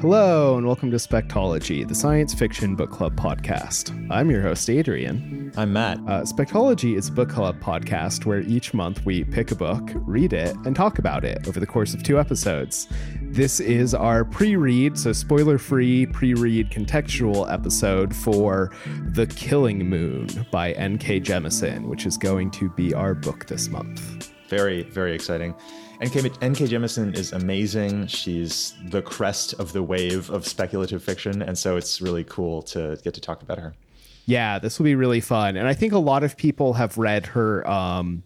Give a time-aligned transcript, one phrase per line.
[0.00, 4.06] Hello, and welcome to Spectology, the science fiction book club podcast.
[4.10, 5.50] I'm your host, Adrian.
[5.56, 5.96] I'm Matt.
[6.00, 10.34] Uh, Spectology is a book club podcast where each month we pick a book, read
[10.34, 12.88] it, and talk about it over the course of two episodes.
[13.22, 18.70] This is our pre read, so spoiler free pre read contextual episode for
[19.12, 21.20] The Killing Moon by N.K.
[21.22, 24.30] Jemisin, which is going to be our book this month.
[24.48, 25.54] Very, very exciting.
[26.02, 28.06] NK, NK Jemisin is amazing.
[28.06, 31.40] She's the crest of the wave of speculative fiction.
[31.40, 33.74] And so it's really cool to get to talk about her.
[34.26, 35.56] Yeah, this will be really fun.
[35.56, 38.24] And I think a lot of people have read her um,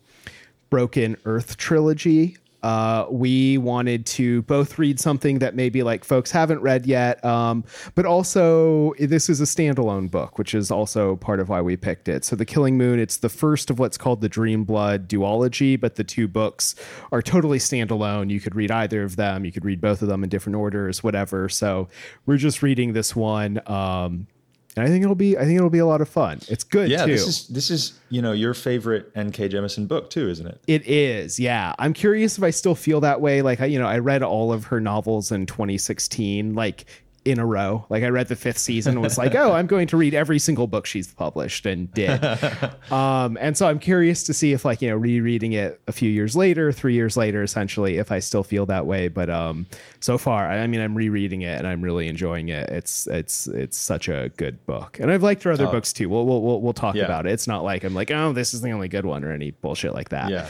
[0.69, 6.61] Broken Earth trilogy uh, we wanted to both read something that maybe like folks haven't
[6.61, 7.65] read yet, um,
[7.95, 12.09] but also this is a standalone book, which is also part of why we picked
[12.09, 12.25] it.
[12.25, 15.97] So, The Killing Moon, it's the first of what's called the Dream Blood duology, but
[15.97, 16.75] the two books
[17.13, 18.31] are totally standalone.
[18.31, 21.03] You could read either of them, you could read both of them in different orders,
[21.03, 21.49] whatever.
[21.49, 21.89] So,
[22.27, 23.61] we're just reading this one.
[23.67, 24.27] Um,
[24.77, 26.41] and I think it'll be I think it'll be a lot of fun.
[26.49, 27.13] It's good yeah, too.
[27.13, 29.49] this is this is you know your favorite N.K.
[29.49, 30.61] Jemisin book too, isn't it?
[30.67, 31.41] It is.
[31.41, 33.43] Yeah, I'm curious if I still feel that way.
[33.43, 36.55] Like I, you know, I read all of her novels in 2016.
[36.55, 36.87] Like
[37.25, 37.85] in a row.
[37.91, 40.39] Like I read the fifth season and was like, oh, I'm going to read every
[40.39, 42.23] single book she's published and did.
[42.91, 46.11] um, and so I'm curious to see if like, you know, rereading it a few
[46.11, 49.09] years later, three years later, essentially, if I still feel that way.
[49.09, 49.67] But um,
[50.01, 52.71] so far, I mean, I'm rereading it and I'm really enjoying it.
[52.71, 54.99] It's it's it's such a good book.
[54.99, 55.73] And I've liked her other oh.
[55.73, 56.09] books too.
[56.09, 57.05] We'll, we'll, we'll, we'll talk yeah.
[57.05, 57.33] about it.
[57.33, 59.93] It's not like I'm like, oh, this is the only good one or any bullshit
[59.93, 60.31] like that.
[60.31, 60.49] Yeah.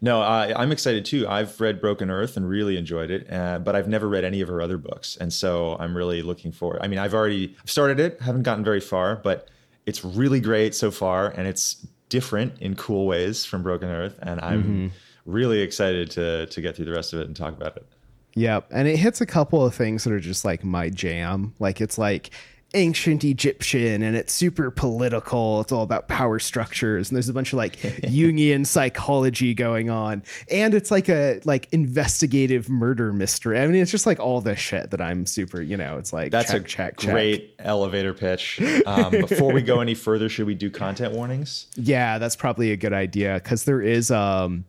[0.00, 1.26] No, I, am excited too.
[1.28, 4.48] I've read Broken Earth and really enjoyed it, uh, but I've never read any of
[4.48, 6.80] her other books, and so I'm really looking forward.
[6.82, 9.48] I mean, I've already started it, haven't gotten very far, but
[9.86, 14.40] it's really great so far, and it's different in cool ways from Broken Earth, and
[14.40, 14.86] I'm mm-hmm.
[15.24, 17.86] really excited to to get through the rest of it and talk about it.
[18.34, 21.54] Yep, and it hits a couple of things that are just like my jam.
[21.58, 22.30] Like it's like
[22.76, 25.60] ancient Egyptian and it's super political.
[25.62, 30.22] It's all about power structures and there's a bunch of like Jungian psychology going on.
[30.50, 33.58] And it's like a like investigative murder mystery.
[33.58, 36.30] I mean, it's just like all this shit that I'm super, you know, it's like
[36.30, 37.66] that's check, a check, great check.
[37.66, 38.60] elevator pitch.
[38.86, 41.66] Um, before we go any further, should we do content warnings?
[41.74, 44.64] Yeah, that's probably a good idea because there is um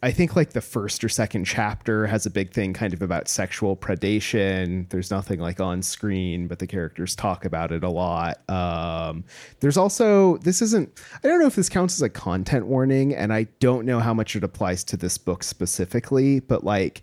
[0.00, 3.26] I think like the first or second chapter has a big thing kind of about
[3.26, 4.88] sexual predation.
[4.90, 8.48] There's nothing like on screen, but the characters talk about it a lot.
[8.48, 9.24] Um,
[9.58, 13.32] there's also, this isn't, I don't know if this counts as a content warning, and
[13.32, 17.02] I don't know how much it applies to this book specifically, but like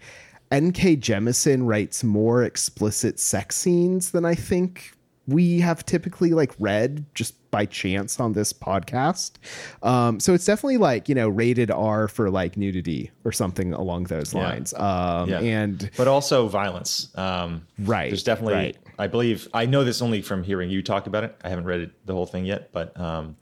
[0.52, 0.96] N.K.
[0.96, 4.95] Jemisin writes more explicit sex scenes than I think
[5.28, 9.34] we have typically like read just by chance on this podcast.
[9.82, 14.06] Um, so it's definitely like, you know, rated R for like nudity or something along
[14.06, 14.42] those yeah.
[14.42, 14.74] lines.
[14.74, 15.40] Um, yeah.
[15.40, 17.16] and, but also violence.
[17.16, 18.10] Um, right.
[18.10, 18.78] There's definitely, right.
[19.00, 21.36] I believe, I know this only from hearing you talk about it.
[21.44, 23.36] I haven't read it, the whole thing yet, but, um,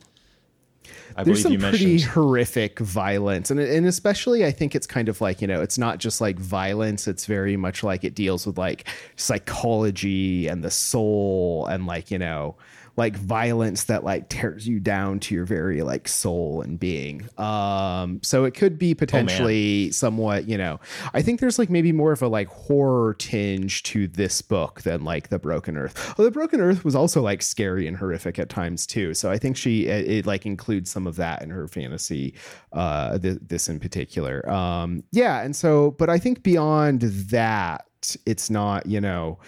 [1.16, 5.42] I There's some pretty horrific violence, and and especially I think it's kind of like
[5.42, 8.88] you know it's not just like violence; it's very much like it deals with like
[9.16, 12.56] psychology and the soul and like you know
[12.96, 17.28] like violence that like tears you down to your very like soul and being.
[17.40, 20.80] Um, so it could be oh, potentially oh, somewhat, you know,
[21.14, 25.04] I think there's like maybe more of a like horror tinge to this book than
[25.04, 26.14] like the Broken Earth.
[26.18, 29.14] Well, the Broken Earth was also like scary and horrific at times too.
[29.16, 32.36] So I think she it, it like includes some of that in her fantasy.
[32.72, 34.48] Uh, th- this in particular.
[34.50, 37.86] Um, yeah, and so, but I think beyond that,
[38.26, 39.40] it's not, you know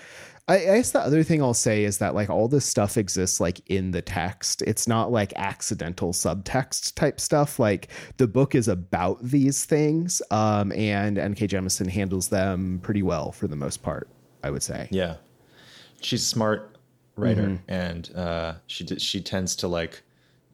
[0.47, 3.39] I, I guess the other thing I'll say is that like all this stuff exists
[3.39, 4.61] like in the text.
[4.61, 7.57] It's not like accidental subtext type stuff.
[7.57, 11.47] Like the book is about these things, um, and N.K.
[11.47, 14.07] Jemisin handles them pretty well for the most part.
[14.43, 14.87] I would say.
[14.91, 15.15] Yeah,
[16.01, 16.77] she's a smart
[17.15, 17.71] writer, mm-hmm.
[17.71, 20.03] and uh, she she tends to like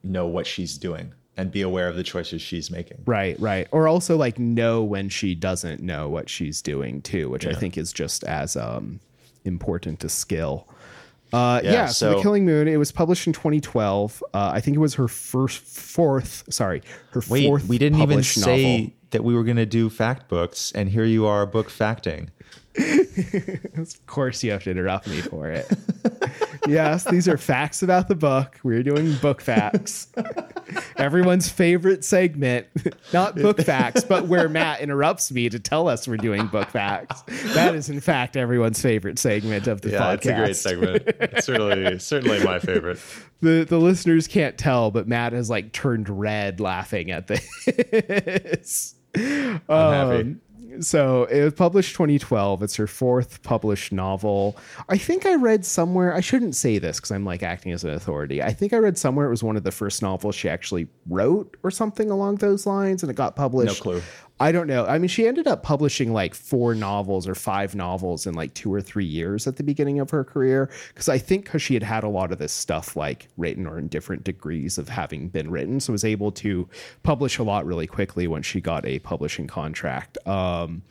[0.02, 3.02] know what she's doing and be aware of the choices she's making.
[3.04, 3.68] Right, right.
[3.70, 7.50] Or also like know when she doesn't know what she's doing too, which yeah.
[7.50, 9.00] I think is just as um
[9.44, 10.68] important to scale.
[11.32, 14.22] Uh, yeah, yeah so, so, The Killing Moon, it was published in 2012.
[14.34, 17.66] Uh, I think it was her first, fourth, sorry, her wait, fourth.
[17.66, 18.92] We didn't even say novel.
[19.10, 22.30] that we were going to do fact books, and here you are book facting.
[23.76, 25.70] of course, you have to interrupt me for it.
[26.66, 28.58] yes, these are facts about the book.
[28.62, 30.08] We're doing book facts.
[30.96, 32.66] Everyone's favorite segment,
[33.12, 37.22] not book facts, but where Matt interrupts me to tell us we're doing book facts.
[37.54, 40.48] That is, in fact, everyone's favorite segment of the yeah, podcast.
[40.48, 41.16] it's a great segment.
[41.20, 42.98] It's certainly, certainly my favorite.
[43.42, 48.94] The the listeners can't tell, but Matt has like turned red laughing at this.
[49.16, 50.36] I'm um, happy
[50.80, 52.62] So it was published 2012.
[52.62, 54.56] It's her fourth published novel.
[54.88, 57.90] I think I read somewhere, I shouldn't say this because I'm like acting as an
[57.90, 58.42] authority.
[58.42, 61.56] I think I read somewhere it was one of the first novels she actually wrote
[61.62, 63.80] or something along those lines and it got published.
[63.80, 64.02] No clue.
[64.40, 64.84] I don't know.
[64.86, 68.72] I mean, she ended up publishing like four novels or five novels in like two
[68.72, 70.68] or three years at the beginning of her career.
[70.88, 73.78] Because I think because she had had a lot of this stuff like written or
[73.78, 76.68] in different degrees of having been written, so was able to
[77.02, 80.18] publish a lot really quickly when she got a publishing contract.
[80.26, 80.82] Um,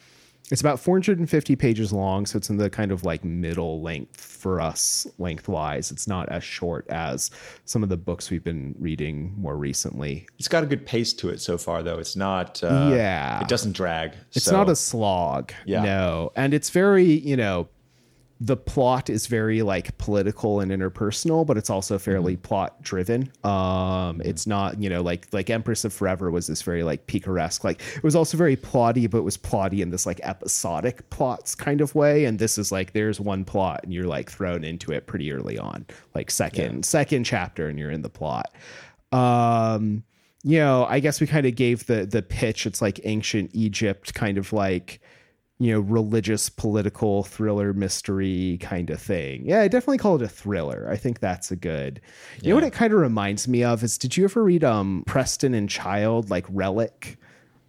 [0.52, 4.60] it's about 450 pages long, so it's in the kind of like middle length for
[4.60, 5.92] us lengthwise.
[5.92, 7.32] It's not as short as
[7.66, 10.28] some of the books we've been reading more recently.
[10.38, 12.00] It's got a good pace to it so far, though.
[12.00, 12.62] It's not.
[12.62, 13.42] Uh, yeah.
[13.42, 14.14] It doesn't drag.
[14.34, 14.52] It's so.
[14.52, 15.54] not a slog.
[15.66, 15.84] Yeah.
[15.84, 17.70] No, and it's very you know
[18.44, 22.42] the plot is very like political and interpersonal, but it's also fairly mm-hmm.
[22.42, 23.32] plot driven.
[23.44, 24.22] Um, mm-hmm.
[24.22, 27.80] it's not, you know, like like Empress of Forever was this very like picaresque, like
[27.96, 31.82] it was also very plotty, but it was plotty in this like episodic plots kind
[31.82, 32.26] of way.
[32.26, 35.60] And this is like there's one plot and you're like thrown into it pretty early
[35.60, 35.86] on,
[36.16, 36.82] like second yeah.
[36.82, 38.52] second chapter, and you're in the plot.
[39.12, 40.04] Um,
[40.42, 42.66] you know, I guess we kind of gave the the pitch.
[42.66, 45.00] It's like ancient Egypt, kind of like
[45.62, 49.44] you know, religious political thriller mystery kind of thing.
[49.46, 50.88] Yeah, I definitely call it a thriller.
[50.90, 52.02] I think that's a good.
[52.38, 52.50] You yeah.
[52.50, 55.54] know what it kind of reminds me of is did you ever read um Preston
[55.54, 57.20] and Child like Relic?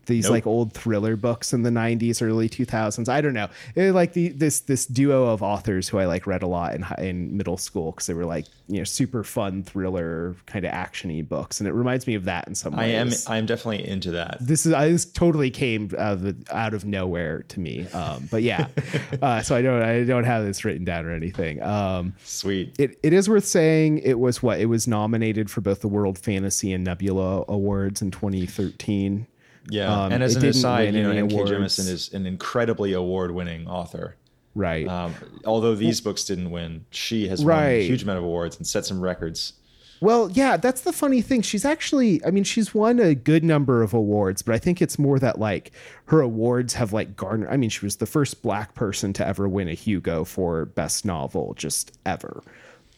[0.06, 0.32] These nope.
[0.32, 3.49] like old thriller books in the 90s early 2000s i don't know.
[3.75, 6.84] It, like the this this duo of authors who i like read a lot in
[6.99, 11.26] in middle school because they were like you know super fun thriller kind of actiony
[11.26, 13.87] books and it reminds me of that in some ways i am i am definitely
[13.87, 14.38] into that.
[14.40, 18.43] This is I, this totally came out of, out of nowhere to me um, but
[18.43, 18.69] yeah.
[19.20, 21.62] Uh, so i don't i don't have this written down or anything.
[21.62, 22.75] Um, sweet.
[22.78, 24.60] it, it is worth saying it was what?
[24.60, 29.26] It was nominated for both the world fantasy and nebula awards in 2013
[29.68, 31.36] yeah, um, and as an aside, you know, N.K.
[31.36, 34.16] Jemisin is an incredibly award-winning author.
[34.54, 34.86] Right.
[34.86, 35.14] Um,
[35.44, 37.56] although these books didn't win, she has right.
[37.56, 39.54] won a huge amount of awards and set some records.
[40.00, 41.42] Well, yeah, that's the funny thing.
[41.42, 44.98] She's actually, I mean, she's won a good number of awards, but I think it's
[44.98, 45.70] more that like
[46.06, 47.48] her awards have like garnered.
[47.48, 51.04] I mean, she was the first black person to ever win a Hugo for best
[51.04, 52.42] novel, just ever.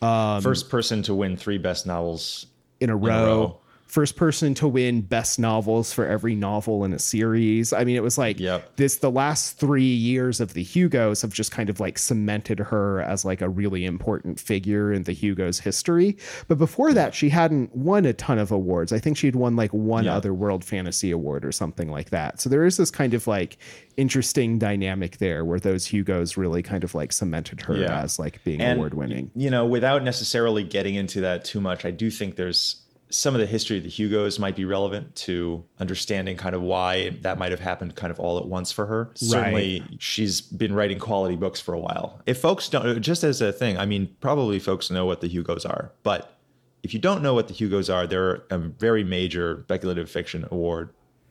[0.00, 2.46] Um, first person to win three best novels
[2.80, 3.12] in a row.
[3.12, 7.72] In a row first person to win best novels for every novel in a series.
[7.72, 8.74] I mean, it was like yep.
[8.76, 13.00] this the last 3 years of the Hugos have just kind of like cemented her
[13.02, 16.16] as like a really important figure in the Hugos history.
[16.48, 18.92] But before that, she hadn't won a ton of awards.
[18.92, 22.40] I think she'd won like one other World Fantasy Award or something like that.
[22.40, 23.58] So there is this kind of like
[23.96, 28.02] interesting dynamic there where those Hugos really kind of like cemented her yeah.
[28.02, 29.30] as like being award winning.
[29.36, 32.80] You know, without necessarily getting into that too much, I do think there's
[33.14, 37.10] some of the history of the Hugos might be relevant to understanding kind of why
[37.20, 39.04] that might have happened kind of all at once for her.
[39.04, 39.18] Right.
[39.18, 42.20] Certainly, she's been writing quality books for a while.
[42.26, 45.64] If folks don't, just as a thing, I mean, probably folks know what the Hugos
[45.64, 46.36] are, but
[46.82, 50.90] if you don't know what the Hugos are, they're a very major speculative fiction award.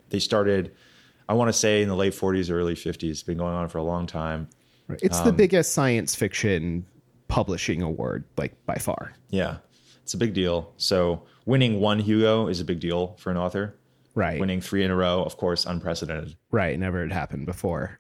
[0.10, 0.72] They started,
[1.28, 3.84] I want to say, in the late 40s, early 50s, been going on for a
[3.84, 4.48] long time.
[4.88, 6.86] It's um, the biggest science fiction
[7.28, 9.14] publishing award, like by far.
[9.32, 9.58] Yeah,
[10.02, 10.72] it's a big deal.
[10.78, 13.76] So, winning one Hugo is a big deal for an author.
[14.16, 14.40] Right.
[14.40, 16.36] Winning three in a row, of course, unprecedented.
[16.52, 16.78] Right.
[16.78, 17.98] Never had happened before.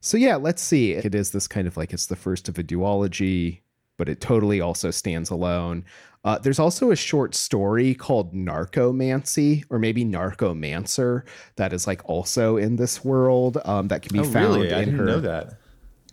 [0.00, 0.92] So yeah, let's see.
[0.92, 3.60] It is this kind of like it's the first of a duology,
[3.96, 5.84] but it totally also stands alone.
[6.24, 11.22] Uh, there's also a short story called Narcomancy, or maybe Narcomancer,
[11.56, 14.72] that is like also in this world um, that can be oh, found really?
[14.72, 15.04] I in didn't her.
[15.06, 15.58] Know that.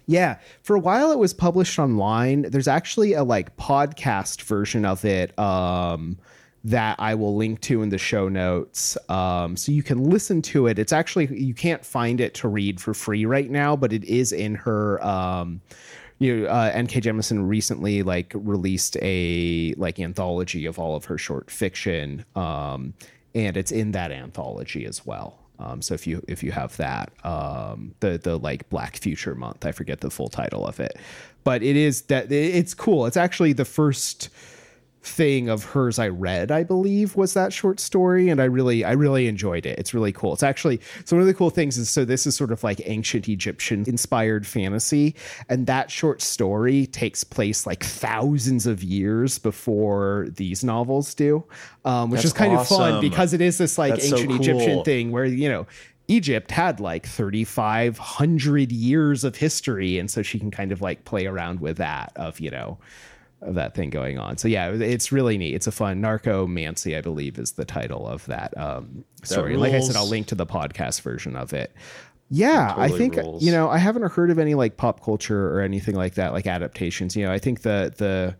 [0.05, 2.43] Yeah, for a while it was published online.
[2.43, 6.17] There's actually a like podcast version of it um,
[6.67, 10.67] that I will link to in the show notes, um, so you can listen to
[10.67, 10.77] it.
[10.77, 14.31] It's actually you can't find it to read for free right now, but it is
[14.31, 15.03] in her.
[15.03, 15.61] Um,
[16.19, 17.01] you know, uh, N.K.
[17.01, 22.93] Jemisin recently like released a like anthology of all of her short fiction, um,
[23.33, 25.39] and it's in that anthology as well.
[25.59, 29.65] Um, so if you if you have that, um, the the like Black Future Month,
[29.65, 30.97] I forget the full title of it,
[31.45, 33.05] but it is that it's cool.
[33.05, 34.29] It's actually the first
[35.07, 38.91] thing of hers I read, I believe, was that short story, and I really, I
[38.91, 39.79] really enjoyed it.
[39.79, 40.33] It's really cool.
[40.33, 42.81] It's actually so one of the cool things is so this is sort of like
[42.85, 45.15] ancient Egyptian inspired fantasy,
[45.49, 51.43] and that short story takes place like thousands of years before these novels do,
[51.85, 52.81] um, which That's is kind awesome.
[52.81, 54.41] of fun because it is this like That's ancient so cool.
[54.41, 55.65] Egyptian thing where you know
[56.07, 59.99] Egypt had like 3,500 years of history.
[59.99, 62.77] And so she can kind of like play around with that of, you know,
[63.41, 64.37] of that thing going on.
[64.37, 65.53] So yeah, it's really neat.
[65.53, 69.53] It's a fun Narcomancy, I believe, is the title of that um, story.
[69.53, 71.73] That like I said, I'll link to the podcast version of it.
[72.29, 73.43] Yeah, totally I think rules.
[73.43, 76.47] you know I haven't heard of any like pop culture or anything like that, like
[76.47, 77.15] adaptations.
[77.15, 78.35] You know, I think the the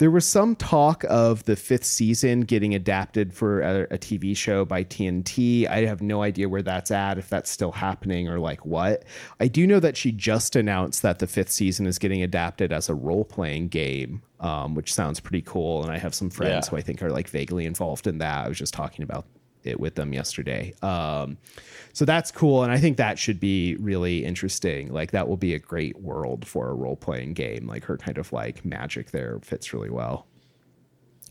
[0.00, 4.64] there was some talk of the fifth season getting adapted for a, a, TV show
[4.64, 5.68] by TNT.
[5.68, 9.04] I have no idea where that's at, if that's still happening or like what.
[9.40, 12.88] I do know that she just announced that the fifth season is getting adapted as
[12.88, 15.82] a role playing game, um, which sounds pretty cool.
[15.82, 16.70] And I have some friends yeah.
[16.70, 18.46] who I think are like vaguely involved in that.
[18.46, 19.26] I was just talking about
[19.64, 20.74] it with them yesterday.
[20.82, 21.38] Um,
[21.92, 24.92] so that's cool, and I think that should be really interesting.
[24.92, 27.66] Like that will be a great world for a role playing game.
[27.66, 30.26] Like her kind of like magic there fits really well.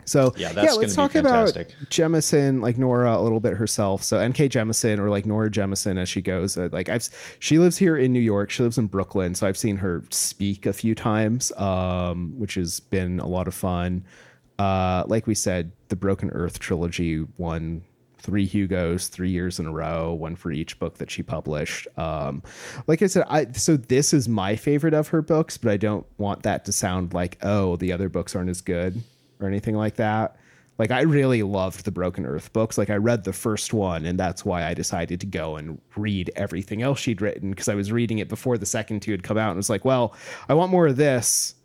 [0.09, 1.49] So yeah, yeah let's talk about
[1.89, 4.03] Jemisin, like Nora, a little bit herself.
[4.03, 4.49] So N.K.
[4.49, 6.57] Jemisin, or like Nora Jemisin, as she goes.
[6.57, 7.07] Uh, like I've,
[7.39, 8.49] she lives here in New York.
[8.49, 12.79] She lives in Brooklyn, so I've seen her speak a few times, um, which has
[12.79, 14.03] been a lot of fun.
[14.57, 17.83] Uh, like we said, the Broken Earth trilogy won
[18.19, 21.87] three Hugos, three years in a row, one for each book that she published.
[21.97, 22.43] Um,
[22.87, 26.05] like I said, I so this is my favorite of her books, but I don't
[26.17, 29.01] want that to sound like oh the other books aren't as good
[29.39, 30.35] or anything like that.
[30.77, 32.77] Like I really loved the Broken Earth books.
[32.77, 36.31] Like I read the first one, and that's why I decided to go and read
[36.37, 39.37] everything else she'd written because I was reading it before the second two had come
[39.37, 40.15] out, and was like, well,
[40.47, 41.55] I want more of this.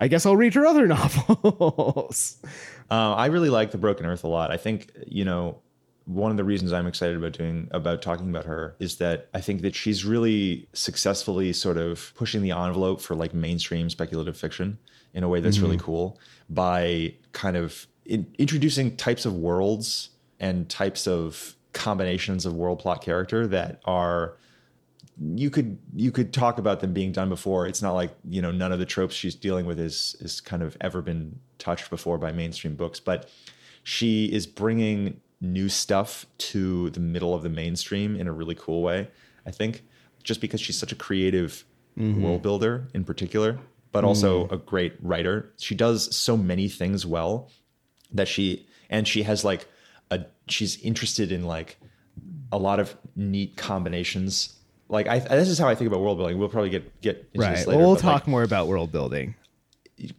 [0.00, 2.38] I guess I'll read her other novels.
[2.90, 4.50] Uh, I really like the Broken Earth a lot.
[4.50, 5.58] I think you know
[6.06, 9.40] one of the reasons I'm excited about doing about talking about her is that I
[9.40, 14.78] think that she's really successfully sort of pushing the envelope for like mainstream speculative fiction
[15.14, 15.66] in a way that's mm-hmm.
[15.66, 16.18] really cool
[16.50, 23.02] by kind of in, introducing types of worlds and types of combinations of world plot
[23.02, 24.36] character that are
[25.18, 27.66] you could you could talk about them being done before.
[27.66, 30.62] It's not like you know none of the tropes she's dealing with is is kind
[30.62, 33.30] of ever been touched before by mainstream books, but
[33.84, 38.82] she is bringing new stuff to the middle of the mainstream in a really cool
[38.82, 39.08] way.
[39.46, 39.84] I think
[40.22, 41.64] just because she's such a creative
[41.98, 42.22] mm-hmm.
[42.22, 43.58] world builder in particular,
[43.92, 44.52] but also mm.
[44.52, 45.52] a great writer.
[45.58, 47.50] She does so many things well
[48.12, 49.68] that she and she has like
[50.10, 51.78] a she's interested in like
[52.50, 54.56] a lot of neat combinations.
[54.88, 56.38] Like I this is how I think about world building.
[56.38, 57.56] We'll probably get get into right.
[57.56, 57.78] this later.
[57.78, 59.34] we'll talk like, more about world building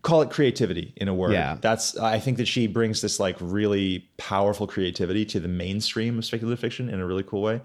[0.02, 1.34] call it creativity in a word.
[1.34, 1.58] Yeah.
[1.60, 6.26] That's I think that she brings this like really powerful creativity to the mainstream of
[6.26, 7.62] speculative fiction in a really cool way.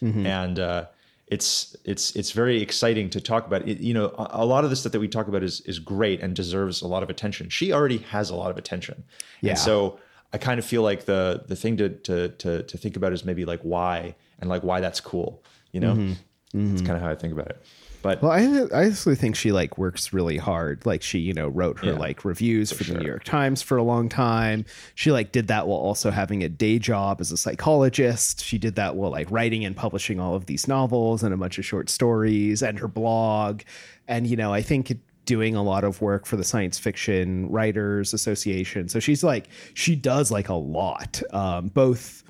[0.00, 0.26] Mm-hmm.
[0.26, 0.86] And uh,
[1.28, 3.78] it's it's it's very exciting to talk about it.
[3.78, 6.20] You know, a, a, lot of the stuff that we talk about is is great
[6.20, 7.48] and deserves a lot of attention.
[7.48, 9.04] She already has a lot of attention.
[9.40, 9.50] Yeah.
[9.50, 9.98] And so
[10.32, 13.24] I kind of feel like the the thing to to to to think about is
[13.24, 15.42] maybe like why and like why that's cool.
[15.70, 16.12] You know, mm-hmm.
[16.58, 16.70] Mm-hmm.
[16.70, 17.62] that's kind of how I think about it.
[18.02, 18.42] But well, I
[18.76, 20.84] I honestly think she like works really hard.
[20.84, 22.94] Like she, you know, wrote her yeah, like reviews for, for sure.
[22.94, 24.64] the New York Times for a long time.
[24.94, 28.44] She like did that while also having a day job as a psychologist.
[28.44, 31.58] She did that while like writing and publishing all of these novels and a bunch
[31.58, 33.62] of short stories and her blog.
[34.08, 34.92] And you know, I think
[35.24, 38.88] doing a lot of work for the Science Fiction Writers Association.
[38.88, 42.21] So she's like she does like a lot, um, both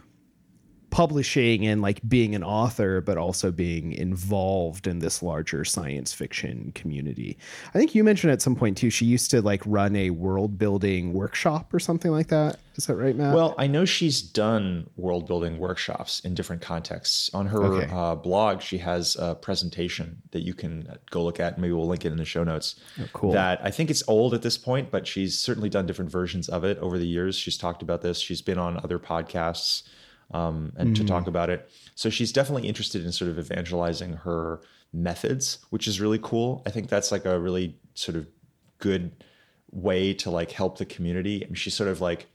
[0.92, 6.70] publishing and like being an author, but also being involved in this larger science fiction
[6.74, 7.38] community.
[7.74, 10.58] I think you mentioned at some point too, she used to like run a world
[10.58, 12.58] building workshop or something like that.
[12.76, 13.34] Is that right, Matt?
[13.34, 17.30] Well, I know she's done world building workshops in different contexts.
[17.32, 17.90] On her okay.
[17.90, 21.58] uh, blog, she has a presentation that you can go look at.
[21.58, 22.76] Maybe we'll link it in the show notes.
[23.00, 23.32] Oh, cool.
[23.32, 26.64] That I think it's old at this point, but she's certainly done different versions of
[26.64, 27.36] it over the years.
[27.36, 28.18] She's talked about this.
[28.18, 29.84] She's been on other podcasts
[30.32, 31.04] um, and mm-hmm.
[31.04, 31.70] to talk about it.
[31.94, 34.60] So she's definitely interested in sort of evangelizing her
[34.92, 36.62] methods, which is really cool.
[36.66, 38.26] I think that's like a really sort of
[38.78, 39.12] good
[39.70, 41.44] way to like help the community.
[41.44, 42.26] I mean, she's sort of like,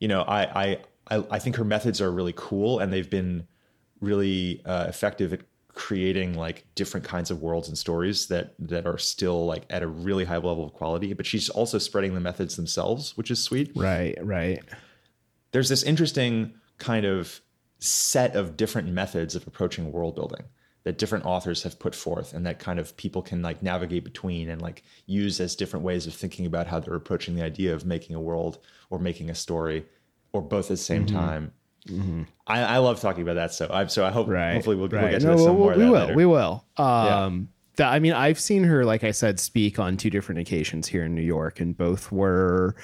[0.00, 0.78] you know, I
[1.10, 3.46] I I think her methods are really cool, and they've been
[4.00, 5.40] really uh, effective at
[5.78, 9.86] creating like different kinds of worlds and stories that that are still like at a
[9.86, 13.70] really high level of quality but she's also spreading the methods themselves which is sweet
[13.76, 14.60] right right
[15.52, 17.40] there's this interesting kind of
[17.78, 20.44] set of different methods of approaching world building
[20.84, 24.48] that different authors have put forth and that kind of people can like navigate between
[24.48, 27.84] and like use as different ways of thinking about how they're approaching the idea of
[27.84, 28.58] making a world
[28.90, 29.84] or making a story
[30.32, 31.16] or both at the same mm-hmm.
[31.16, 31.52] time
[31.86, 32.22] mm-hmm.
[32.46, 34.54] I, I, love talking about that so I'm so i hope right.
[34.54, 35.02] hopefully we'll, right.
[35.02, 36.14] we'll, get to no, some we'll, more we will later.
[36.14, 37.90] we will um yeah.
[37.90, 41.14] I mean, I've seen her, like I said, speak on two different occasions here in
[41.14, 42.74] New York, and both were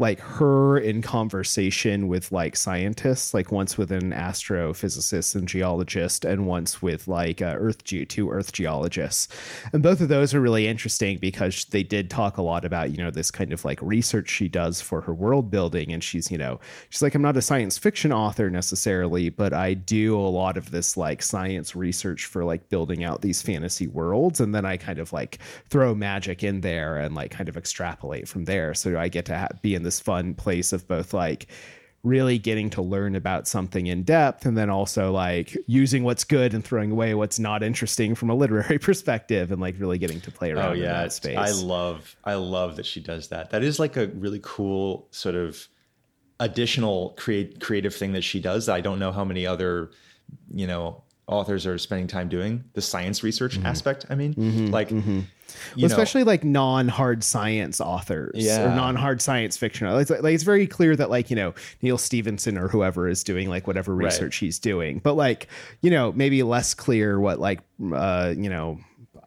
[0.00, 6.46] like her in conversation with like scientists, like once with an astrophysicist and geologist, and
[6.46, 9.28] once with like uh, Earth ge- two Earth geologists,
[9.74, 12.96] and both of those are really interesting because they did talk a lot about you
[12.96, 16.38] know this kind of like research she does for her world building, and she's you
[16.38, 20.56] know she's like I'm not a science fiction author necessarily, but I do a lot
[20.56, 24.78] of this like science research for like building out these fantasy worlds, and then I
[24.78, 28.98] kind of like throw magic in there and like kind of extrapolate from there, so
[28.98, 31.48] I get to ha- be in the this fun place of both like
[32.02, 36.54] really getting to learn about something in depth and then also like using what's good
[36.54, 40.30] and throwing away what's not interesting from a literary perspective and like really getting to
[40.30, 40.84] play around oh, yeah.
[40.84, 41.36] in that space.
[41.36, 43.50] I love I love that she does that.
[43.50, 45.68] That is like a really cool sort of
[46.38, 48.68] additional create creative thing that she does.
[48.68, 49.90] I don't know how many other,
[50.54, 53.66] you know, authors are spending time doing the science research mm-hmm.
[53.66, 54.06] aspect.
[54.08, 55.20] I mean, mm-hmm, like, mm-hmm.
[55.76, 58.62] Well, especially like non-hard science authors yeah.
[58.62, 59.86] or non-hard science fiction.
[59.86, 63.24] It's like, like, it's very clear that like you know Neal Stephenson or whoever is
[63.24, 64.46] doing like whatever research right.
[64.46, 65.48] he's doing, but like
[65.80, 67.60] you know maybe less clear what like
[67.92, 68.78] uh, you know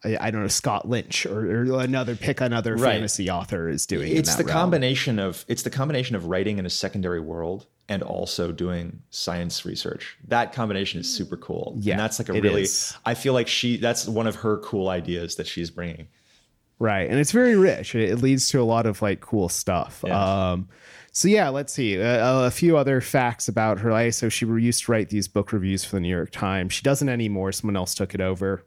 [0.06, 2.94] I don't know Scott Lynch or, or another pick another right.
[2.94, 4.16] fantasy author is doing.
[4.16, 4.58] It's the realm.
[4.58, 9.66] combination of it's the combination of writing in a secondary world and also doing science
[9.66, 10.18] research.
[10.28, 11.76] That combination is super cool.
[11.80, 12.64] Yeah, and that's like a really.
[12.64, 12.96] Is.
[13.06, 13.78] I feel like she.
[13.78, 16.08] That's one of her cool ideas that she's bringing.
[16.80, 17.96] Right, and it's very rich.
[17.96, 20.04] It, leads to a lot of like cool stuff.
[20.06, 20.52] Yeah.
[20.52, 20.68] Um,
[21.14, 24.16] so yeah, let's see a, a, few other facts about her life.
[24.16, 26.74] So she used to write these book reviews for the New York Times.
[26.74, 27.52] She doesn't anymore.
[27.52, 28.66] Someone else took it over.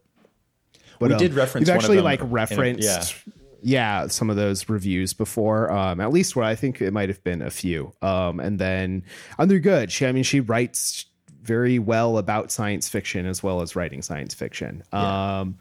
[0.99, 1.69] But, we um, did reference.
[1.69, 2.83] We've actually like referenced.
[2.83, 5.73] yeah yeah, some of those reviews before.
[5.73, 7.93] Um, at least what I think it might have been a few.
[8.01, 9.03] Um, and then
[9.39, 9.91] and they're good.
[9.91, 11.07] She, I mean, she writes
[11.43, 14.85] very well about science fiction as well as writing science fiction.
[14.93, 15.41] Yeah.
[15.41, 15.59] Um,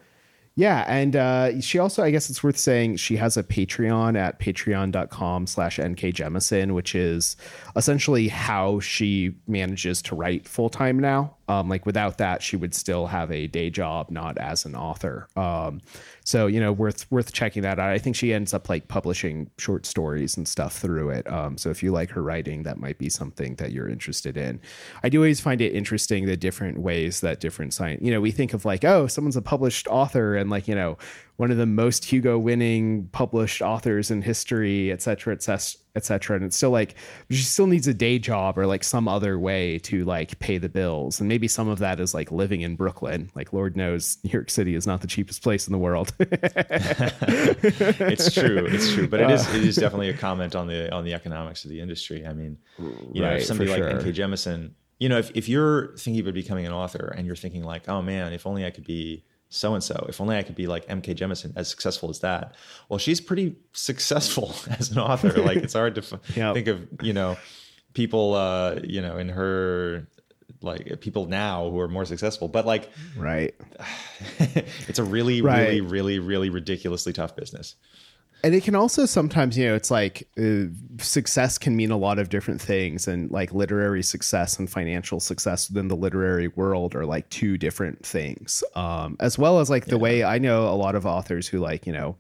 [0.58, 4.40] yeah, and uh, she also, I guess it's worth saying, she has a Patreon at
[4.40, 7.36] patreon.com slash nkjemisin, which is
[7.76, 11.36] essentially how she manages to write full time now.
[11.48, 15.28] Um, like without that, she would still have a day job, not as an author.
[15.36, 15.82] Um,
[16.24, 17.90] so you know, worth worth checking that out.
[17.90, 21.32] I think she ends up like publishing short stories and stuff through it.
[21.32, 24.60] Um, so if you like her writing, that might be something that you're interested in.
[25.04, 28.02] I do always find it interesting the different ways that different science.
[28.02, 30.98] You know, we think of like, oh, someone's a published author, and like you know,
[31.38, 36.06] one of the most Hugo winning published authors in history, et cetera, et cetera, et
[36.06, 36.38] cetera.
[36.38, 36.96] And it's still like,
[37.30, 40.70] she still needs a day job or like some other way to like pay the
[40.70, 41.20] bills.
[41.20, 43.30] And maybe some of that is like living in Brooklyn.
[43.36, 46.14] Like, Lord knows, New York City is not the cheapest place in the world.
[46.20, 48.66] it's true.
[48.66, 49.08] It's true.
[49.08, 49.82] But it is, it is uh.
[49.82, 52.26] definitely a comment on the, on the economics of the industry.
[52.26, 52.58] I mean,
[53.12, 53.90] you know, right, somebody like sure.
[53.90, 54.14] N.K.
[54.14, 57.90] Jemisin, you know, if, if you're thinking about becoming an author and you're thinking like,
[57.90, 60.06] oh man, if only I could be so and so.
[60.10, 62.56] If only I could be like NK Jemisin, as successful as that.
[62.90, 65.32] Well, she's pretty successful as an author.
[65.42, 66.54] like it's hard to f- yep.
[66.54, 67.38] think of you know
[67.94, 70.08] people uh, you know in her
[70.62, 73.56] like people now who are more successful, but like right,
[74.40, 75.60] it's a really right.
[75.60, 77.76] really really really ridiculously tough business
[78.44, 80.66] and it can also sometimes you know it's like uh,
[81.00, 85.70] success can mean a lot of different things and like literary success and financial success
[85.70, 89.96] within the literary world are like two different things um, as well as like the
[89.96, 90.02] yeah.
[90.02, 92.16] way i know a lot of authors who like you know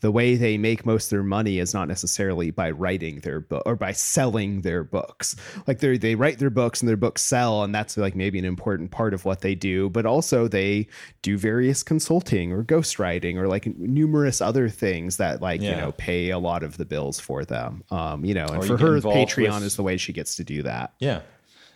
[0.00, 3.62] the way they make most of their money is not necessarily by writing their book
[3.66, 5.36] or by selling their books.
[5.66, 8.44] Like they they write their books and their books sell, and that's like maybe an
[8.44, 9.90] important part of what they do.
[9.90, 10.88] But also they
[11.22, 15.70] do various consulting or ghostwriting or like numerous other things that like yeah.
[15.70, 17.82] you know pay a lot of the bills for them.
[17.90, 19.64] Um, you know, and or for her, Patreon with...
[19.64, 20.94] is the way she gets to do that.
[20.98, 21.22] Yeah.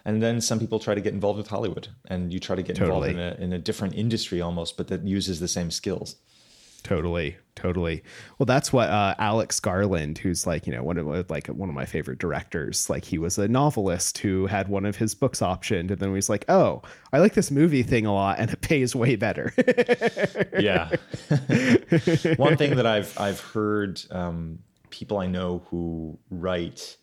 [0.04, 2.74] And then some people try to get involved with Hollywood, and you try to get
[2.74, 3.10] totally.
[3.10, 6.16] involved in a, in a different industry almost, but that uses the same skills.
[6.82, 8.02] Totally, totally.
[8.38, 11.74] Well, that's what uh, Alex Garland, who's like you know one of like one of
[11.74, 12.90] my favorite directors.
[12.90, 16.14] Like he was a novelist who had one of his books optioned, and then he
[16.14, 19.54] was like, "Oh, I like this movie thing a lot, and it pays way better."
[20.58, 20.88] yeah.
[22.36, 24.58] one thing that I've I've heard um,
[24.90, 26.96] people I know who write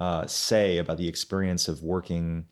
[0.00, 2.46] uh, say about the experience of working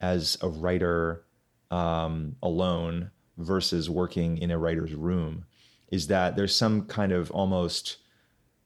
[0.00, 1.24] as a writer
[1.70, 5.44] um, alone versus working in a writer's room
[5.92, 7.98] is that there's some kind of almost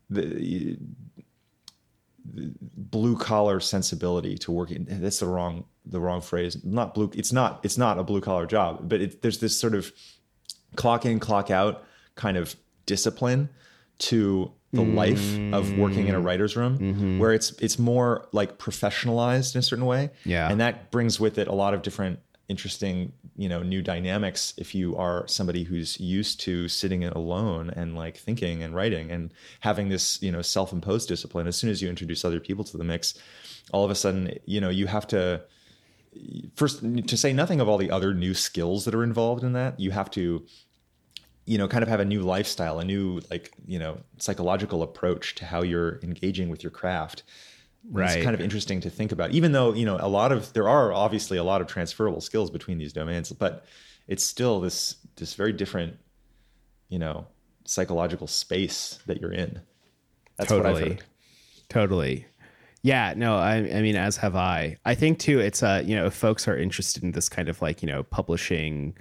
[0.09, 0.79] the, the
[2.77, 4.87] blue collar sensibility to working.
[4.89, 6.65] That's the wrong the wrong phrase.
[6.65, 7.11] Not blue.
[7.15, 7.61] It's not.
[7.63, 9.93] It's not a blue collar job, but it, there's this sort of
[10.77, 11.85] clock in, clock out
[12.15, 13.51] kind of discipline
[13.99, 14.97] to the mm-hmm.
[14.97, 17.19] life of working in a writer's room mm-hmm.
[17.19, 21.39] where it's it's more like professionalized in a certain way yeah and that brings with
[21.39, 25.99] it a lot of different interesting you know new dynamics if you are somebody who's
[25.99, 31.09] used to sitting alone and like thinking and writing and having this you know self-imposed
[31.09, 31.47] discipline.
[31.47, 33.15] As soon as you introduce other people to the mix
[33.73, 35.43] all of a sudden you know you have to
[36.55, 39.79] first to say nothing of all the other new skills that are involved in that
[39.79, 40.47] you have to
[41.45, 45.35] you know kind of have a new lifestyle a new like you know psychological approach
[45.35, 47.23] to how you're engaging with your craft
[47.91, 48.17] right.
[48.17, 50.69] it's kind of interesting to think about even though you know a lot of there
[50.69, 53.65] are obviously a lot of transferable skills between these domains but
[54.09, 55.97] it's still this this very different
[56.89, 57.27] you know
[57.65, 59.61] psychological space that you're in
[60.37, 60.99] that's totally.
[61.69, 62.27] totally
[62.87, 64.79] yeah, no, I, I mean, as have I.
[64.85, 67.61] I think too, it's uh, you know, if folks are interested in this kind of
[67.61, 68.97] like you know publishing,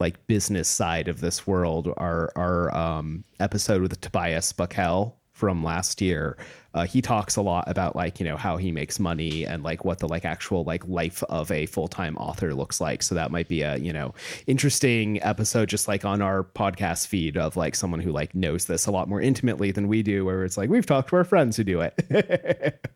[0.00, 6.00] like business side of this world, our our um, episode with Tobias Buckell from last
[6.00, 6.36] year
[6.76, 9.82] uh, he talks a lot about like you know how he makes money and like
[9.82, 13.02] what the like actual like life of a full-time author looks like.
[13.02, 14.12] So that might be a you know
[14.46, 18.84] interesting episode just like on our podcast feed of like someone who like knows this
[18.84, 21.56] a lot more intimately than we do where it's like we've talked to our friends
[21.56, 22.82] who do it.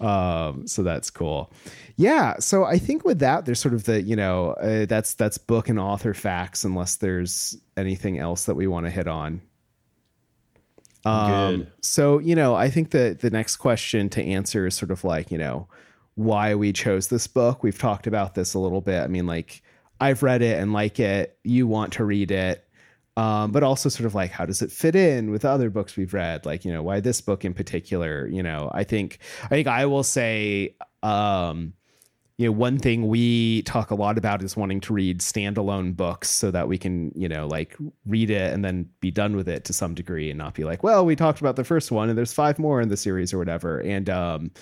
[0.00, 1.50] Um, so that's cool.
[1.96, 5.36] Yeah so i think with that there's sort of the you know uh, that's that's
[5.36, 9.40] book and author facts unless there's anything else that we want to hit on
[11.04, 15.04] um, So, you know, I think that the next question to answer is sort of
[15.04, 15.68] like, you know,
[16.14, 17.62] why we chose this book.
[17.62, 19.02] We've talked about this a little bit.
[19.02, 19.62] I mean, like,
[20.00, 21.38] I've read it and like it.
[21.44, 22.64] You want to read it.
[23.16, 26.14] Um, but also sort of like how does it fit in with other books we've
[26.14, 29.66] read like you know why this book in particular you know i think i think
[29.66, 31.72] i will say um,
[32.38, 36.30] you know, one thing we talk a lot about is wanting to read standalone books
[36.30, 39.64] so that we can, you know, like read it and then be done with it
[39.64, 42.16] to some degree and not be like, well, we talked about the first one and
[42.16, 43.80] there's five more in the series or whatever.
[43.80, 44.52] And um,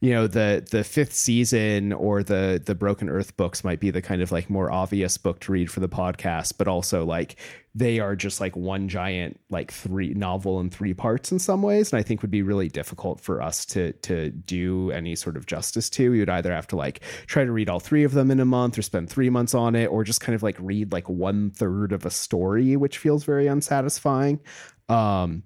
[0.00, 4.02] you know the the fifth season or the the broken earth books might be the
[4.02, 7.36] kind of like more obvious book to read for the podcast but also like
[7.74, 11.92] they are just like one giant like three novel in three parts in some ways
[11.92, 15.46] and i think would be really difficult for us to to do any sort of
[15.46, 16.12] justice to.
[16.12, 18.44] You would either have to like try to read all three of them in a
[18.44, 21.50] month or spend three months on it or just kind of like read like one
[21.50, 24.40] third of a story which feels very unsatisfying.
[24.88, 25.44] Um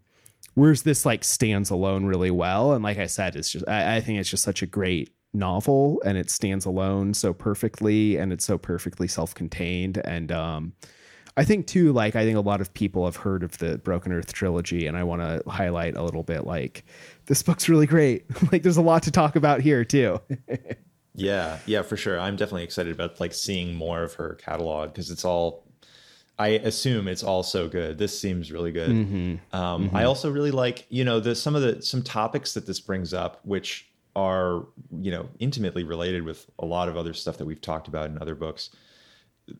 [0.54, 2.72] whereas this like stands alone really well.
[2.72, 6.00] And like i said it's just I, I, think it's just such a great novel
[6.04, 10.00] and it stands alone so perfectly and it's so perfectly self-contained.
[10.04, 10.72] And um
[11.36, 14.12] i think too like i think a lot of people have heard of the broken
[14.12, 16.84] earth trilogy and i want to highlight a little bit like
[17.26, 18.24] this book's really great.
[18.52, 20.20] Like there's a lot to talk about here too.
[21.16, 22.18] Yeah yeah for sure.
[22.18, 25.63] I'm definitely excited about like seeing more of her catalog because it's all
[26.38, 27.98] I assume it's all so good.
[27.98, 28.90] This seems really good.
[28.90, 29.56] Mm-hmm.
[29.56, 29.96] Um, mm-hmm.
[29.96, 33.14] I also really like, you know, the some of the some topics that this brings
[33.14, 34.66] up, which are
[35.00, 38.20] you know intimately related with a lot of other stuff that we've talked about in
[38.20, 38.70] other books.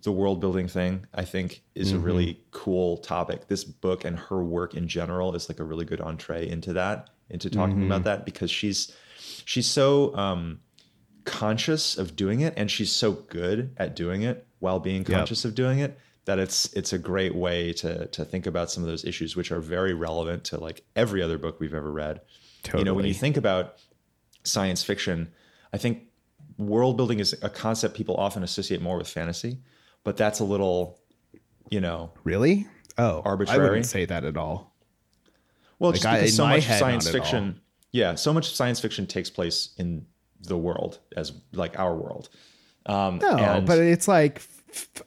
[0.03, 1.99] The world building thing, I think, is mm-hmm.
[1.99, 3.49] a really cool topic.
[3.49, 7.11] This book and her work in general is like a really good entree into that,
[7.29, 7.87] into talking mm-hmm.
[7.87, 8.93] about that, because she's
[9.45, 10.61] she's so um,
[11.25, 15.51] conscious of doing it, and she's so good at doing it while being conscious yep.
[15.51, 18.89] of doing it that it's it's a great way to to think about some of
[18.89, 22.21] those issues which are very relevant to like every other book we've ever read.
[22.63, 22.81] Totally.
[22.81, 23.77] You know, when you think about
[24.43, 25.33] science fiction,
[25.73, 26.05] I think
[26.57, 29.59] world building is a concept people often associate more with fantasy,
[30.03, 30.99] but that's a little,
[31.71, 33.61] you know, really oh arbitrary.
[33.61, 34.75] I wouldn't say that at all.
[35.79, 37.61] Well, like just because so much head, science fiction,
[37.93, 40.07] yeah, so much science fiction takes place in
[40.41, 42.31] the world as like our world.
[42.87, 44.43] Um, no, but it's like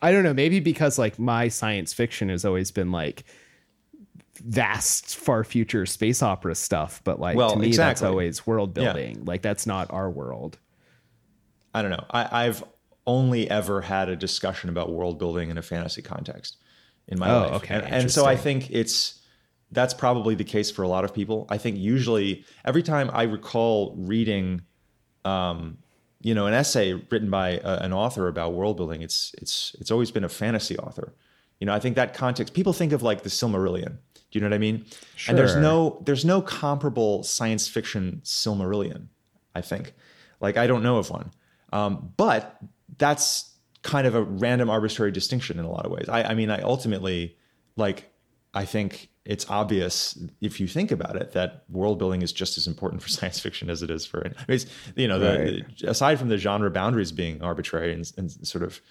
[0.02, 3.24] I don't know, maybe because like my science fiction has always been like
[4.44, 7.90] vast far future space opera stuff, but like well, to me exactly.
[7.90, 9.16] that's always world building.
[9.16, 9.24] Yeah.
[9.26, 10.58] Like that's not our world.
[11.74, 12.06] I don't know.
[12.10, 12.64] I, have
[13.06, 16.58] only ever had a discussion about world building in a fantasy context
[17.08, 17.52] in my oh, life.
[17.54, 17.76] Okay.
[17.76, 19.22] And, and so I think it's
[19.72, 21.46] that's probably the case for a lot of people.
[21.50, 24.62] I think usually every time I recall reading
[25.26, 25.78] um,
[26.22, 29.92] you know an essay written by a, an author about world building it's it's it's
[29.92, 31.14] always been a fantasy author.
[31.60, 33.98] You know i think that context people think of like the silmarillion.
[34.30, 34.86] Do you know what i mean?
[35.16, 35.32] Sure.
[35.32, 39.08] and there's no there's no comparable science fiction silmarillion
[39.56, 39.94] i think.
[40.40, 41.32] Like i don't know of one.
[41.74, 42.58] Um, but
[42.98, 43.54] that's
[43.84, 46.10] kind of a random arbitrary distinction in a lot of ways.
[46.10, 47.38] I, I mean i ultimately
[47.76, 48.12] like
[48.54, 52.66] i think it's obvious if you think about it that world building is just as
[52.66, 54.60] important for science fiction as it is for I mean,
[54.96, 55.82] you know the, right.
[55.84, 58.82] aside from the genre boundaries being arbitrary and, and sort of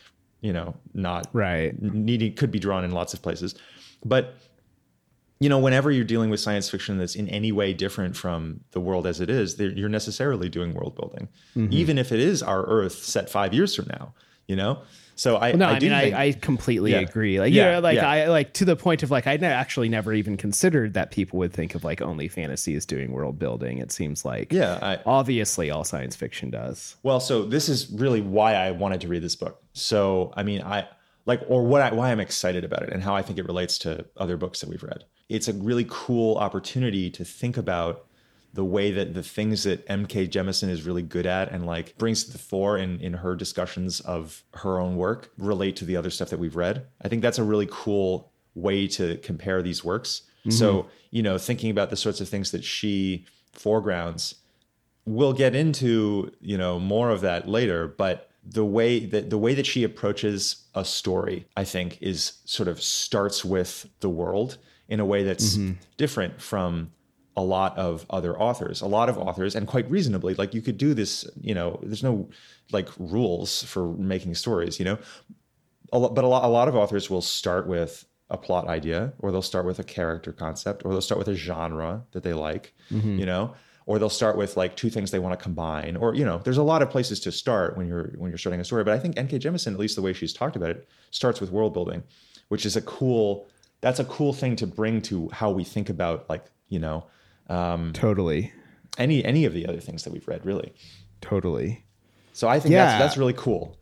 [0.41, 3.55] you know not right needing could be drawn in lots of places
[4.05, 4.37] but
[5.41, 8.81] you know whenever you're dealing with science fiction that's in any way different from the
[8.81, 11.73] world as it is you're necessarily doing world building mm-hmm.
[11.73, 14.13] even if it is our earth set five years from now
[14.47, 14.83] you know
[15.19, 17.01] So I well, no, I, I mean think, I, I completely Yeah.
[17.01, 17.41] agree.
[17.41, 18.09] Like Yeah, like yeah.
[18.09, 21.39] I like to the point of like I ne- actually never even considered that people
[21.39, 23.79] would think of like only fantasy as doing world building.
[23.79, 26.97] It seems like yeah, I, obviously all science fiction does.
[27.03, 29.63] Well, so this is really why I wanted to read this book.
[29.73, 30.87] So, I mean, I
[31.25, 33.79] like, or what I, why I'm excited about it and how I think it relates
[33.79, 35.05] to other books that we've read.
[35.29, 38.06] It's a really cool opportunity to think about
[38.57, 42.25] the way that the things that NK Jemisin is really good at and like brings
[42.25, 46.11] to the fore in, in her discussions of her own work relate to the other
[46.11, 46.87] stuff that we've read.
[47.03, 50.23] I think that's a really cool way to compare these works.
[50.49, 50.89] So, mm-hmm.
[51.11, 54.37] you know, thinking about the sorts of things that she foregrounds
[55.07, 59.55] we'll get into you know more of that later but the way that the way
[59.55, 65.01] that she approaches a story i think is sort of starts with the world in
[65.01, 65.73] a way that's mm-hmm.
[65.97, 66.91] different from
[67.37, 70.79] a lot of other authors a lot of authors and quite reasonably like you could
[70.79, 72.29] do this you know there's no
[72.73, 74.99] like rules for making stories you know?
[75.93, 79.13] A lot, but a lot, a lot of authors will start with a plot idea
[79.21, 82.33] or they'll start with a character concept or they'll start with a genre that they
[82.33, 83.19] like mm-hmm.
[83.19, 83.55] you know?
[83.89, 86.57] Or they'll start with like two things they want to combine or you know there's
[86.57, 88.99] a lot of places to start when you're when you're starting a story but i
[88.99, 92.03] think nk jemisin at least the way she's talked about it starts with world building
[92.49, 93.47] which is a cool
[93.83, 97.07] that's a cool thing to bring to how we think about like you know
[97.49, 98.53] Um, totally,
[98.99, 100.75] any any of the other things that we've read really
[101.21, 101.85] totally.
[102.33, 102.87] so i think Yeah.
[102.87, 103.77] that's that's really cool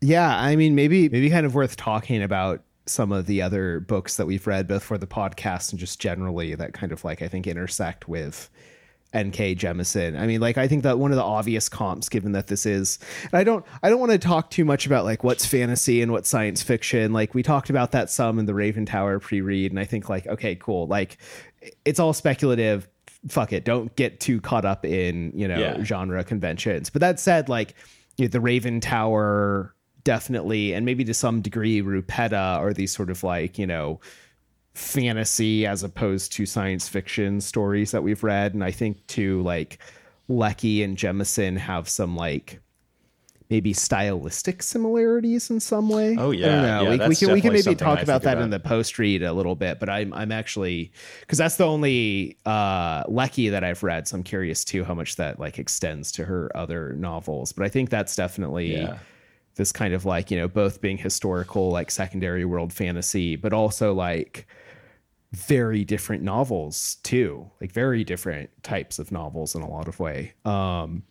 [0.00, 4.16] Yeah, I mean, maybe maybe kind of worth talking about some of the other books
[4.16, 7.28] that we've read, both for the podcast and just generally that kind of like I
[7.28, 8.48] think intersect with
[9.16, 10.18] NK Jemisin.
[10.18, 12.98] I mean, like I think that one of the obvious comps, given that this is,
[13.22, 16.12] and I don't, I don't want to talk too much about like what's fantasy and
[16.12, 17.12] what's science fiction.
[17.14, 20.26] Like we talked about that some in the Raven Tower pre-read, and I think like
[20.26, 21.16] okay, cool, like
[21.84, 22.88] it's all speculative.
[23.28, 25.82] Fuck it, don't get too caught up in you know Yeah.
[25.82, 26.90] genre conventions.
[26.90, 27.74] But that said, like
[28.16, 29.74] you know, the Raven Tower
[30.04, 34.00] definitely, and maybe to some degree, Rupetta are these sort of like you know
[34.74, 38.54] fantasy as opposed to science fiction stories that we've read.
[38.54, 39.78] And I think too, like
[40.28, 42.60] Lecky and Jemisin have some like
[43.48, 46.16] maybe stylistic similarities in some way.
[46.18, 46.46] Oh, I yeah.
[46.46, 46.82] don't know.
[46.82, 49.32] Yeah, we, we can we can maybe talk about that in the post read a
[49.32, 54.08] little bit, but I'm I'm actually because that's the only uh Lecky that I've read.
[54.08, 57.52] So I'm curious too how much that like extends to her other novels.
[57.52, 58.98] But I think that's definitely Yeah.
[59.54, 63.94] this kind of like you know both being historical like secondary world fantasy but also
[63.94, 64.46] like
[65.32, 70.32] very different novels too like very different types of novels in a lot of way
[70.44, 71.02] um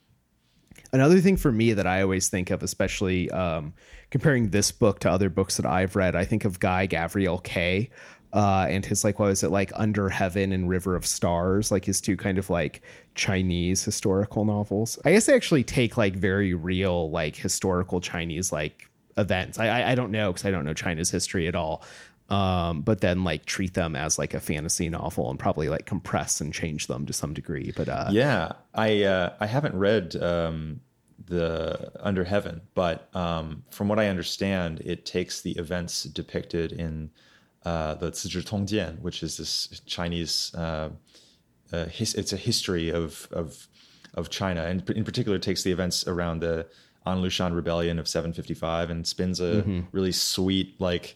[0.96, 3.74] another thing for me that i always think of especially um
[4.10, 7.90] comparing this book to other books that i've read i think of guy gavriel kay
[8.36, 11.86] uh, and his like what was it like Under Heaven and River of Stars, like
[11.86, 12.82] his two kind of like
[13.16, 15.00] Chinese historical novels.
[15.06, 19.58] I guess they actually take like very real like historical Chinese like events.
[19.58, 21.82] I I, I don't know because I don't know China's history at all.
[22.30, 26.42] Um, but then like treat them as like a fantasy novel and probably like compress
[26.42, 27.72] and change them to some degree.
[27.76, 30.82] But uh, Yeah, I uh, I haven't read um,
[31.28, 37.12] the Under Heaven, but um, from what I understand, it takes the events depicted in
[37.64, 40.52] uh, the Zizhi Tongjian, which is this Chinese.
[40.56, 40.90] Uh,
[41.72, 43.68] uh, his, it's a history of of
[44.16, 46.66] of China, and in particular, takes the events around the
[47.06, 49.80] An Lushan Rebellion of 755 and spins a Mm-hmm.
[49.92, 51.16] really sweet like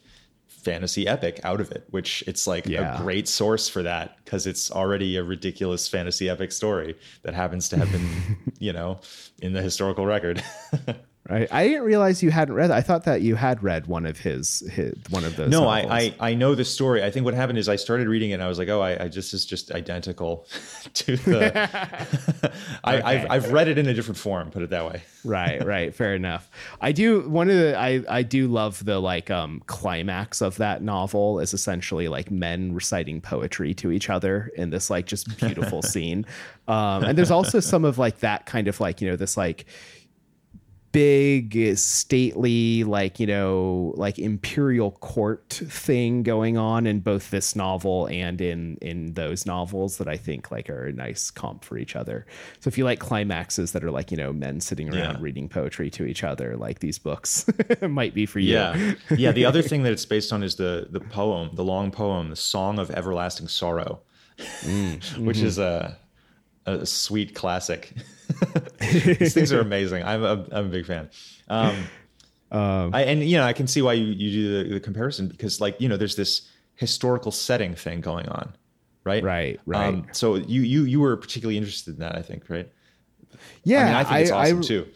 [0.70, 3.00] fantasy epic out of it, which it's like Yeah.
[3.00, 7.70] a great source for that because it's already a ridiculous fantasy epic story that happens
[7.70, 8.08] to have been,
[8.60, 9.00] you know,
[9.42, 10.44] in the historical record.
[11.30, 12.72] I, I didn't realize you hadn't read.
[12.72, 15.50] I thought that you had read one of his, his one of those.
[15.50, 15.92] no, novels.
[15.92, 17.04] I, I I know the story.
[17.04, 19.04] I think what happened is I started reading it and I was like, oh, I,
[19.04, 20.48] I just is just identical
[20.94, 22.52] to the.
[22.84, 23.04] I, Okay.
[23.08, 24.50] I've I've read it in a different form.
[24.52, 25.02] Put it that way.
[25.26, 29.30] right right fair enough i do one of the i i do love the like
[29.30, 34.70] um climax of that novel is essentially like men reciting poetry to each other in
[34.70, 36.26] this like just beautiful scene
[36.70, 39.66] um and there's also some of like that kind of like you know this like
[40.92, 48.08] big stately like you know like imperial court thing going on in both this novel
[48.08, 51.96] and in in those novels that i think like are a nice comp for each
[51.96, 52.26] other
[52.60, 55.18] so if you like climaxes that are like you know men sitting around Yeah.
[55.20, 57.46] reading poetry to each other like these books
[57.82, 59.32] might be for you Yeah, yeah.
[59.32, 62.36] The other thing that it's based on is the the poem, the long poem, the
[62.36, 64.02] Song of Everlasting Sorrow,
[64.40, 65.46] mm, which mm-hmm.
[65.46, 65.98] is a
[66.66, 67.94] a sweet classic.
[68.80, 70.04] These things are amazing.
[70.04, 71.10] I'm a, I'm a big fan.
[71.50, 71.76] Um,
[72.52, 75.62] I, and you know, I can see why you, you do the, the comparison because,
[75.62, 78.54] like, you know, there's this historical setting thing going on,
[79.04, 79.24] right?
[79.24, 79.88] Right, right.
[79.90, 82.70] Um, so you you you were particularly interested in that, I think, right?
[83.64, 84.88] yeah I mean, I think it's awesome I- too.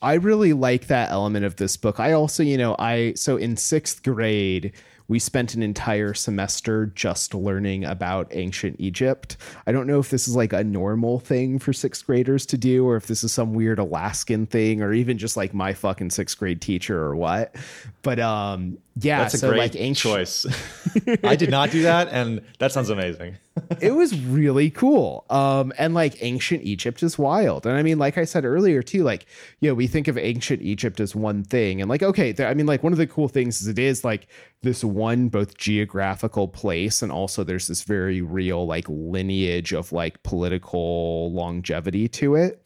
[0.00, 2.00] I really like that element of this book.
[2.00, 4.72] I also, you know, I so in sixth grade,
[5.08, 9.36] we spent an entire semester just learning about ancient Egypt.
[9.66, 12.86] I don't know if this is like a normal thing for sixth graders to do,
[12.86, 16.38] or if this is some weird Alaskan thing, or even just like my fucking sixth
[16.38, 17.54] grade teacher or what.
[18.02, 20.14] But um, yeah, that's a so great like ancient...
[20.14, 20.46] choice.
[21.24, 23.36] I did not do that, and that sounds amazing.
[23.80, 25.24] it was really cool.
[25.30, 27.66] Um, and like ancient Egypt is wild.
[27.66, 29.26] And I mean, like I said earlier too, like,
[29.60, 31.80] you know, we think of ancient Egypt as one thing.
[31.80, 34.26] And like, okay, I mean, like one of the cool things is it is like
[34.62, 40.22] this one both geographical place and also there's this very real like lineage of like
[40.22, 42.64] political longevity to it.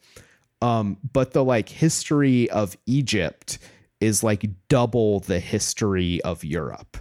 [0.61, 3.59] Um, but the like history of Egypt
[3.99, 6.97] is like double the history of Europe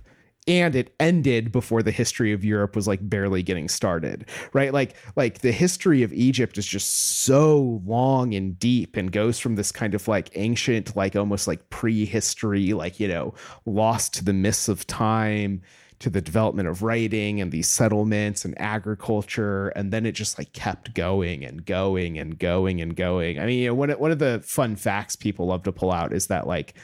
[0.48, 4.72] and it ended before the history of Europe was like barely getting started, right?
[4.72, 9.56] Like like the history of Egypt is just so long and deep and goes from
[9.56, 14.32] this kind of like ancient like almost like prehistory like you know lost to the
[14.32, 15.62] mists of time
[15.98, 20.52] to the development of writing and these settlements and agriculture and then it just like
[20.52, 23.38] kept going and going and going and going.
[23.38, 26.12] I mean, you know, one one of the fun facts people love to pull out
[26.12, 26.74] is that like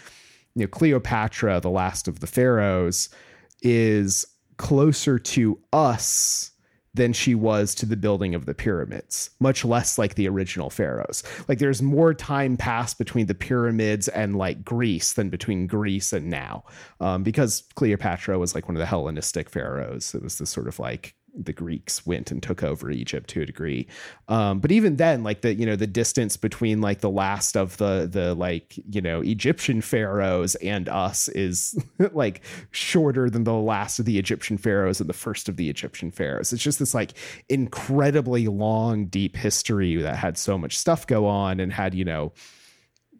[0.54, 3.10] you know Cleopatra, the last of the pharaohs,
[3.60, 6.51] is closer to us
[6.94, 11.22] than she was to the building of the pyramids, much less like the original pharaohs.
[11.48, 16.28] Like there's more time passed between the pyramids and like Greece than between Greece and
[16.28, 16.64] now,
[17.00, 20.14] um, because Cleopatra was like one of the Hellenistic pharaohs.
[20.14, 23.46] It was this sort of like the Greeks went and took over Egypt to a
[23.46, 23.86] degree.
[24.28, 27.76] Um, but even then, like the you know the distance between like the last of
[27.78, 31.78] the the like you know Egyptian pharaohs and us is
[32.12, 36.10] like shorter than the last of the Egyptian pharaohs and the first of the Egyptian
[36.10, 36.52] pharaohs.
[36.52, 37.12] It's just this like
[37.48, 42.32] incredibly long, deep history that had so much stuff go on and had you know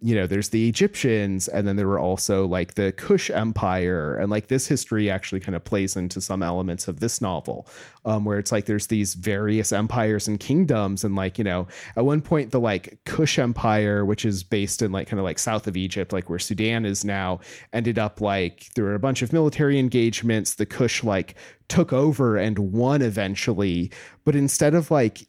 [0.03, 4.31] you know, there's the Egyptians, and then there were also like the Kush Empire, and
[4.31, 7.69] like this history actually kind of plays into some elements of this novel,
[8.05, 12.05] um, where it's like there's these various empires and kingdoms, and like you know, at
[12.05, 15.69] one point the like Kush Empire, which is based in like kind of like south
[15.69, 17.39] of Egypt, like where Sudan is now,
[17.73, 20.55] ended up like there were a bunch of military engagements.
[20.55, 21.37] The Kush like
[21.69, 23.93] took over and won eventually,
[24.25, 25.29] but instead of like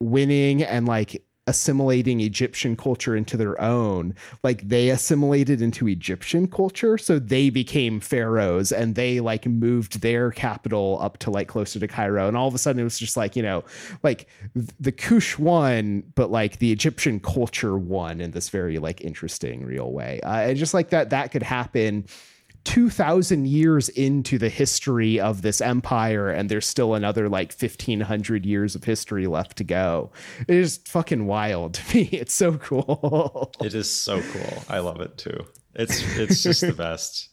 [0.00, 4.14] winning and like assimilating Egyptian culture into their own.
[4.44, 10.30] Like they assimilated into Egyptian culture, so they became pharaohs and they like moved their
[10.30, 12.28] capital up to like closer to Cairo.
[12.28, 13.64] And all of a sudden it was just like, you know,
[14.02, 19.64] like the Kush won, but like the Egyptian culture won in this very like interesting
[19.64, 20.20] real way.
[20.20, 22.06] Uh, and just like that that could happen
[22.64, 28.74] 2000 years into the history of this empire and there's still another like 1500 years
[28.74, 30.12] of history left to go.
[30.46, 32.02] It is fucking wild to me.
[32.12, 33.52] It's so cool.
[33.60, 34.64] It is so cool.
[34.68, 35.46] I love it too.
[35.74, 37.30] It's it's just the best.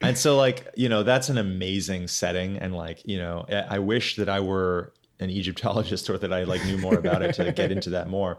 [0.00, 4.16] And so like you know that's an amazing setting and like you know i wish
[4.16, 7.72] that i were an egyptologist or that i like knew more about it to get
[7.72, 8.38] into that more.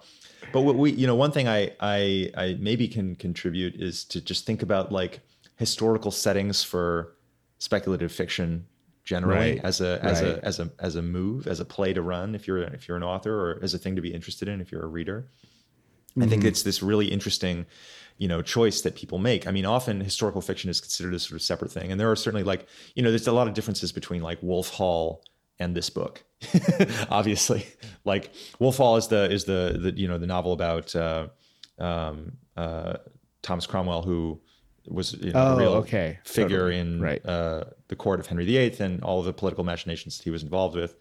[0.54, 4.21] But what we you know one thing i i i maybe can contribute is to
[4.21, 5.21] just think about like
[5.56, 7.15] historical settings for
[7.58, 8.65] speculative fiction
[9.06, 9.62] generally right.
[9.63, 10.32] as a as right.
[10.32, 12.98] a as a as a move as a play to run if you're if you're
[12.98, 15.28] an author or as a thing to be interested in if you're a reader
[16.12, 16.24] mm-hmm.
[16.24, 16.48] i think mm-hmm.
[16.48, 17.65] it's this really interesting
[18.18, 21.36] you know choice that people make i mean often historical fiction is considered a sort
[21.36, 23.91] of separate thing and there are certainly like you know there's a lot of differences
[23.91, 25.24] between like wolf hall
[25.60, 26.24] and this book
[27.10, 27.65] obviously
[28.06, 31.28] like wolf hall is the is the the you know the novel about uh,
[31.78, 32.96] um, uh,
[33.44, 34.41] thomas cromwell who
[34.88, 36.19] was you know, oh, a real okay.
[36.24, 36.80] figure totally.
[36.80, 37.26] in right.
[37.26, 40.95] uh, the court of Henry VIII and all the political machinations he was involved with.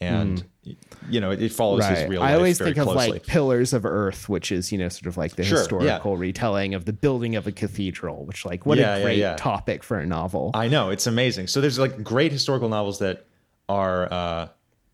[0.00, 0.76] And mm.
[1.08, 1.96] you know, it, it follows right.
[1.96, 2.22] his real.
[2.22, 5.36] I always think of like Pillars of Earth, which is you know sort of like
[5.36, 6.20] the sure, historical yeah.
[6.20, 8.26] retelling of the building of a cathedral.
[8.26, 10.50] Which like what yeah, a great yeah, topic for a novel.
[10.52, 11.46] I know it's amazing.
[11.46, 13.26] So there's like great historical novels that
[13.68, 14.12] are.
[14.12, 14.48] Uh,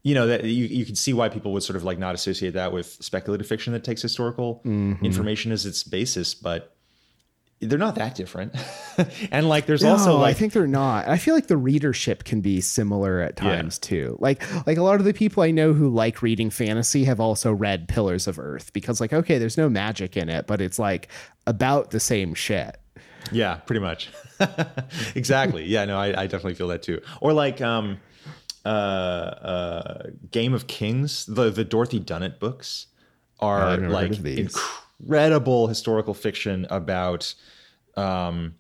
[0.05, 2.55] you know that you, you can see why people would sort of like not associate
[2.55, 5.05] that with speculative fiction that takes historical mm-hmm.
[5.05, 6.75] information as its basis but
[7.63, 8.55] they're not that different.
[9.31, 11.09] and like there's no, also like I think they're not.
[11.09, 13.89] I feel like the readership can be similar at times yeah.
[13.89, 14.17] too.
[14.21, 17.53] Like like a lot of the people I know who like reading fantasy have also
[17.53, 21.09] read Pillars of Earth because like okay, there's no magic in it, but it's like
[21.47, 22.77] about the same shit.
[23.31, 24.11] Yeah, pretty much.
[25.15, 25.65] exactly.
[25.65, 27.01] Yeah, no, I, I, definitely feel that too.
[27.21, 28.01] Or like um
[28.65, 32.87] uh uh Game of Kings, the the Dorothy Dunnett books
[33.39, 37.35] are like incredible historical fiction about
[37.97, 38.55] um,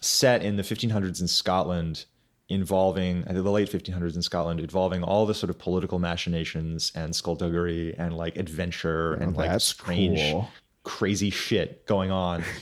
[0.00, 2.06] set in the 1500s in Scotland
[2.48, 7.94] involving the late 1500s in Scotland involving all the sort of political machinations and skullduggery
[7.98, 10.48] and like adventure oh, and like strange cool.
[10.84, 12.44] crazy shit going on.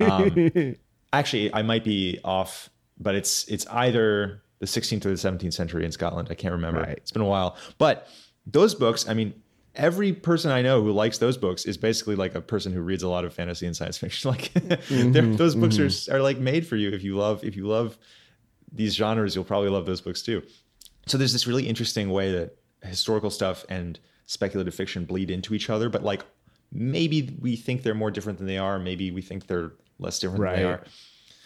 [0.00, 0.76] Um,
[1.12, 5.84] actually, I might be off, but it's it's either the 16th or the 17th century
[5.84, 6.28] in Scotland.
[6.30, 6.80] I can't remember.
[6.80, 6.96] Right.
[6.96, 8.08] It's been a while, but
[8.46, 9.08] those books.
[9.08, 9.34] I mean,
[9.76, 13.02] every person I know who likes those books is basically like a person who reads
[13.02, 14.30] a lot of fantasy and science fiction.
[14.36, 16.12] Like mm-hmm, those books mm-hmm.
[16.12, 17.96] are are like made for you if you love if you love
[18.72, 20.42] these genres, you'll probably love those books too.
[21.06, 25.70] So there's this really interesting way that historical stuff and speculative fiction bleed into each
[25.70, 26.24] other, but like
[26.72, 30.42] maybe we think they're more different than they are, maybe we think they're less different
[30.42, 30.56] right.
[30.56, 30.84] than they are.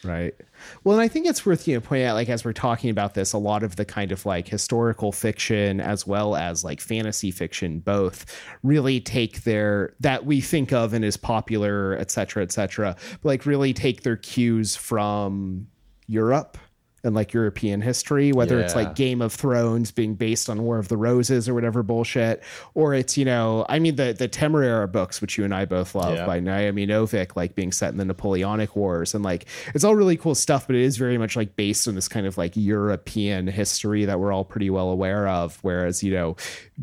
[0.03, 0.34] Right.
[0.82, 3.14] Well, and I think it's worth you know pointing out, like as we're talking about
[3.14, 7.30] this, a lot of the kind of like historical fiction as well as like fantasy
[7.30, 8.24] fiction both
[8.62, 13.28] really take their that we think of and is popular, et cetera, et cetera, but
[13.28, 15.66] like really take their cues from
[16.07, 16.57] Europe
[17.03, 18.64] and like European history, whether yeah.
[18.64, 22.42] it's like Game of Thrones being based on War of the Roses or whatever bullshit,
[22.74, 25.94] or it's, you know, I mean, the, the Temeraire books, which you and I both
[25.94, 26.26] love yeah.
[26.26, 29.14] by Naomi Novik, like being set in the Napoleonic Wars.
[29.14, 31.94] And like, it's all really cool stuff, but it is very much like based on
[31.94, 35.59] this kind of like European history that we're all pretty well aware of.
[35.62, 36.36] Whereas, you know,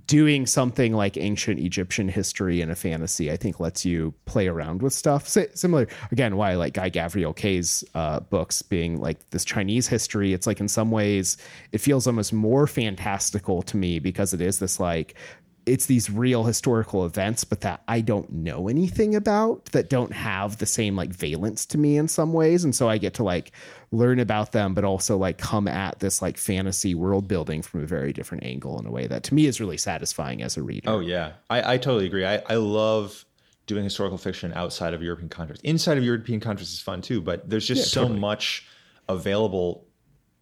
[0.08, 4.82] doing something like ancient Egyptian history in a fantasy, I think lets you play around
[4.82, 5.28] with stuff.
[5.28, 9.88] So, similar, again, why I like Guy Gavriel Kay's uh, books being like this Chinese
[9.88, 10.07] history.
[10.16, 11.38] It's like in some ways,
[11.72, 15.16] it feels almost more fantastical to me because it is this like
[15.68, 20.58] it's these real historical events, but that I don't know anything about that don't have
[20.58, 22.64] the same like valence to me in some ways.
[22.64, 23.52] And so I get to like
[23.92, 27.86] learn about them, but also like come at this like fantasy world building from a
[27.86, 30.90] very different angle in a way that to me is really satisfying as a reader.
[30.90, 31.34] Oh, yeah.
[31.50, 32.26] I, I totally agree.
[32.26, 33.26] I, I love
[33.66, 35.62] doing historical fiction outside of European context.
[35.64, 38.20] Inside of European context is fun too, but there's just yeah, so totally.
[38.22, 38.66] much
[39.10, 39.86] available.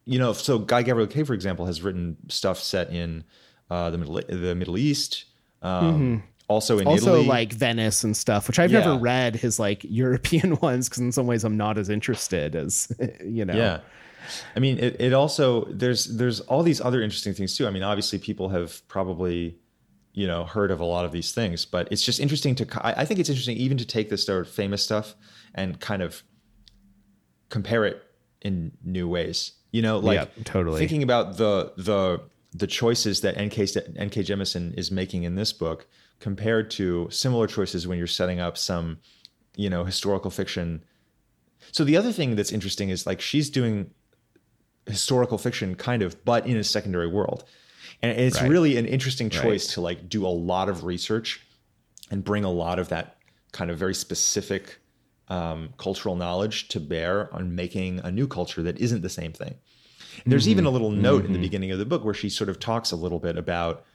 [0.05, 3.23] You know, so Guy Gavriel Kay, for example, has written stuff set in
[3.69, 5.25] uh, the Middle the Middle East.
[5.61, 6.25] Um, mm-hmm.
[6.47, 7.27] Also in also Italy.
[7.27, 8.79] like Venice and stuff, which I've yeah.
[8.79, 12.91] never read his like European ones because in some ways I'm not as interested as
[13.25, 13.55] you know.
[13.55, 13.79] Yeah.
[14.55, 17.67] I mean, it, it also there's there's all these other interesting things too.
[17.67, 19.57] I mean, obviously people have probably
[20.13, 22.85] you know heard of a lot of these things, but it's just interesting to.
[22.85, 25.15] I, I think it's interesting even to take this sort of famous stuff
[25.55, 26.23] and kind of
[27.49, 28.03] compare it
[28.41, 29.53] in new ways.
[29.75, 32.21] You know, like yeah, totally thinking about the the
[32.53, 33.59] the choices that NK
[33.99, 35.85] NK Jemisin is making in this book
[36.21, 38.99] compared to similar choices when you're setting up some,
[39.57, 40.81] you know, historical fiction.
[41.73, 43.91] So the other thing that's interesting is like she's doing
[44.85, 47.43] historical fiction kind of, but in a secondary world.
[48.01, 48.49] And it's right.
[48.49, 49.73] really an interesting choice right.
[49.73, 51.45] to like do a lot of research
[52.11, 53.17] and bring a lot of that
[53.51, 54.79] kind of very specific
[55.27, 59.55] um, cultural knowledge to bear on making a new culture that isn't the same thing.
[60.25, 60.51] There's mm-hmm.
[60.51, 61.27] even a little note mm-hmm.
[61.27, 61.41] in the mm-hmm.
[61.43, 63.85] beginning of the book where she sort of talks a little bit about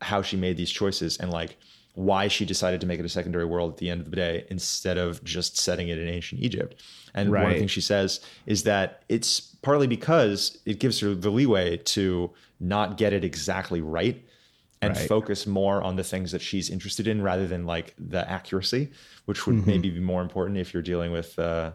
[0.00, 1.56] how she made these choices and like
[1.94, 4.44] why she decided to make it a secondary world at the end of the day
[4.50, 6.80] instead of just setting it in ancient Egypt.
[7.14, 7.42] And right.
[7.42, 11.30] one of the things she says is that it's partly because it gives her the
[11.30, 12.30] leeway to
[12.60, 14.24] not get it exactly right
[14.80, 15.08] and right.
[15.08, 18.92] focus more on the things that she's interested in rather than like the accuracy,
[19.24, 19.70] which would mm-hmm.
[19.70, 21.72] maybe be more important if you're dealing with uh,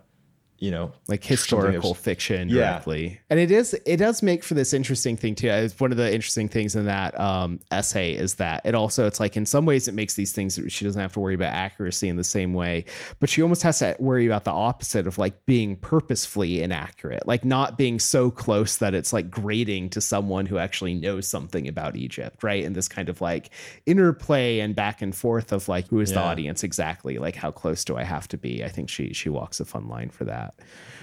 [0.59, 3.07] you know like historical fiction directly.
[3.07, 3.17] Yeah.
[3.29, 5.47] and it is it does make for this interesting thing too.
[5.47, 9.19] It's one of the interesting things in that um, essay is that it also it's
[9.19, 12.07] like in some ways it makes these things she doesn't have to worry about accuracy
[12.09, 12.85] in the same way
[13.19, 17.43] but she almost has to worry about the opposite of like being purposefully inaccurate like
[17.43, 21.95] not being so close that it's like grating to someone who actually knows something about
[21.95, 22.63] egypt right?
[22.63, 23.49] And this kind of like
[23.85, 26.19] interplay and back and forth of like who is yeah.
[26.19, 27.17] the audience exactly?
[27.17, 28.63] Like how close do i have to be?
[28.63, 30.42] I think she she walks a fun line for that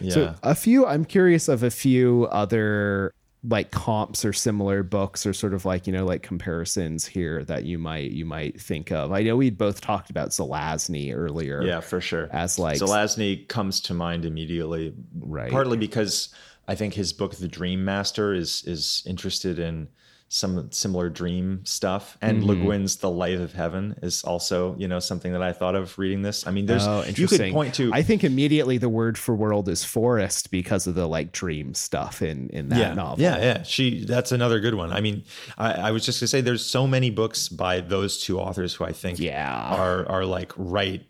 [0.00, 0.12] yeah.
[0.12, 5.32] So a few, I'm curious of a few other like comps or similar books or
[5.32, 9.12] sort of like you know like comparisons here that you might you might think of.
[9.12, 12.28] I know we'd both talked about zelazny earlier yeah for sure.
[12.32, 15.50] as like zelazny comes to mind immediately right.
[15.50, 16.28] partly because
[16.68, 19.88] i think his book the dream master is is interested in
[20.32, 22.16] some similar dream stuff.
[22.22, 22.48] And mm-hmm.
[22.50, 25.98] Le Guin's The Lathe of Heaven is also, you know, something that I thought of
[25.98, 26.46] reading this.
[26.46, 29.68] I mean, there's oh, you could point to I think immediately the word for world
[29.68, 33.20] is forest because of the like dream stuff in in that yeah, novel.
[33.20, 33.62] Yeah, yeah.
[33.64, 34.92] She that's another good one.
[34.92, 35.24] I mean,
[35.58, 38.84] I, I was just gonna say there's so many books by those two authors who
[38.84, 39.74] I think yeah.
[39.74, 41.04] are are like right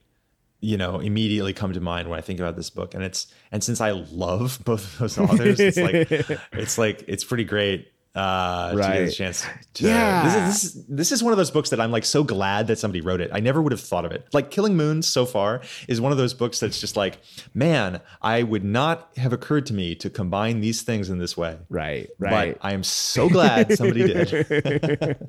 [0.62, 3.64] you know immediately come to mind when i think about this book and it's and
[3.64, 6.11] since i love both of those authors it's like
[6.53, 8.93] it's like it's pretty great uh, Right.
[8.93, 9.47] to get a chance.
[9.75, 10.25] To, Yeah.
[10.25, 12.67] this is, this is this is one of those books that I'm like so glad
[12.67, 13.31] that somebody wrote it.
[13.33, 14.27] I never would have thought of it.
[14.33, 17.19] Like Killing Moons so far is one of those books that's just like,
[17.55, 21.57] man, I would not have occurred to me to combine these things in this way.
[21.69, 22.59] Right, right.
[22.59, 25.29] But I am so glad somebody did.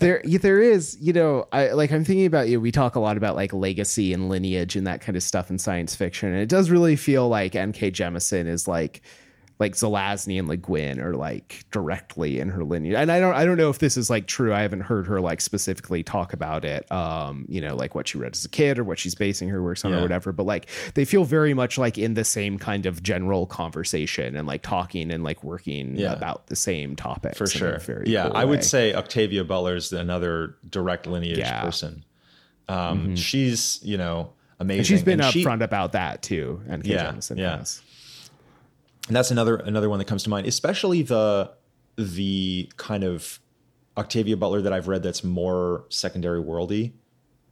[0.00, 3.16] there there is you know i like i'm thinking about you we talk a lot
[3.16, 6.48] about like legacy and lineage and that kind of stuff in science fiction and it
[6.48, 9.02] does really feel like nk jemisin is like
[9.60, 13.44] like zelazny and le guin are like directly in her lineage and i don't i
[13.44, 16.64] don't know if this is like true i haven't heard her like specifically talk about
[16.64, 19.48] it um you know like what she read as a kid or what she's basing
[19.50, 22.58] her works on or whatever but like they feel very much like in the same
[22.58, 26.12] kind of general conversation and like talking and like working Yeah.
[26.14, 27.78] about the same topics For sure.
[27.80, 31.56] very yeah, cool I would say Octavia Butler's another direct lineage Yeah.
[31.58, 31.66] Mm-hmm.
[31.66, 32.04] person.
[32.68, 34.78] Um, She's, you know, amazing.
[34.78, 36.60] And she's been And she- upfront about that too.
[36.68, 37.56] And Yeah, yeah.
[37.58, 37.82] has.
[39.10, 41.50] And that's another another one that comes to mind, especially the
[41.96, 43.40] the kind of
[43.96, 46.92] Octavia Butler that I've read that's more secondary worldy.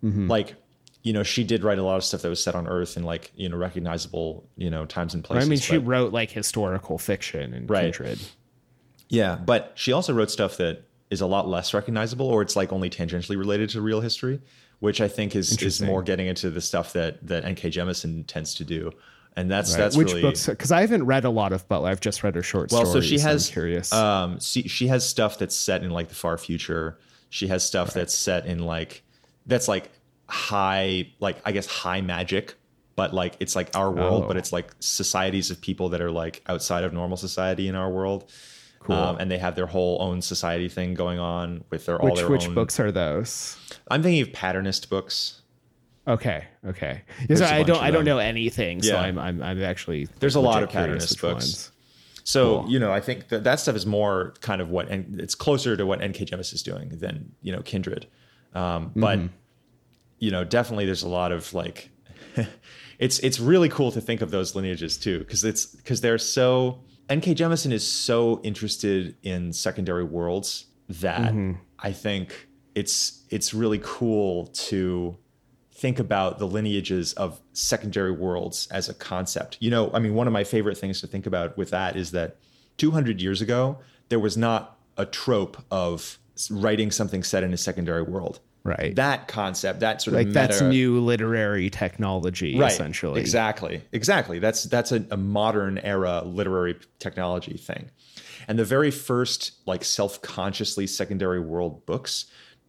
[0.05, 0.29] Mm-hmm.
[0.29, 0.55] Like,
[1.03, 3.05] you know, she did write a lot of stuff that was set on Earth and
[3.05, 5.49] like, you know, recognizable, you know, times and places.
[5.49, 7.93] I mean, she but- wrote like historical fiction and Right.
[7.93, 8.21] Kindred.
[9.09, 12.73] Yeah, but she also wrote stuff that is a lot less recognizable, or it's like
[12.73, 14.41] only tangentially related to real history,
[14.79, 17.71] which I think is is more getting into the stuff that that N.K.
[17.71, 18.93] Jemisin tends to do,
[19.37, 19.79] and that's Right.
[19.79, 20.47] that's Which really books?
[20.47, 21.91] Because I haven't read a lot of Butler.
[21.91, 22.85] I've just read her short well.
[22.87, 23.05] stories.
[23.05, 23.93] So she has I'm curious.
[23.93, 26.99] Um, she, she has stuff that's set in like the far future.
[27.31, 29.03] She has stuff that's set in like
[29.47, 29.91] that's like
[30.29, 32.55] high, like I guess high magic,
[32.97, 34.29] but like it's like our world, Oh.
[34.29, 37.91] but it's like societies of people that are like outside of normal society in our
[37.91, 38.31] world.
[38.81, 38.95] Cool.
[38.97, 42.17] Um, and they have their whole own society thing going on with their all which
[42.21, 43.57] their which own books are those?
[43.91, 45.43] I'm thinking of patternist books.
[46.09, 47.03] Okay, okay.
[47.27, 48.83] There's so I don't I don't know anything.
[48.83, 49.03] So Yeah.
[49.03, 51.35] I'm I'm I'm actually There's a lot of patternist books.
[51.45, 51.73] ones.
[52.25, 52.71] So Cool.
[52.71, 55.77] you know, I think that that stuff is more kind of what, and it's closer
[55.77, 56.27] to what N.K.
[56.27, 58.07] Jemis is doing than you know Kindred.
[58.55, 59.27] Um, but Mm-hmm.
[60.19, 61.91] you know, definitely there's a lot of like,
[62.99, 66.81] it's it's really cool to think of those lineages too, because it's because they're so
[67.09, 67.35] N.K.
[67.35, 71.53] Jemisin is so interested in secondary worlds that Mm-hmm.
[71.79, 75.17] I think it's it's really cool to
[75.79, 79.57] think about the lineages of secondary worlds as a concept.
[79.61, 82.11] You know, I mean, one of my favorite things to think about with that is
[82.11, 82.37] that
[82.79, 86.19] 200 years ago, there was not a trope of
[86.51, 88.41] writing something set in a secondary world.
[88.65, 88.95] Right.
[88.97, 93.21] That concept, that sort of Like of that's new literary technology, right, essentially.
[93.21, 94.41] Exactly, exactly.
[94.41, 97.91] That's that's a, a modern era literary technology thing.
[98.49, 102.27] And the very first like self-consciously secondary world books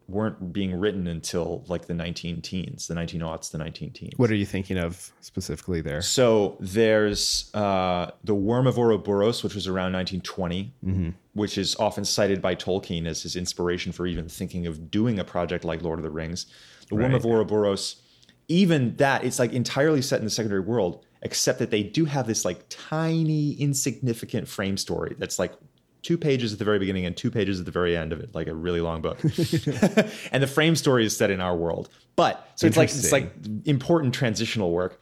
[0.09, 4.13] weren't being written until like the 19 teens, the 19aughts, the 19 teens.
[4.17, 6.01] What are you thinking of specifically there?
[6.01, 11.09] So there's uh, the Worm of Ouroboros, which was around 1920, Mm-hmm.
[11.33, 15.23] which is often cited by Tolkien as his inspiration for even thinking of doing a
[15.23, 16.45] project like Lord of the Rings.
[16.89, 17.31] The Worm of Right.
[17.31, 18.01] Ouroboros,
[18.47, 22.25] even that, it's like entirely set in the secondary world, except that they do have
[22.25, 25.53] this like tiny, insignificant frame story that's like
[26.01, 28.33] two pages at the very beginning and two pages at the very end of it,
[28.33, 29.19] like a really long book.
[30.31, 31.89] and the frame story is set in our world.
[32.15, 33.33] But so it's like it's like
[33.65, 34.99] important transitional work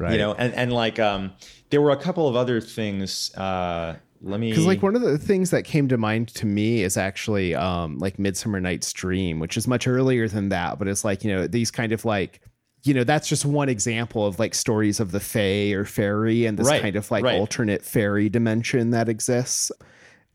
[0.00, 0.12] Right.
[0.12, 1.32] you know and and like um
[1.70, 5.18] there were a couple of other things uh let me Because like one of the
[5.18, 9.56] things that came to mind to me is actually um like Midsummer Night's Dream, which
[9.56, 12.40] is much earlier than that, but it's like you know these kind of like
[12.84, 16.56] you know that's just one example of like stories of the fae or fairy and
[16.58, 17.36] this Right, kind of like right.
[17.38, 19.72] alternate fairy dimension that exists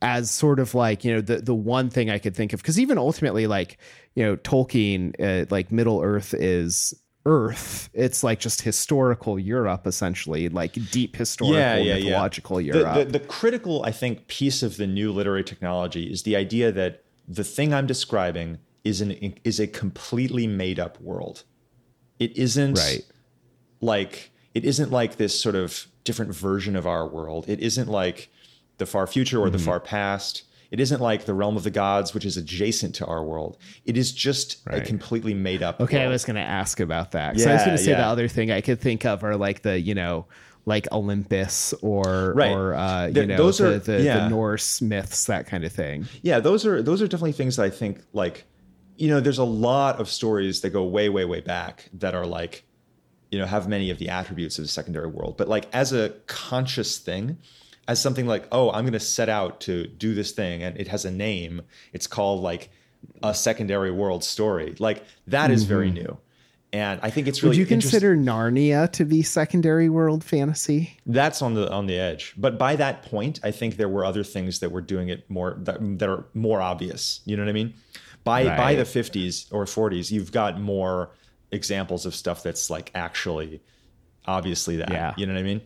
[0.03, 2.77] as sort of like you know the the one thing I could think of because
[2.79, 3.77] even ultimately like
[4.15, 6.93] you know Tolkien uh, like Middle Earth is
[7.25, 7.89] Earth.
[7.93, 12.03] It's like just historical Europe essentially, like deep historical Yeah, yeah, yeah.
[12.03, 12.95] mythological the, Europe.
[12.97, 17.01] the, the critical i think piece of the new literary technology is the idea that
[17.27, 19.11] the thing i'm describing is an
[19.45, 21.45] is a completely made up world
[22.19, 23.05] it isn't Right.
[23.79, 28.29] like it isn't like this sort of different version of our world it isn't like
[28.77, 29.65] the far future or the Mm-hmm.
[29.65, 33.23] far past it isn't like the realm of the gods which is adjacent to our
[33.23, 37.11] world it is just a completely made up Okay, I was going to ask about
[37.11, 37.39] that.
[37.39, 39.61] So I was going to say the other thing I could think of are like
[39.61, 40.25] the, you know,
[40.65, 42.51] like Olympus or Right.
[42.51, 44.19] or uh, you know those the, are- the, yeah.
[44.23, 46.07] the Norse myths, that kind of thing.
[46.23, 48.45] yeah those are those are definitely things that i think like
[48.97, 52.25] you know there's a lot of stories that go way way way back that are
[52.25, 52.63] like
[53.29, 56.09] you know have many of the attributes of the secondary world but like as a
[56.27, 57.37] conscious thing
[57.87, 60.87] as something like oh i'm going to set out to do this thing and it
[60.87, 61.61] has a name
[61.91, 62.69] it's called like
[63.21, 66.05] a secondary world story like that is very mm-hmm.
[66.05, 66.17] new
[66.73, 67.51] and I think it's really.
[67.51, 70.97] Would you consider Narnia to be secondary world fantasy?
[71.05, 74.23] That's on the on the edge, but by that point, I think there were other
[74.23, 77.21] things that were doing it more that, that are more obvious.
[77.25, 77.75] You know what I mean?
[78.23, 78.57] By right.
[78.57, 81.11] by the fifties or forties, you've got more
[81.51, 83.61] examples of stuff that's like actually
[84.25, 84.91] obviously that.
[84.91, 85.13] Yeah.
[85.15, 85.61] You know what I mean?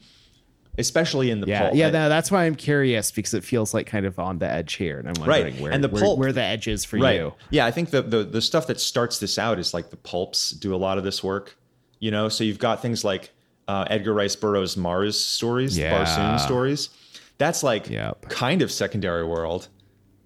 [0.77, 1.75] Especially in the yeah, pulp.
[1.75, 4.73] Yeah, no, that's why I'm curious because it feels like kind of on the edge
[4.73, 5.61] here, and I'm wondering right.
[5.61, 7.15] where and the pulp, where, where the edge is for right.
[7.15, 7.33] you.
[7.49, 10.51] Yeah, I think the, the the stuff that starts this out is like the pulps
[10.51, 11.57] do a lot of this work.
[11.99, 13.31] You know, so you've got things like
[13.67, 16.03] uh, Edgar Rice Burroughs' Mars stories, yeah.
[16.03, 16.89] Barsoom stories.
[17.37, 18.29] That's like yep.
[18.29, 19.67] kind of secondary world.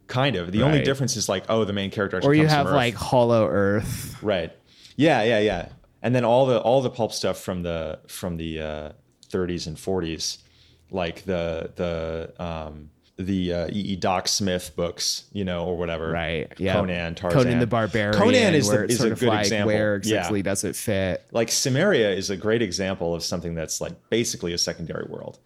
[0.07, 0.51] Kind of.
[0.51, 0.67] The right.
[0.67, 2.19] only difference is like, oh, the main character.
[2.21, 4.21] Or you have like Hollow Earth.
[4.21, 4.51] Right.
[4.97, 5.69] Yeah, yeah, yeah.
[6.01, 8.91] And then all the all the pulp stuff from the from the uh,
[9.31, 10.39] 30s and 40s,
[10.89, 13.79] like the the um, the uh, E.
[13.79, 13.95] E.
[13.95, 16.11] Doc Smith books, you know, or whatever.
[16.11, 16.51] Right.
[16.57, 16.73] Yeah.
[16.73, 17.43] Conan, Tarzan.
[17.43, 18.13] Conan the Barbarian.
[18.13, 19.67] Conan is, the, is a good like example.
[19.67, 20.43] Where exactly yeah.
[20.43, 21.25] does it fit?
[21.31, 25.39] Like Cimmeria is a great example of something that's like basically a secondary world.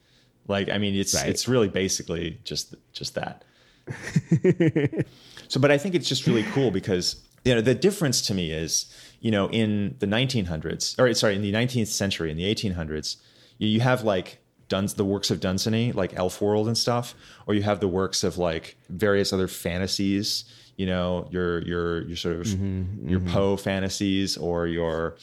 [0.47, 1.27] Like, I mean, it's right.
[1.27, 3.43] it's really basically just just that.
[5.47, 8.51] so, but I think it's just really cool because you know the difference to me
[8.51, 13.17] is you know in the 1900s or sorry in the 19th century in the 1800s
[13.57, 17.13] you have like Duns the works of Dunsany, like Elf World and stuff,
[17.45, 20.45] or you have the works of like various other fantasies,
[20.75, 23.31] you know, your your your sort of mm-hmm, your mm-hmm.
[23.31, 25.17] Poe fantasies or your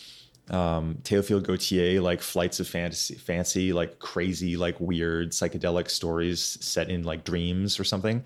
[0.50, 6.88] um, Théophile Gautier, like flights of fantasy, fancy, like crazy, like weird psychedelic stories set
[6.88, 8.22] in like dreams or something.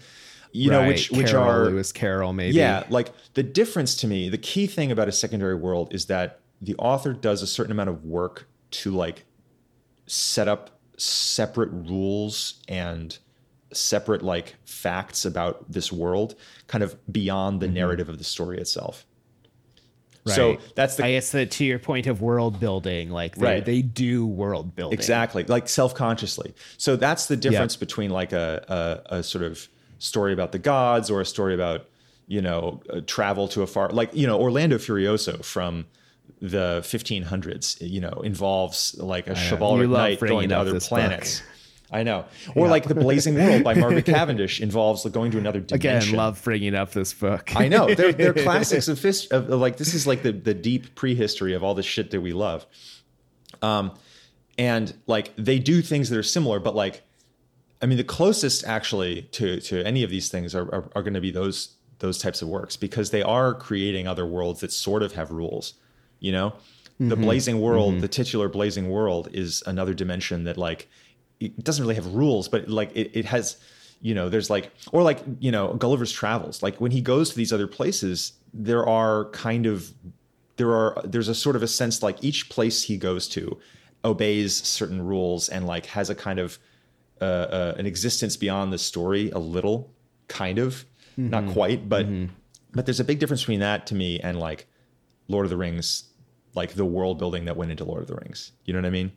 [0.52, 0.82] You right.
[0.82, 2.57] know, which which are Lewis Carroll, maybe.
[2.57, 6.40] Yeah, like the difference to me, the key thing about a secondary world is that
[6.61, 9.24] the author does a certain amount of work to like
[10.07, 13.18] set up separate rules and
[13.72, 16.34] separate like facts about this world
[16.66, 17.74] kind of beyond the mm-hmm.
[17.74, 19.04] narrative of the story itself
[20.24, 20.34] right.
[20.34, 23.64] so that's the i guess that to your point of world building like they, right.
[23.64, 29.16] they do world building exactly like self-consciously so that's the difference between like a, a,
[29.16, 31.86] a sort of story about the gods or a story about
[32.26, 35.86] you know travel to a far like you know orlando furioso from
[36.41, 41.41] the 1500s, you know, involves like a chivalric knight going to other planets.
[41.41, 41.49] Book.
[41.91, 42.24] I know.
[42.55, 42.70] Or yeah.
[42.70, 46.09] like The Blazing World by Margaret Cavendish involves like going to another dimension.
[46.11, 47.55] Again, love bringing up this book.
[47.55, 47.95] I know.
[47.95, 51.55] They're, they're classics of, fist, of, of, like, this is like the, the deep prehistory
[51.55, 52.66] of all the shit that we love.
[53.62, 53.93] Um,
[54.59, 57.03] and like they do things that are similar, but like,
[57.80, 61.14] I mean, the closest actually to, to any of these things are, are, are going
[61.14, 65.03] to be those, those types of works because they are creating other worlds that sort
[65.03, 65.74] of have rules
[66.21, 67.09] you know mm-hmm.
[67.09, 68.01] the blazing world mm-hmm.
[68.01, 70.89] the titular blazing world is another dimension that like
[71.41, 73.59] it doesn't really have rules but like it, it has
[74.01, 77.37] you know there's like or like you know gulliver's travels like when he goes to
[77.37, 79.93] these other places there are kind of
[80.57, 83.59] there are there's a sort of a sense like each place he goes to
[84.05, 86.59] obeys certain rules and like has a kind of
[87.21, 89.91] uh, uh, an existence beyond the story a little
[90.29, 91.31] kind of mm-hmm.
[91.31, 92.33] not quite but mm-hmm.
[92.73, 94.67] but there's a big difference between that to me and like
[95.29, 96.05] Lord of the Rings,
[96.55, 98.53] like the world building that went into Lord of the Rings.
[98.64, 99.12] You know what I mean?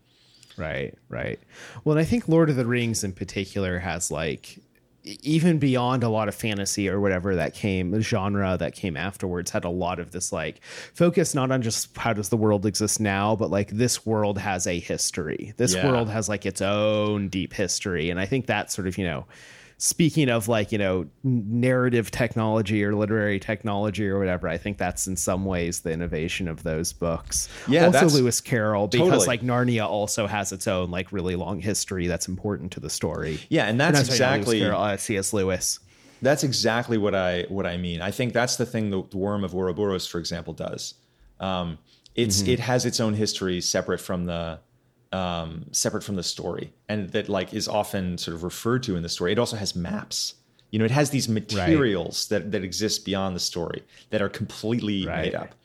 [0.58, 1.40] Right, right.
[1.84, 4.60] Well, and I think Lord of the Rings in particular has like
[5.04, 9.50] even beyond a lot of fantasy or whatever that came the genre that came afterwards
[9.52, 10.62] had a lot of this like
[10.94, 14.68] focus not on just how does the world exist now but like this world has
[14.68, 15.90] a history this yeah.
[15.90, 19.26] world has like its own deep history and i think that sort of you know
[19.82, 25.08] speaking of like you know narrative technology or literary technology or whatever i think that's
[25.08, 27.48] in some ways the innovation of those books.
[27.68, 29.26] Yeah also lewis carroll because totally.
[29.26, 33.40] like narnia also has its own like really long history that's important to the story.
[33.48, 35.80] Yeah and that's exactly carroll, uh, cs lewis.
[36.22, 38.02] That's exactly what i what i mean.
[38.02, 40.96] I think that's the thing the, the worm of ouroboros for example does.
[41.40, 41.78] Um,
[42.16, 42.52] it's mm-hmm.
[42.52, 44.60] it has its own history separate from the
[45.12, 49.04] um, separate from the story and that like is often sort of referred to in
[49.04, 49.32] the story.
[49.32, 50.36] It also has maps.
[50.72, 52.44] You know, it has these materials right.
[52.44, 55.26] that that exist beyond the story that are completely right.
[55.26, 55.56] made up.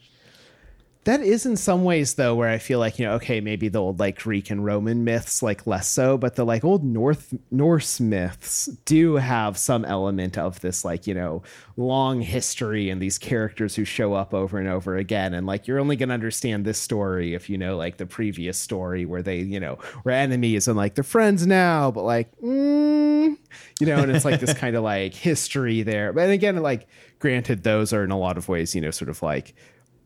[1.04, 3.80] That is in some ways though where I feel like, you know, okay, maybe the
[3.80, 8.00] old like Greek and Roman myths like less so, but the like old North Norse
[8.00, 11.42] myths do have some element of this like, you know,
[11.76, 15.78] long history and these characters who show up over and over again and like you're
[15.78, 19.40] only going to understand this story if you know like the previous story where they,
[19.40, 23.36] you know, were enemies and like they're friends now, but like mm,
[23.78, 26.14] you know, and it's like this kind of like history there.
[26.14, 26.88] But again, like
[27.18, 29.54] granted those are in a lot of ways, you know, sort of like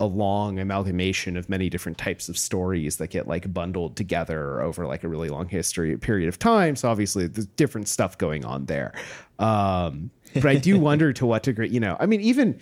[0.00, 4.86] a long amalgamation of many different types of stories that get like bundled together over
[4.86, 6.76] like a really long history period of time.
[6.76, 8.92] So obviously there's different stuff going on there.
[9.38, 12.60] Um, but I do wonder to what degree, you know, I mean, even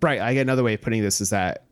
[0.00, 0.20] right.
[0.20, 1.64] I get another way of putting this is that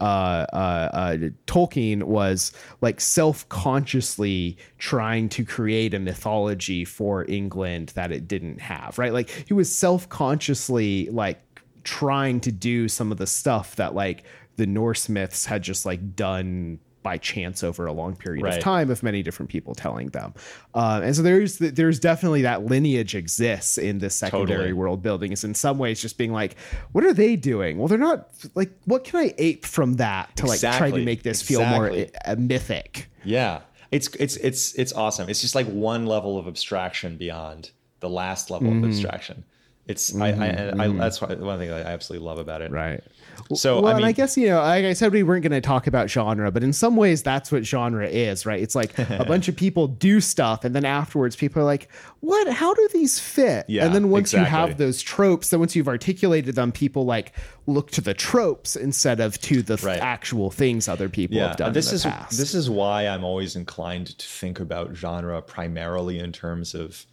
[0.00, 7.90] uh, uh, uh, Tolkien was like self consciously trying to create a mythology for England
[7.90, 9.12] that it didn't have, right?
[9.12, 11.42] Like he was self consciously like
[11.84, 14.24] trying to do some of the stuff that like
[14.56, 18.54] the Norse myths had just like done by chance over a long period right.
[18.56, 20.34] of time of many different people telling them.
[20.74, 24.72] Uh, and so there's there's definitely that lineage exists in this secondary totally.
[24.72, 25.32] world building.
[25.32, 26.56] Is in some ways just being like,
[26.92, 27.78] what are they doing?
[27.78, 31.22] Well, they're not like, what can I ape from that to like try to make
[31.22, 31.90] this feel more
[32.26, 33.08] uh, mythic?
[33.24, 33.60] Yeah,
[33.90, 35.28] it's it's it's it's awesome.
[35.28, 37.70] It's just like one level of abstraction beyond
[38.00, 38.84] the last level mm-hmm.
[38.84, 39.44] of abstraction.
[39.90, 40.80] It's mm-hmm, I, I, mm-hmm.
[40.80, 42.70] I, that's one thing I absolutely love about it.
[42.70, 43.02] Right.
[43.54, 45.60] So well, I, mean, I guess you know, like I said, we weren't going to
[45.60, 48.62] talk about genre, but in some ways, that's what genre is, right?
[48.62, 51.88] It's like a bunch of people do stuff, and then afterwards, people are like,
[52.20, 52.48] "What?
[52.52, 54.44] How do these fit?" Yeah, and then once exactly.
[54.44, 57.32] you have those tropes, then once you've articulated them, people like
[57.66, 59.98] look to the tropes instead of to the right.
[59.98, 61.48] actual things other people yeah.
[61.48, 61.72] have done.
[61.72, 62.38] This is past.
[62.38, 67.04] this is why I'm always inclined to think about genre primarily in terms of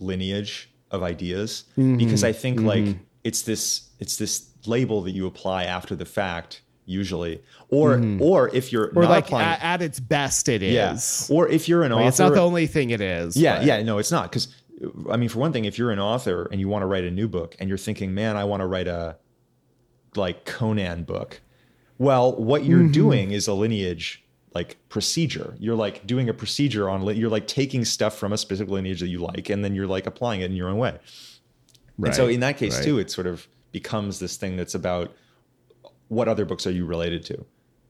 [0.00, 1.96] lineage of ideas mm-hmm.
[1.96, 2.66] because I think mm-hmm.
[2.66, 8.22] like it's this it's this label that you apply after the fact usually or mm-hmm.
[8.22, 11.36] or if you're or like applying, at, at, its best it is yeah.
[11.36, 13.66] or if you're an author it's not the only thing it is yeah but.
[13.66, 14.48] yeah no it's not because
[15.10, 17.10] i mean for one thing if you're an author and you want to write a
[17.10, 19.16] new book and you're thinking man i want to write a
[20.16, 21.42] like conan book
[21.98, 22.92] well what you're mm-hmm.
[22.92, 24.24] doing is a lineage
[24.54, 25.54] like procedure.
[25.58, 29.08] You're like doing a procedure on you're like taking stuff from a specific lineage that
[29.08, 30.98] you like and then you're like applying it in your own way.
[31.98, 32.84] Right, and so in that case right.
[32.84, 35.14] too, it sort of becomes this thing that's about
[36.08, 37.44] what other books are you related to?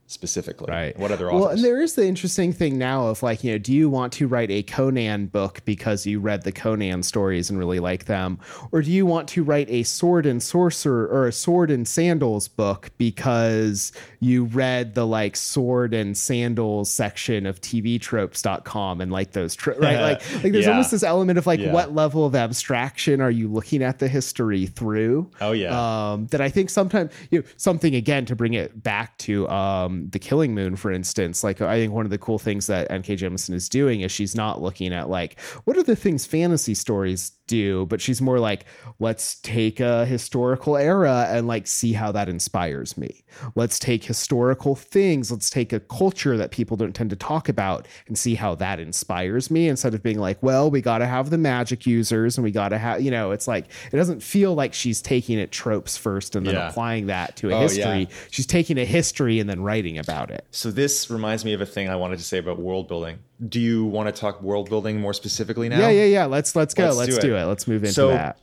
[0.09, 0.71] Specifically.
[0.71, 0.97] Right.
[0.97, 1.39] What other authors?
[1.39, 4.11] Well, and there is the interesting thing now of like, you know, do you want
[4.13, 8.39] to write a Conan book because you read the Conan stories and really like them?
[8.71, 12.47] Or do you want to write a sword and sorcerer or a sword and sandals
[12.47, 19.55] book because you read the like sword and sandals section of tvtropes.com and like those,
[19.55, 20.01] tro- right?
[20.01, 20.71] like, like there's yeah.
[20.71, 21.71] almost this element of like, yeah.
[21.71, 25.29] what level of abstraction are you looking at the history through?
[25.39, 26.11] Oh, yeah.
[26.11, 29.98] Um, that I think sometimes, you know, something again to bring it back to, um,
[30.07, 33.17] the Killing Moon, for instance, like I think one of the cool things that N.K.
[33.17, 37.31] Jemisin is doing is she's not looking at like what are the things fantasy stories
[37.49, 38.63] do, but she's more like,
[38.99, 43.25] let's take a historical era and like see how that inspires me.
[43.55, 47.87] Let's take historical things, let's take a culture that people don't tend to talk about
[48.07, 51.29] and see how that inspires me instead of being like, well, we got to have
[51.29, 54.53] the magic users and we got to have, you know, it's like, it doesn't feel
[54.53, 56.69] like she's taking it tropes first and then yeah.
[56.69, 58.01] applying that to a oh, history.
[58.01, 58.15] Yeah.
[58.29, 60.45] She's taking a history and then writing about it.
[60.51, 63.59] So this reminds me of a thing I wanted to say about world building do
[63.59, 65.79] you want to talk world building more specifically now?
[65.79, 66.25] Yeah, yeah, yeah.
[66.25, 66.85] Let's let's go.
[66.85, 67.41] Let's, let's do, do it.
[67.41, 67.45] it.
[67.45, 68.39] Let's move into so, that.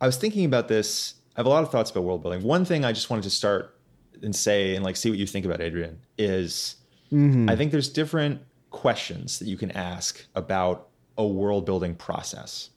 [0.00, 1.14] I was thinking about this.
[1.36, 2.42] I have a lot of thoughts about world building.
[2.42, 3.76] One thing I just wanted to start
[4.22, 6.76] and say and like see what you think about Adrian is
[7.12, 7.50] mm-hmm.
[7.50, 12.70] I think there's different questions that you can ask about a world building process.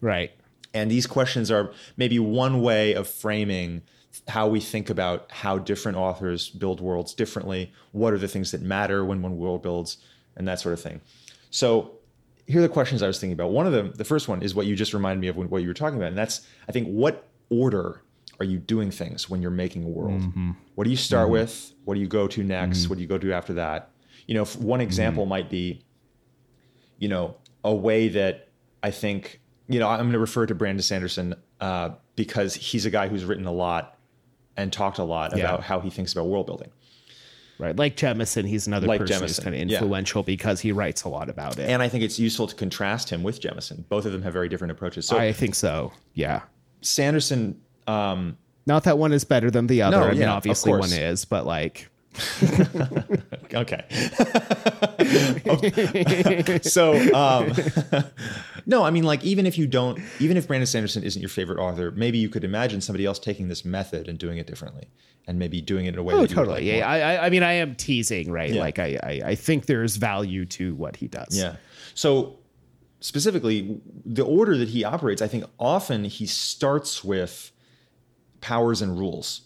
[0.00, 0.32] Right.
[0.74, 3.82] And these questions are maybe one way of framing
[4.28, 7.72] how we think about how different authors build worlds differently.
[7.90, 9.98] What are the things that matter when one world builds?
[10.36, 11.00] and that sort of thing.
[11.50, 11.92] So
[12.46, 13.50] here are the questions I was thinking about.
[13.50, 15.68] One of them, the first one is what you just reminded me of what you
[15.68, 16.08] were talking about.
[16.08, 18.02] And that's, I think, what order
[18.40, 20.20] are you doing things when you're making a world?
[20.20, 20.52] Mm-hmm.
[20.74, 21.32] What do you start mm-hmm.
[21.32, 21.72] with?
[21.84, 22.80] What do you go to next?
[22.80, 22.88] Mm-hmm.
[22.88, 23.90] What do you go to after that?
[24.26, 25.30] You know, one example mm-hmm.
[25.30, 25.84] might be,
[26.98, 28.48] you know, a way that
[28.82, 32.90] I think, you know, I'm going to refer to Brandon Sanderson uh, because he's a
[32.90, 33.98] guy who's written a lot
[34.56, 35.44] and talked a lot yeah.
[35.44, 36.70] about how he thinks about world building.
[37.58, 37.76] Right.
[37.76, 40.26] Like Jemisin, he's another like person Jemisin, who's kind of influential yeah.
[40.26, 41.68] because he writes a lot about it.
[41.68, 43.88] And I think it's useful to contrast him with Jemisin.
[43.88, 45.06] Both of them have very different approaches.
[45.06, 45.92] So I think so.
[46.14, 46.42] Yeah.
[46.80, 48.36] Sanderson um,
[48.66, 49.98] not that one is better than the other.
[49.98, 51.88] No, I mean, yeah, obviously one is, but like
[53.54, 53.84] okay.
[55.46, 56.58] okay.
[56.62, 57.52] so, um,
[58.66, 61.58] no, I mean, like, even if you don't, even if Brandon Sanderson isn't your favorite
[61.58, 64.88] author, maybe you could imagine somebody else taking this method and doing it differently,
[65.26, 66.14] and maybe doing it in a way.
[66.14, 66.56] Oh, totally.
[66.56, 66.88] Like yeah.
[66.88, 68.52] I, I mean, I am teasing, right?
[68.52, 68.60] Yeah.
[68.60, 71.36] Like, I, I, I think there's value to what he does.
[71.36, 71.56] Yeah.
[71.94, 72.38] So,
[73.00, 77.52] specifically, the order that he operates, I think often he starts with
[78.42, 79.42] powers and rules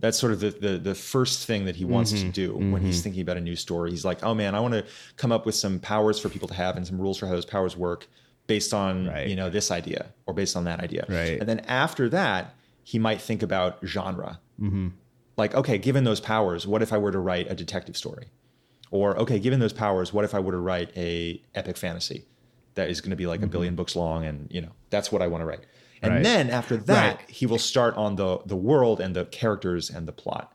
[0.00, 2.26] that's sort of the, the, the first thing that he wants mm-hmm.
[2.26, 2.72] to do mm-hmm.
[2.72, 3.90] when he's thinking about a new story.
[3.90, 4.84] He's like, oh man, I want to
[5.16, 7.44] come up with some powers for people to have and some rules for how those
[7.44, 8.08] powers work
[8.46, 9.28] based on right.
[9.28, 11.04] you know this idea or based on that idea.
[11.08, 11.38] Right.
[11.38, 14.40] And then after that, he might think about genre.
[14.60, 14.88] Mm-hmm.
[15.36, 18.26] Like, okay, given those powers, what if I were to write a detective story?
[18.90, 22.24] Or okay, given those powers, what if I were to write a epic fantasy
[22.74, 23.52] that is going to be like a mm-hmm.
[23.52, 25.60] billion books long and you know that's what I want to write.
[26.02, 26.22] And right.
[26.22, 27.30] then after that, right.
[27.30, 30.52] he will start on the the world and the characters and the plot.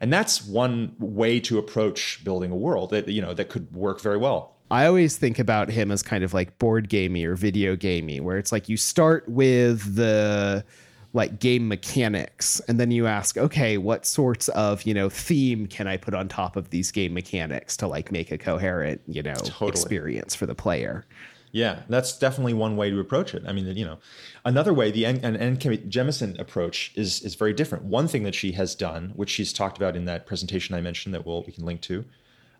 [0.00, 4.00] And that's one way to approach building a world that you know that could work
[4.00, 4.54] very well.
[4.70, 8.38] I always think about him as kind of like board gamey or video gamey, where
[8.38, 10.64] it's like you start with the
[11.14, 15.86] like game mechanics and then you ask okay what sorts of you know theme can
[15.86, 19.34] i put on top of these game mechanics to like make a coherent you know
[19.34, 19.70] totally.
[19.70, 21.06] experience for the player
[21.54, 23.98] yeah that's definitely one way to approach it i mean you know
[24.44, 25.18] another way the N.
[25.24, 25.56] N.
[25.56, 29.76] Jemisin approach is is very different one thing that she has done which she's talked
[29.78, 32.04] about in that presentation i mentioned that we'll we can link to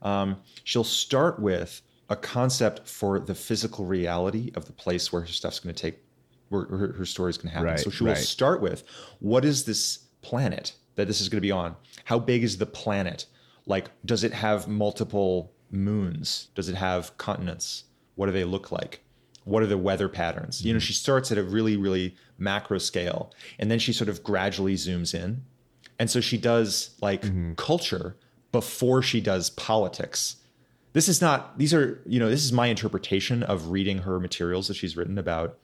[0.02, 5.28] um, she'll start with a concept for the physical reality of the place where her
[5.28, 5.98] stuff's going to take
[6.50, 7.70] where her, her story is going to happen.
[7.70, 8.84] Right, so she will start with
[9.20, 11.74] what is this planet that this is going to be on?
[12.04, 13.26] How big is the planet?
[13.66, 16.48] Like, does it have multiple moons?
[16.54, 17.84] Does it have continents?
[18.14, 19.02] What do they look like?
[19.44, 20.58] What are the weather patterns?
[20.58, 20.68] Mm-hmm.
[20.68, 24.22] You know, she starts at a really, really macro scale, and then she sort of
[24.22, 25.42] gradually zooms in.
[25.98, 27.54] And so she does like mm-hmm.
[27.54, 28.16] culture
[28.52, 30.36] before she does politics
[30.94, 34.68] this is not these are you know this is my interpretation of reading her materials
[34.68, 35.58] that she's written about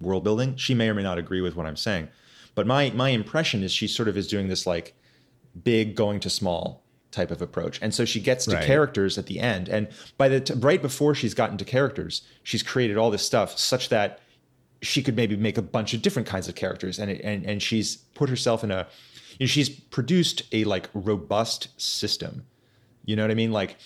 [0.00, 2.08] world building she may or may not agree with what i'm saying
[2.54, 4.94] but my my impression is she sort of is doing this like
[5.62, 6.82] big going to small
[7.16, 8.64] type of approach and so she gets to right.
[8.64, 9.88] characters at the end and
[10.18, 13.88] by the t- right before she's gotten to characters she's created all this stuff such
[13.88, 14.20] that
[14.82, 17.62] she could maybe make a bunch of different kinds of characters and it, and and
[17.62, 18.86] she's put herself in a
[19.38, 22.44] you know, she's produced a like robust system
[23.06, 23.76] you know what i mean like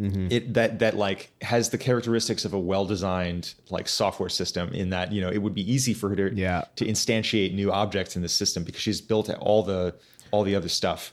[0.00, 0.28] Mm-hmm.
[0.30, 5.12] It that that like has the characteristics of a well-designed like software system in that
[5.12, 6.64] you know it would be easy for her to yeah.
[6.76, 9.94] to instantiate new objects in the system because she's built all the
[10.30, 11.12] all the other stuff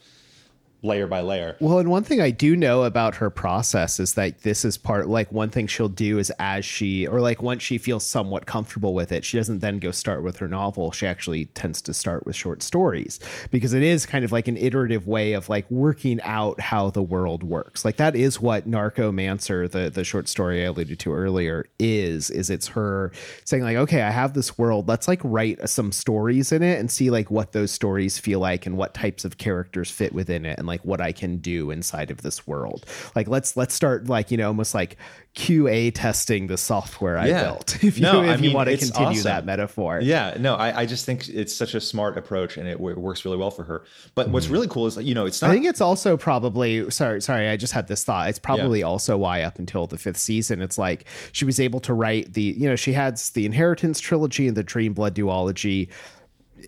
[0.84, 1.58] layer by layer.
[1.60, 5.08] Well, and one thing I do know about her process is that this is part
[5.08, 8.94] like one thing she'll do is as she or like once she feels somewhat comfortable
[8.94, 10.92] with it, she doesn't then go start with her novel.
[10.92, 13.20] She actually tends to start with short stories
[13.50, 17.02] because it is kind of like an iterative way of like working out how the
[17.02, 17.84] world works.
[17.84, 22.50] Like that is what Narcomancer, the the short story I alluded to earlier, is is
[22.50, 23.12] it's her
[23.46, 24.88] saying like, okay, I have this world.
[24.88, 28.66] Let's like write some stories in it and see like what those stories feel like
[28.66, 32.12] and what types of characters fit within it and like what I can do inside
[32.12, 32.86] of this world.
[33.16, 34.98] Like let's let's start like you know almost like
[35.36, 37.78] QA testing the software I built.
[37.88, 39.24] If you no, if I mean, you want to continue awesome.
[39.24, 40.00] that metaphor.
[40.02, 43.24] Yeah, no, I, I just think it's such a smart approach and it, w- works
[43.24, 43.84] really well for her.
[44.16, 44.32] But mm.
[44.32, 45.52] what's really cool is that you know it's not.
[45.52, 48.30] I think it's also probably sorry sorry I just had this thought.
[48.30, 48.88] It's probably yeah.
[48.88, 52.42] also why up until the fifth season it's like she was able to write the
[52.42, 55.90] you know she had the Inheritance trilogy and the Dream Blood duology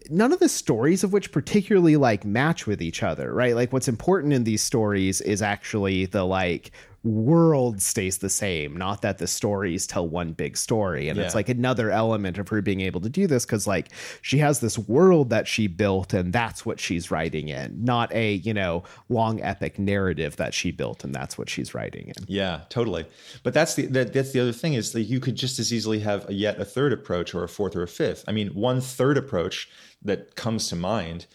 [0.10, 3.56] none of the stories of which particularly like match with each other, right?
[3.56, 6.72] Like what's important in these stories is actually the like
[7.04, 11.08] world stays the same, not that the stories tell one big story.
[11.08, 11.26] And yeah.
[11.26, 13.90] it's like another element of her being able to do this because, like,
[14.22, 18.34] she has this world that she built and that's what she's writing in, not a,
[18.34, 22.26] you know, long epic narrative that she built and that's what she's writing in.
[22.28, 23.06] Yeah, totally.
[23.44, 26.00] But that's the that, that's the other thing is that you could just as easily
[26.00, 28.26] have a yet a third approach or a fourth or a fifth.
[28.28, 29.70] I mean, one third approach
[30.02, 31.26] that comes to mind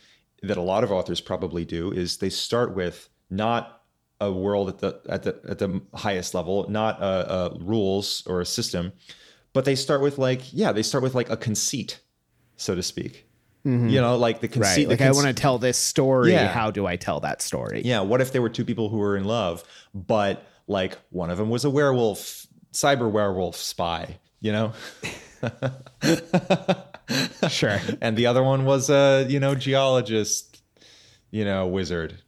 [0.42, 3.82] that a lot of authors probably do is they start with not
[4.20, 8.40] a world at the at the at the highest level, not a, a rules or
[8.40, 8.92] a system,
[9.52, 12.00] but they start with like yeah, they start with like a conceit,
[12.56, 13.26] so to speak.
[13.66, 13.88] Mm-hmm.
[13.88, 14.88] You know, like the conceit.
[14.88, 14.98] Right.
[14.98, 16.32] Like I want to tell this story.
[16.32, 16.48] Yeah.
[16.48, 17.82] How do I tell that story?
[17.84, 18.00] Yeah.
[18.00, 21.48] What if there were two people who were in love, but like one of them
[21.48, 24.18] was a werewolf, cyber werewolf spy?
[24.40, 24.72] You know.
[27.48, 27.80] sure.
[28.00, 30.62] And the other one was a you know geologist,
[31.30, 32.18] you know wizard.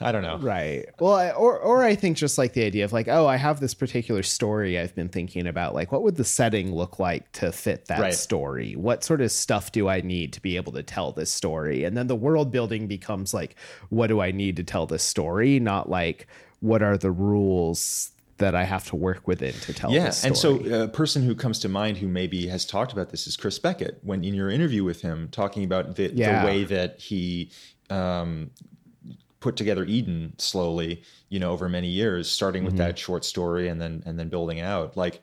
[0.00, 0.38] I don't know.
[0.38, 0.86] Right.
[1.00, 3.60] Well, I, or or I think just like the idea of like, oh, I have
[3.60, 5.74] this particular story I've been thinking about.
[5.74, 8.14] Like, what would the setting look like to fit that right.
[8.14, 8.74] story?
[8.76, 11.84] What sort of stuff do I need to be able to tell this story?
[11.84, 13.56] And then the world building becomes like,
[13.88, 15.58] what do I need to tell this story?
[15.58, 16.28] Not like,
[16.60, 19.92] what are the rules that I have to work within to tell.
[19.92, 23.26] Yeah, and so a person who comes to mind who maybe has talked about this
[23.26, 23.98] is Chris Beckett.
[24.02, 26.40] When in your interview with him, talking about the, yeah.
[26.40, 27.50] the way that he
[27.90, 28.50] um,
[29.40, 32.84] put together Eden slowly, you know, over many years, starting with mm-hmm.
[32.84, 34.96] that short story and then and then building out.
[34.96, 35.20] Like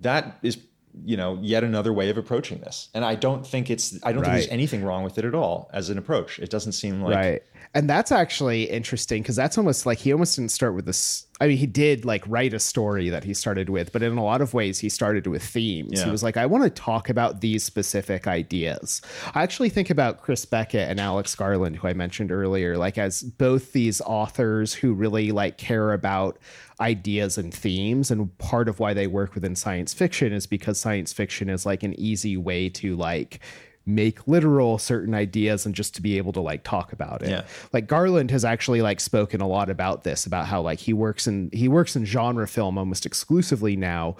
[0.00, 0.58] that is
[1.04, 4.22] you know yet another way of approaching this and i don't think it's i don't
[4.22, 4.28] right.
[4.28, 7.14] think there's anything wrong with it at all as an approach it doesn't seem like
[7.14, 7.42] right
[7.76, 11.46] and that's actually interesting because that's almost like he almost didn't start with this i
[11.46, 14.40] mean he did like write a story that he started with but in a lot
[14.40, 16.04] of ways he started with themes yeah.
[16.06, 19.02] he was like i want to talk about these specific ideas
[19.34, 23.22] i actually think about chris beckett and alex garland who i mentioned earlier like as
[23.22, 26.38] both these authors who really like care about
[26.80, 31.12] ideas and themes and part of why they work within science fiction is because science
[31.12, 33.40] fiction is like an easy way to like
[33.86, 37.30] make literal certain ideas and just to be able to like talk about it.
[37.30, 37.44] Yeah.
[37.72, 41.28] Like Garland has actually like spoken a lot about this about how like he works
[41.28, 44.16] in he works in genre film almost exclusively now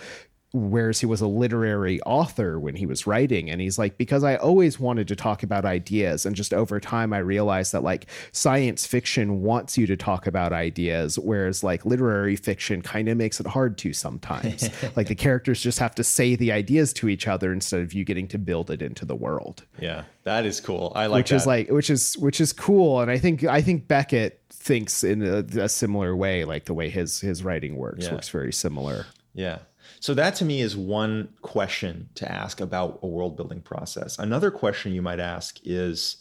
[0.57, 4.37] whereas he was a literary author when he was writing and he's like because i
[4.37, 8.87] always wanted to talk about ideas and just over time i realized that like science
[8.87, 13.47] fiction wants you to talk about ideas whereas like literary fiction kind of makes it
[13.47, 17.53] hard to sometimes like the characters just have to say the ideas to each other
[17.53, 21.07] instead of you getting to build it into the world yeah that is cool i
[21.07, 21.37] like which that.
[21.37, 25.23] is like which is which is cool and i think i think beckett thinks in
[25.23, 28.13] a, a similar way like the way his his writing works Yeah.
[28.15, 29.59] works very similar Yeah.
[30.07, 34.21] So that to me is one question to ask about a world building process.
[34.21, 36.19] Another question you might ask is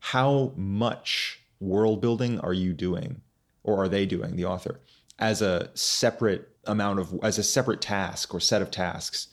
[0.00, 3.22] how much world building are you doing
[3.62, 4.80] or are they doing the author
[5.18, 9.28] as a separate amount of as a separate task or set of tasks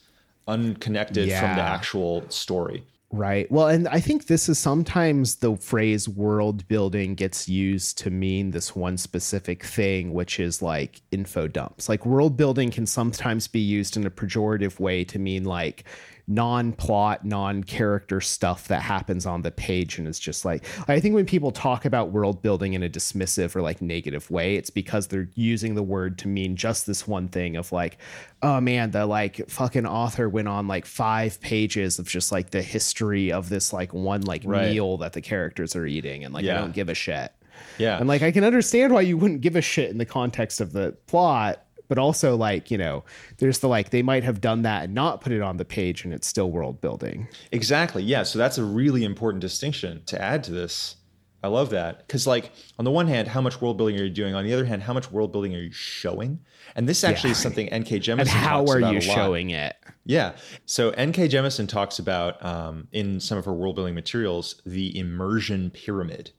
[0.48, 2.86] unconnected from the actual story.
[3.12, 3.50] Right.
[3.50, 8.52] Well, and I think this is sometimes the phrase world building gets used to mean
[8.52, 11.88] this one specific thing, which is like info dumps.
[11.88, 15.84] Like world building can sometimes be used in a pejorative way to mean like
[16.26, 19.98] non plot, non character stuff that happens on the page.
[19.98, 23.54] And it's just like, I think when people talk about world building in a dismissive
[23.56, 27.28] or like negative way, it's because they're using the word to mean just this one
[27.28, 27.98] thing of like,
[28.42, 32.62] oh man, the like fucking author went on like five pages of just like the
[32.62, 34.70] history of this like one like Right.
[34.72, 36.24] meal that the characters are eating.
[36.24, 36.56] And like, Yeah.
[36.56, 37.32] I don't give a shit.
[37.78, 37.98] Yeah.
[37.98, 40.72] And like, I can understand why you wouldn't give a shit in the context of
[40.72, 41.64] the plot.
[41.90, 43.02] But also, like, you know,
[43.38, 46.04] there's the like, they might have done that and not put it on the page
[46.04, 47.26] and it's still world building.
[47.50, 48.04] Exactly.
[48.04, 48.22] Yeah.
[48.22, 50.94] So that's a really important distinction to add to this.
[51.42, 52.06] I love that.
[52.06, 54.36] Because, like, on the one hand, how much world building are you doing?
[54.36, 56.38] On the other hand, how much world building are you showing?
[56.76, 57.98] And this actually is something N.K.
[57.98, 59.74] Jemisin And how are you showing it?
[60.04, 60.36] Yeah.
[60.66, 61.28] So N.K.
[61.28, 66.30] Jemisin talks about um, in some of her world building materials the immersion pyramid.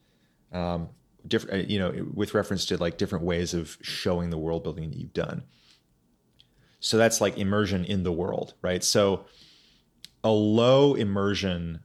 [0.54, 0.88] Um,
[1.28, 4.98] different, you know, with reference to like different ways of showing the world building that
[4.98, 5.44] you've done.
[6.80, 8.84] So that's like immersion in the world, right?
[8.84, 9.26] So
[10.24, 11.82] a low immersion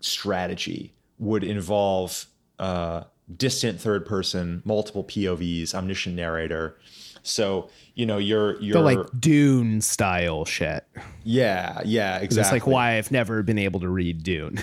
[0.00, 2.26] strategy would involve
[2.58, 3.04] uh,
[3.36, 6.78] distant third person, multiple POVs, omniscient narrator.
[7.22, 10.86] So you know you're you're The like Dune style shit.
[11.22, 12.56] yeah yeah exactly.
[12.56, 14.58] It's like why I've never been able to read Dune.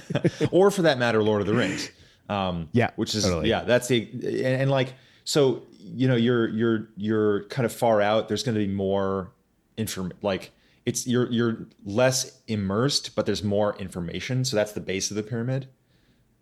[0.50, 1.90] or for that matter, Lord of the Rings.
[2.30, 3.48] Um, Yeah, which is totally.
[3.48, 8.00] yeah, that's the and, and like so you know you're you're you're kind of far
[8.00, 8.28] out.
[8.28, 9.32] There's going to be more
[9.76, 10.52] inform like
[10.86, 14.44] it's you're you're less immersed, but there's more information.
[14.44, 15.68] So that's the base of the pyramid.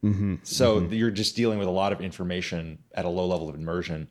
[0.04, 0.36] Mm-hmm.
[0.42, 4.08] So you're just dealing with a lot of information at a low level of immersion.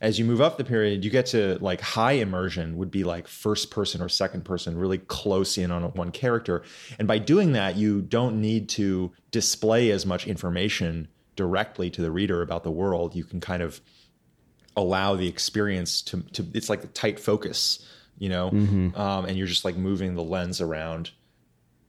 [0.00, 3.26] As you move up the pyramid, you get to like high immersion would be like
[3.26, 6.62] first person or second person, really close in on one character.
[6.98, 12.10] And by doing that, you don't need to display as much information directly to the
[12.10, 13.16] reader about the world.
[13.16, 13.80] You can kind of
[14.76, 17.84] allow the experience to, to it's like a tight focus,
[18.18, 18.50] you know,
[18.94, 21.10] um, and you're just like moving the lens around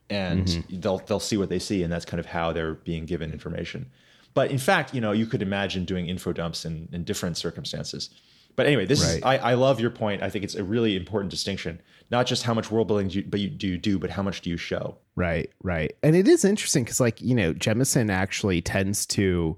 [0.10, 3.32] and they'll they'll see what they see, and that's kind of how they're being given
[3.32, 3.91] information.
[4.34, 8.09] But in fact, you know, you could imagine doing info dumps in, in different circumstances.
[8.55, 10.21] But anyway, this is I, I love your point.
[10.21, 11.82] I think it's a really important distinction.
[12.11, 14.21] Not just how much world building do you, but you do you do, but how
[14.21, 14.97] much do you show?
[15.15, 15.95] Right, right.
[16.03, 19.55] And it is interesting because, like, you know, Jemisin actually tends to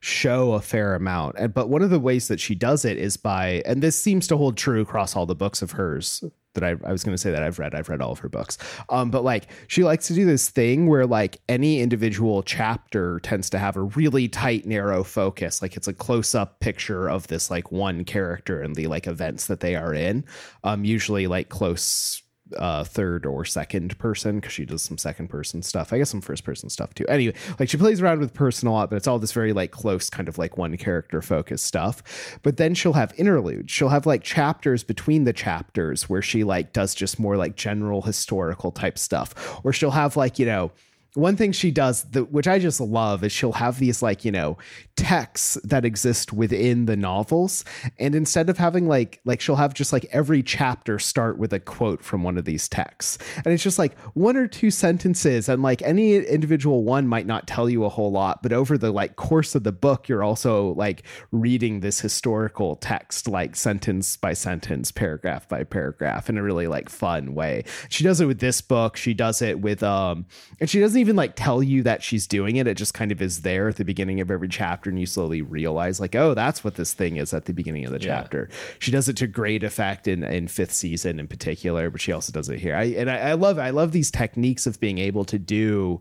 [0.00, 1.36] show a fair amount.
[1.38, 4.26] And but one of the ways that she does it is by, and this seems
[4.28, 6.24] to hold true across all the books of hers
[6.54, 7.74] that I, I was going to say that I've read.
[7.74, 8.58] I've read all of her books.
[8.88, 13.50] Um, but like she likes to do this thing where like any individual chapter tends
[13.50, 15.62] to have a really tight, narrow focus.
[15.62, 19.46] Like it's a close up picture of this like one character and the like events
[19.46, 20.24] that they are in.
[20.64, 22.22] Um, usually like close
[22.56, 25.92] uh third or second person because she does some second person stuff.
[25.92, 27.06] I guess some first person stuff too.
[27.08, 29.70] Anyway like she plays around with person a lot but it's all this very like
[29.70, 32.38] close kind of like one character focused stuff.
[32.42, 33.70] But then she'll have interludes.
[33.70, 38.02] She'll have like chapters between the chapters where she like does just more like general
[38.02, 39.60] historical type stuff.
[39.64, 40.70] Or she'll have like you know
[41.14, 44.30] one thing she does that which i just love is she'll have these like you
[44.30, 44.56] know
[45.00, 47.64] texts that exist within the novels.
[47.98, 51.58] And instead of having like like she'll have just like every chapter start with a
[51.58, 53.16] quote from one of these texts.
[53.36, 55.48] And it's just like one or two sentences.
[55.48, 58.90] And like any individual one might not tell you a whole lot but over the
[58.90, 64.34] like course of the book you're also like reading this historical text like sentence by
[64.34, 67.64] sentence paragraph by paragraph in a really like fun way.
[67.88, 68.96] She does it with this book.
[68.96, 70.26] She does it with um
[70.60, 73.20] and she doesn't even like tell you that she's doing it it just kind of
[73.20, 76.62] is there at the beginning of every chapter and you slowly realize like oh that's
[76.62, 78.20] what this thing is at the beginning of the Yeah.
[78.20, 78.48] chapter
[78.78, 82.32] she does it to great effect in in fifth season in particular but she also
[82.32, 85.24] does it here I, and I, I love I love these techniques of being able
[85.24, 86.00] to do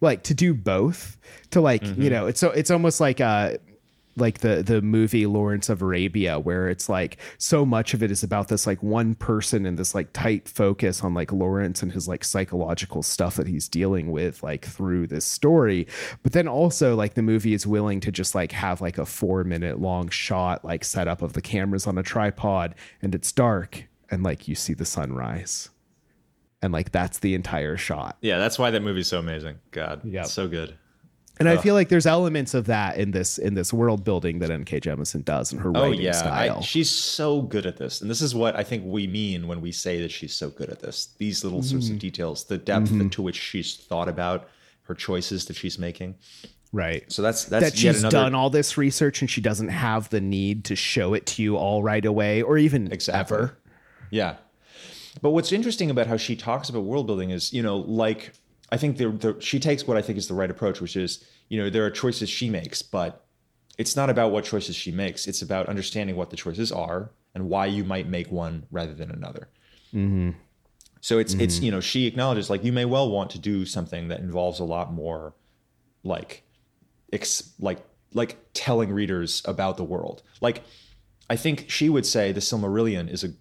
[0.00, 1.18] like to do both
[1.50, 2.02] to like mm-hmm.
[2.02, 3.54] you know it's so it's almost like uh
[4.20, 8.22] like the the movie Lawrence of Arabia where it's like so much of it is
[8.22, 12.06] about this like one person and this like tight focus on like Lawrence and his
[12.06, 15.86] like psychological stuff that he's dealing with like through this story
[16.22, 19.44] but then also like the movie is willing to just like have like a 4
[19.44, 24.22] minute long shot like setup of the cameras on a tripod and it's dark and
[24.22, 25.70] like you see the sunrise
[26.62, 28.16] and like that's the entire shot.
[28.20, 29.58] Yeah, that's why that movie's so amazing.
[29.70, 30.76] God, yeah, so good.
[31.40, 34.50] And I feel like there's elements of that in this in this world building that
[34.50, 34.80] N.K.
[34.80, 36.12] Jemisin does in her oh, writing yeah.
[36.12, 36.58] style.
[36.58, 39.62] I, she's so good at this, and this is what I think we mean when
[39.62, 41.14] we say that she's so good at this.
[41.16, 41.68] These little mm-hmm.
[41.68, 41.98] sorts of mm-hmm.
[41.98, 43.08] details, the depth mm-hmm.
[43.08, 44.48] to which she's thought about
[44.82, 46.16] her choices that she's making.
[46.72, 47.10] Right.
[47.10, 48.16] So that's that's that she's another...
[48.16, 51.56] done all this research and she doesn't have the need to show it to you
[51.56, 53.36] all right away or even exactly.
[53.36, 53.58] ever.
[54.10, 54.36] Yeah.
[55.22, 58.32] But what's interesting about how she talks about world building is, you know, like
[58.72, 61.24] I think the, the, she takes what I think is the right approach, which is,
[61.48, 63.24] you know, there are choices she makes, but
[63.78, 65.26] it's not about what choices she makes.
[65.26, 69.10] It's about understanding what the choices are and why you might make one rather than
[69.10, 69.48] another.
[69.94, 70.30] Mm-hmm.
[71.00, 71.40] So it's mm-hmm.
[71.40, 74.60] it's you know she acknowledges like you may well want to do something that involves
[74.60, 75.32] a lot more,
[76.04, 76.44] like,
[77.12, 77.78] ex, like
[78.12, 80.22] like telling readers about the world.
[80.40, 80.62] Like,
[81.30, 83.32] I think she would say the Silmarillion is a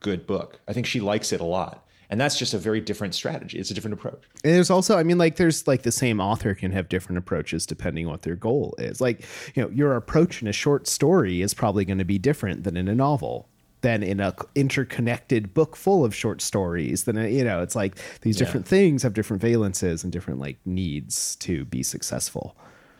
[0.00, 0.60] good book.
[0.66, 3.58] I think she likes it a lot and that's just a very different strategy.
[3.58, 4.22] It's a different approach.
[4.44, 7.66] And there's also i mean like there's like the same author can have different approaches
[7.66, 9.00] depending on what their goal is.
[9.00, 12.64] Like you know your approach in a short story is probably going to be different
[12.64, 13.48] than in a novel
[13.82, 18.36] than in a interconnected book full of short stories then you know it's like these
[18.36, 18.70] different yeah.
[18.70, 22.56] things have different valences and different like needs to be successful.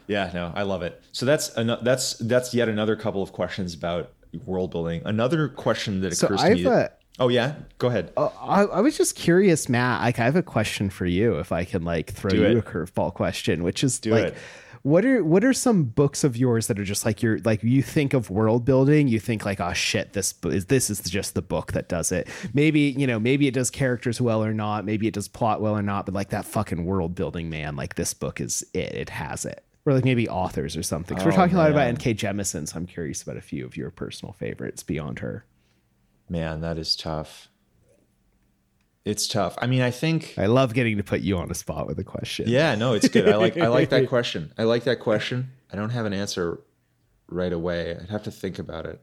[0.06, 1.02] Yeah no i love it.
[1.12, 4.12] So that's an, that's that's yet another couple of questions about
[4.44, 5.02] world building.
[5.04, 8.12] Another question that occurs so to me a, Oh yeah, go ahead.
[8.16, 10.02] Uh, I, I, was just curious, Matt.
[10.02, 11.38] Like, I have a question for you.
[11.38, 12.58] If I can like throw Do you it.
[12.58, 14.34] a curveball question, which is Do like, it.
[14.82, 17.82] what are what are some books of yours that are just like you're like you
[17.82, 21.42] think of world building, you think like, oh shit, this is this is just the
[21.42, 22.28] book that does it.
[22.52, 25.76] Maybe you know, maybe it does characters well or not, maybe it does plot well
[25.76, 28.92] or not, but like that fucking world building, man, like this book is it.
[28.94, 29.64] It has it.
[29.86, 31.18] Or like maybe authors or something.
[31.18, 31.66] Oh, we're talking man.
[31.66, 32.14] a lot about N.K.
[32.14, 35.44] Jemisin, so I'm curious about a few of your personal favorites beyond her.
[36.28, 37.48] Man, that is tough.
[39.04, 39.56] It's tough.
[39.58, 42.04] I mean, I think I love getting to put you on a spot with a
[42.04, 42.48] question.
[42.48, 43.28] Yeah, no, it's good.
[43.28, 44.52] I like I like that question.
[44.58, 45.52] I like that question.
[45.72, 46.60] I don't have an answer
[47.28, 47.96] right away.
[47.96, 49.00] I'd have to think about it.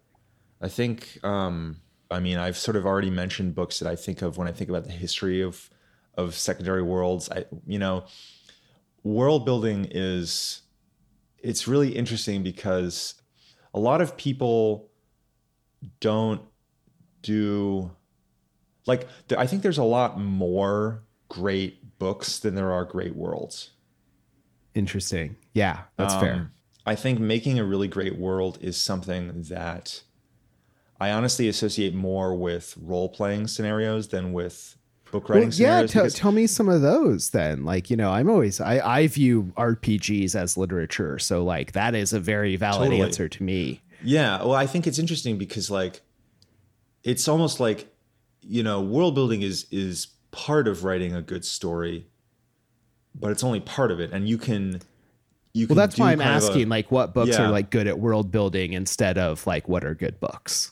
[0.61, 1.77] I think um
[2.11, 4.69] I mean, I've sort of already mentioned books that I think of when I think
[4.69, 5.69] about the history of
[6.15, 7.29] of secondary worlds.
[7.29, 8.03] I you know,
[9.03, 10.63] world building is
[11.39, 13.15] it's really interesting because
[13.73, 14.89] a lot of people
[16.01, 16.41] don't
[17.23, 17.91] do
[18.85, 23.71] like I think there's a lot more great books than there are great worlds.
[24.75, 25.37] Interesting.
[25.53, 26.51] Yeah, that's um, fair.
[26.85, 30.03] I think making a really great world is something that
[30.99, 34.77] I honestly associate more with role playing scenarios than with
[35.13, 38.27] book writing well, yeah t- tell me some of those then like you know i'm
[38.27, 43.01] always i i view rpgs as literature so like that is a very valid totally.
[43.01, 46.01] answer to me yeah well i think it's interesting because like
[47.03, 47.93] it's almost like
[48.41, 52.07] you know world building is is part of writing a good story
[53.15, 54.11] but it's only part of it.
[54.11, 54.81] And you can
[55.53, 57.43] you can well that's why i'm asking a, like what books yeah.
[57.43, 60.71] are like good at world building instead of like what are good books?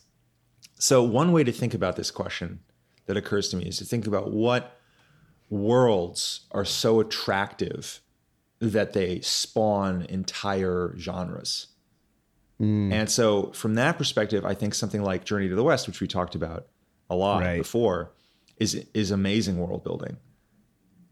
[0.80, 2.60] So one way to think about this question
[3.06, 4.78] that occurs to me is to think about what
[5.50, 8.02] worlds are so attractive
[8.60, 11.68] that they spawn entire genres
[12.62, 12.94] Mm.
[12.94, 16.08] And so, from that perspective, I think something like Journey to the West, which we
[16.08, 16.68] talked about
[17.10, 17.58] a lot right.
[17.58, 18.12] before,
[18.58, 20.18] is is amazing world building.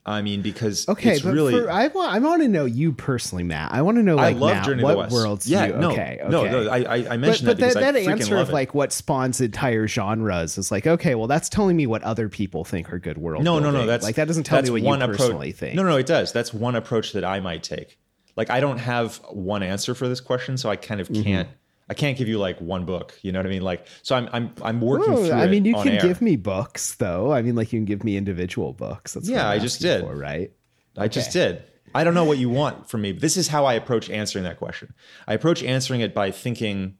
[0.06, 1.54] I mean, because okay, it's really.
[1.54, 3.72] For, I want I want to know you personally, Matt.
[3.72, 5.14] I want to know like I love Journey what to the West.
[5.14, 5.48] worlds.
[5.48, 6.70] Yeah, you, no, okay, okay, no, no.
[6.70, 8.54] I I mentioned but, that, but that, that answer of it.
[8.54, 12.64] like what spawns entire genres is like okay, well, that's telling me what other people
[12.64, 13.44] think are good world.
[13.44, 13.74] No, building.
[13.74, 13.86] no, no.
[13.88, 15.60] That's like that doesn't tell me what you personally approach.
[15.60, 15.76] think.
[15.76, 16.32] No, no, it does.
[16.32, 17.98] That's one approach that I might take
[18.40, 21.24] like I don't have one answer for this question, so I kind of mm-hmm.
[21.24, 21.48] can't.
[21.50, 21.58] Mm-hmm.
[21.90, 23.14] I can't give you like one book.
[23.22, 23.64] You know what I mean?
[23.64, 25.34] Like, so I'm I'm I'm working Ooh, through.
[25.34, 26.02] I mean, you can air.
[26.02, 27.34] give me books, though.
[27.34, 29.16] I mean, like you can give me individual books.
[29.16, 30.06] That's yeah, I just did.
[30.06, 30.54] For, right?
[30.96, 31.10] I okay.
[31.10, 31.64] just did.
[31.94, 33.12] I don't know what you want from me.
[33.12, 34.94] This is how I approach answering that question.
[35.28, 36.96] I approach answering it by thinking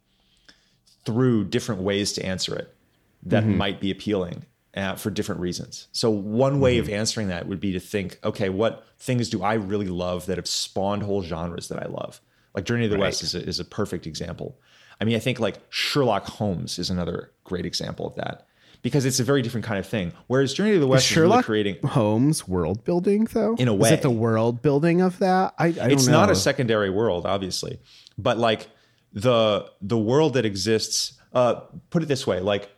[1.06, 2.76] through different ways to answer it
[3.24, 3.56] that mm-hmm.
[3.56, 4.46] might be appealing
[4.80, 5.88] uh, for different reasons.
[5.92, 6.84] So one way mm-hmm.
[6.84, 10.38] of answering that would be to think, okay, what things do I really love that
[10.38, 12.22] have spawned whole genres that I love?
[12.56, 13.08] Like Journey to the right.
[13.08, 14.60] West is a, is a perfect example.
[15.02, 18.48] I mean, I think like Sherlock Holmes is another great example of that
[18.82, 20.14] because it's a very different kind of thing.
[20.28, 23.56] Whereas Journey to the West is, Sherlock really creating Holmes world building though.
[23.56, 23.90] In a way.
[23.90, 25.54] is it the world building of that?
[25.58, 26.14] I, I don't it's know.
[26.14, 27.80] not a secondary world, obviously,
[28.18, 28.68] but like
[29.14, 31.14] the the world that exists.
[31.32, 31.62] Uh,
[31.92, 32.72] put it this way, like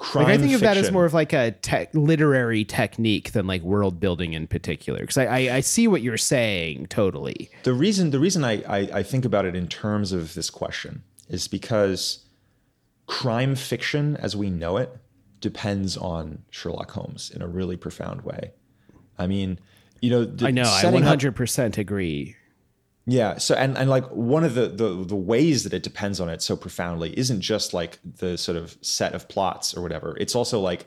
[0.00, 0.24] crime.
[0.24, 3.62] Like I think of that as more of like a tech, literary technique than like
[3.62, 5.00] world building in particular.
[5.00, 7.50] Because I, I I see what you're saying totally.
[7.62, 11.02] the reason the reason I, I I think about it in terms of this question
[11.28, 12.24] is because
[13.06, 14.96] crime fiction as we know it
[15.40, 18.52] depends on Sherlock Holmes in a really profound way.
[19.18, 19.58] I mean,
[20.00, 20.62] you know, the- I know.
[20.62, 22.36] I 100% agree.
[23.10, 23.38] Yeah.
[23.38, 26.42] So and and like one of the the the ways that it depends on it
[26.42, 30.16] so profoundly isn't just like the sort of set of plots or whatever.
[30.20, 30.86] It's also like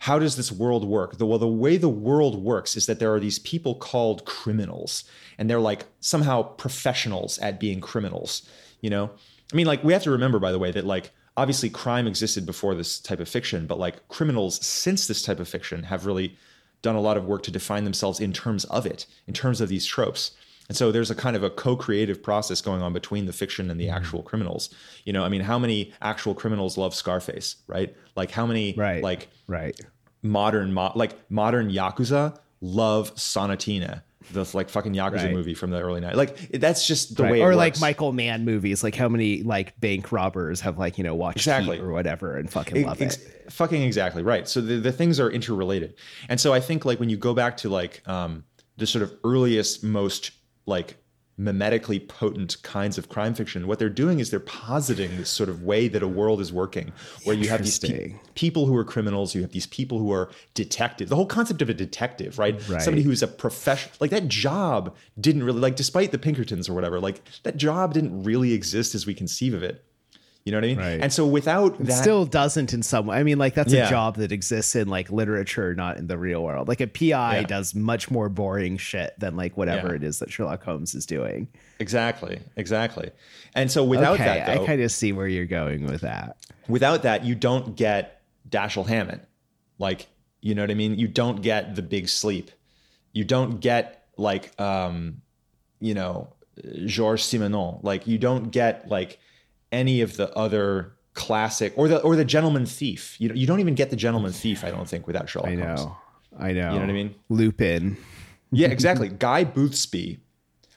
[0.00, 1.16] how does this world work?
[1.16, 5.04] The well, the way the world works is that there are these people called criminals,
[5.38, 8.46] and they're like somehow professionals at being criminals.
[8.82, 9.10] You know,
[9.50, 12.44] I mean, like we have to remember, by the way, that like obviously crime existed
[12.44, 16.36] before this type of fiction, but like criminals since this type of fiction have really
[16.82, 19.70] done a lot of work to define themselves in terms of it, in terms of
[19.70, 20.32] these tropes.
[20.72, 23.78] And so there's a kind of a co-creative process going on between the fiction and
[23.78, 24.70] the actual criminals.
[25.04, 27.94] You know, I mean, how many actual criminals love Scarface, right?
[28.16, 29.02] Like how many Right.
[29.02, 29.78] like Right.
[30.22, 34.00] modern mo- like modern yakuza love Sonatina,
[34.32, 35.32] the like fucking yakuza Right.
[35.34, 36.16] movie from the early night.
[36.16, 37.32] Like that's just the Right.
[37.32, 37.78] way it or like.
[37.78, 38.82] Michael Mann movies.
[38.82, 41.76] Like how many like bank robbers have like you know watched Exactly.
[41.76, 43.52] Heat or whatever and fucking love Ex- it.
[43.52, 44.48] Fucking exactly right.
[44.48, 45.96] So the, the things are interrelated,
[46.30, 48.44] and so I think like when you go back to like um,
[48.78, 50.30] the sort of earliest, most
[50.66, 50.96] like
[51.40, 55.62] mimetically potent kinds of crime fiction, what they're doing is they're positing this sort of
[55.62, 56.92] way that a world is working,
[57.24, 60.30] where you have these pe- people who are criminals, you have these people who are
[60.54, 61.08] detectives.
[61.08, 62.54] The whole concept of a detective, right?
[62.68, 62.82] Right.
[62.82, 67.00] Somebody who's a professional, like that job didn't really like, despite the Pinkertons or whatever,
[67.00, 69.84] like that job didn't really exist as we conceive of it.
[70.44, 70.78] You know what I mean?
[70.78, 71.00] Right.
[71.00, 73.16] And so without that, Still doesn't in some way.
[73.16, 73.86] I mean, like that's Yeah.
[73.86, 76.66] a job that exists in like literature, not in the real world.
[76.66, 77.46] Like a PI Yeah.
[77.46, 79.94] does much more boring shit than like whatever Yeah.
[79.96, 81.46] it is that Sherlock Holmes is doing.
[81.78, 83.10] Exactly, exactly.
[83.54, 86.36] And so without okay, that, though, I kind of see where you're going with that.
[86.68, 89.20] without that, you don't get Dashiell Hammett.
[89.78, 90.06] Like,
[90.40, 90.98] you know what I mean?
[90.98, 92.50] You don't get the big sleep.
[93.12, 95.22] You don't get like, um,
[95.80, 96.32] you know,
[96.86, 97.82] Georges Simenon.
[97.84, 99.18] Like, you don't get like
[99.72, 103.16] any of the other classic or the or the Gentleman Thief.
[103.20, 104.62] You know, you don't even get the Gentleman Thief.
[104.64, 105.80] I don't think without Sherlock I Holmes.
[105.80, 105.96] know.
[106.38, 106.68] I know.
[106.72, 107.14] You know what I mean?
[107.28, 107.96] Lupin.
[108.50, 109.08] Yeah, exactly.
[109.08, 110.20] Guy Boothby.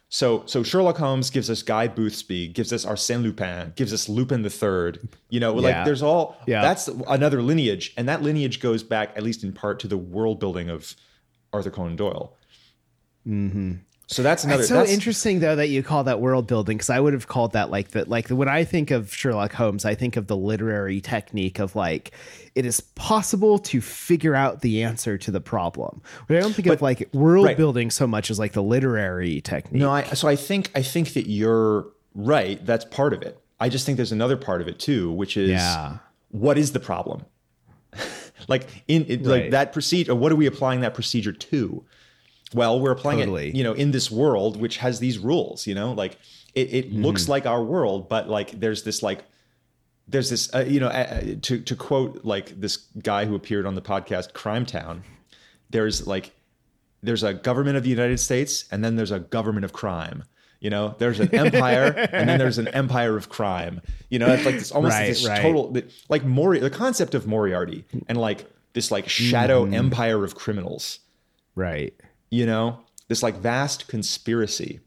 [0.09, 4.43] So so Sherlock Holmes gives us Guy Boothby, gives us Arsène Lupin, gives us Lupin
[4.43, 5.07] the Third.
[5.30, 5.84] You know, like Yeah.
[5.84, 6.61] there's all Yeah.
[6.61, 10.39] that's another lineage, and that lineage goes back at least in part to the world
[10.39, 10.95] building of
[11.53, 12.35] Arthur Conan Doyle.
[13.27, 13.73] Mm-hmm.
[14.07, 14.61] So that's another.
[14.61, 17.27] It's so that's, interesting though that you call that world building because I would have
[17.27, 20.38] called that like that like when I think of Sherlock Holmes, I think of the
[20.38, 22.11] literary technique of like
[22.53, 26.02] it is possible to figure out the answer to the problem.
[26.27, 27.57] But I don't think of like world right.
[27.57, 29.82] building so much as like the literary technique.
[29.82, 32.64] No, I so I think I think that you're right.
[32.64, 33.40] That's part of it.
[33.60, 35.98] I just think there's another part of it too, which is Yeah.
[36.30, 37.26] what is the problem?
[38.48, 40.14] like in it, like that procedure.
[40.14, 41.84] What are we applying that procedure to?
[42.56, 43.49] Well, we're applying Totally.
[43.49, 45.68] it, you know, in this world which has these rules.
[45.68, 46.18] You know, like
[46.53, 47.03] it, it Mm-hmm.
[47.06, 49.23] looks like our world, but like there's this like
[50.07, 53.76] there's this uh, you know uh, to to quote like this guy who appeared on
[53.76, 55.03] the podcast Crime Town.
[55.69, 56.32] There's like
[57.03, 60.23] there's a government of the United States and then there's a government of crime.
[60.61, 63.82] You know, there's an empire and then there's an empire of crime.
[64.10, 65.41] You know, it's like this almost Right, this right.
[65.41, 65.76] total
[66.10, 69.73] like Mori the concept of Moriarty and like this like shadow Mm-hmm.
[69.73, 70.99] empire of criminals.
[71.56, 71.94] right.
[72.35, 74.81] You know, this like vast conspiracy.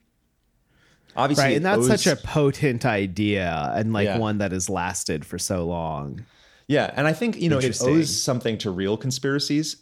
[1.17, 1.57] Obviously, Right.
[1.57, 4.19] And that's owes- such a potent idea and like Yeah.
[4.19, 6.25] one that has lasted for so long.
[6.67, 9.77] Yeah, and I think you know it owes something to real conspiracies.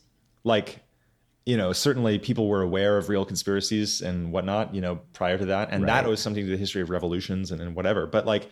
[0.45, 0.85] Like,
[1.45, 4.73] you know, certainly people were aware of real conspiracies and whatnot.
[4.73, 7.61] You know, prior to that, and that owes something to the history of revolutions and,
[7.61, 8.07] and whatever.
[8.07, 8.49] But like,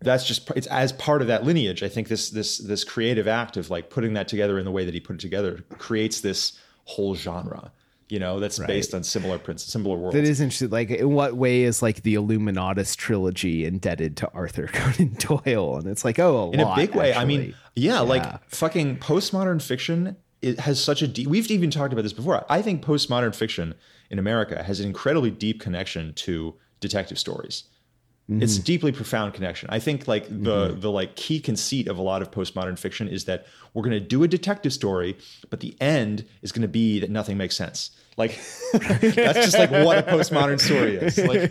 [0.00, 1.84] that's just it's as part of that lineage.
[1.84, 4.84] I think this this this creative act of like putting that together in the way
[4.84, 7.70] that he put it together creates this whole genre.
[8.10, 10.14] You know, that's based on similar principles, similar worlds.
[10.16, 10.70] That is interesting.
[10.70, 15.76] Like, in what way is like the Illuminatus trilogy indebted to Arthur Conan Doyle?
[15.76, 17.14] And it's like, oh, a in lot, a big way.
[17.14, 18.00] I mean, yeah, Yeah.
[18.00, 20.16] like fucking postmodern fiction.
[20.42, 21.28] It has such a deep.
[21.28, 22.44] We've even talked about this before.
[22.48, 23.74] I think postmodern fiction
[24.10, 27.64] in America has an incredibly deep connection to detective stories.
[28.32, 28.62] It's Mm-hmm.
[28.62, 29.68] a deeply profound connection.
[29.72, 33.24] I think like the the like key conceit of a lot of postmodern fiction is
[33.24, 33.44] that
[33.74, 35.16] we're going to do a detective story,
[35.50, 37.90] but the end is going to be that nothing makes sense.
[38.16, 38.38] Like
[38.72, 41.18] that's just like what a postmodern story is.
[41.18, 41.50] Like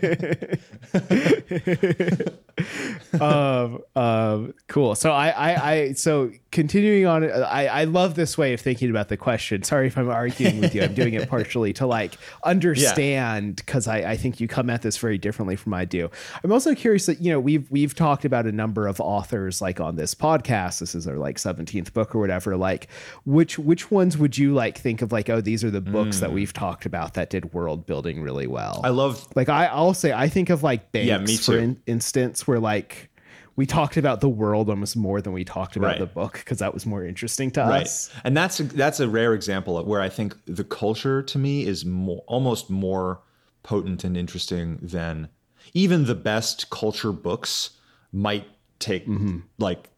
[3.21, 4.95] um, um, cool.
[4.95, 9.09] So I, I, I, so continuing on I, I love this way of thinking about
[9.09, 13.57] the question sorry if i'm arguing with you i'm doing it partially to like understand
[13.57, 13.93] because yeah.
[13.93, 16.09] I, I think you come at this very differently from i do
[16.43, 19.79] i'm also curious that you know we've we've talked about a number of authors like
[19.79, 22.87] on this podcast this is our like 17th book or whatever like
[23.25, 26.21] which which ones would you like think of like oh these are the books mm.
[26.21, 29.93] that we've talked about that did world building really well i love like i i'll
[29.93, 31.43] say i think of like banks yeah, me too.
[31.43, 33.09] for in, instance where like
[33.55, 35.99] we talked about the world almost more than we talked about right.
[35.99, 37.83] the book because that was more interesting to right.
[37.83, 38.09] us.
[38.23, 41.65] And that's a, that's a rare example of where I think the culture to me
[41.65, 43.21] is more, almost more
[43.61, 45.29] potent and interesting than
[45.73, 47.71] even the best culture books
[48.11, 48.47] might
[48.79, 49.39] take mm-hmm.
[49.59, 49.89] like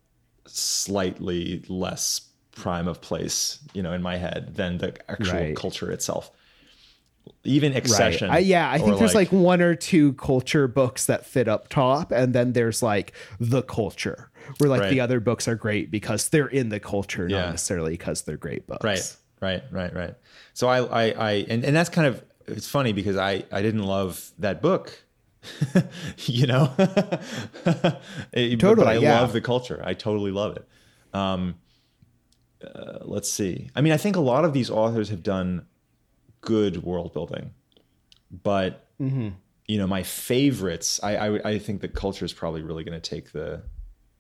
[0.46, 2.22] slightly less
[2.52, 5.56] prime of place, you know, in my head than the actual right.
[5.56, 6.32] culture itself
[7.44, 8.38] even Excession right.
[8.38, 11.70] I, yeah i think there's like, like, one or two culture books that fit up
[11.70, 14.90] top and then there's like the culture where like right.
[14.90, 17.42] the other books are great because they're in the culture yeah.
[17.42, 20.16] not necessarily because they're great books right right right right
[20.54, 23.84] so i i, I and, and that's kind of it's funny because i i didn't
[23.84, 25.04] love that book
[26.26, 29.20] you know totally, but i yeah.
[29.20, 30.68] love the culture i totally love it
[31.14, 31.56] um
[32.64, 35.66] uh, let's see i mean i think a lot of these authors have done
[36.42, 37.52] good world building.
[38.44, 39.30] But mm-hmm.
[39.68, 43.10] you know, my favorites, I, I I think the culture is probably really going to
[43.10, 43.64] take the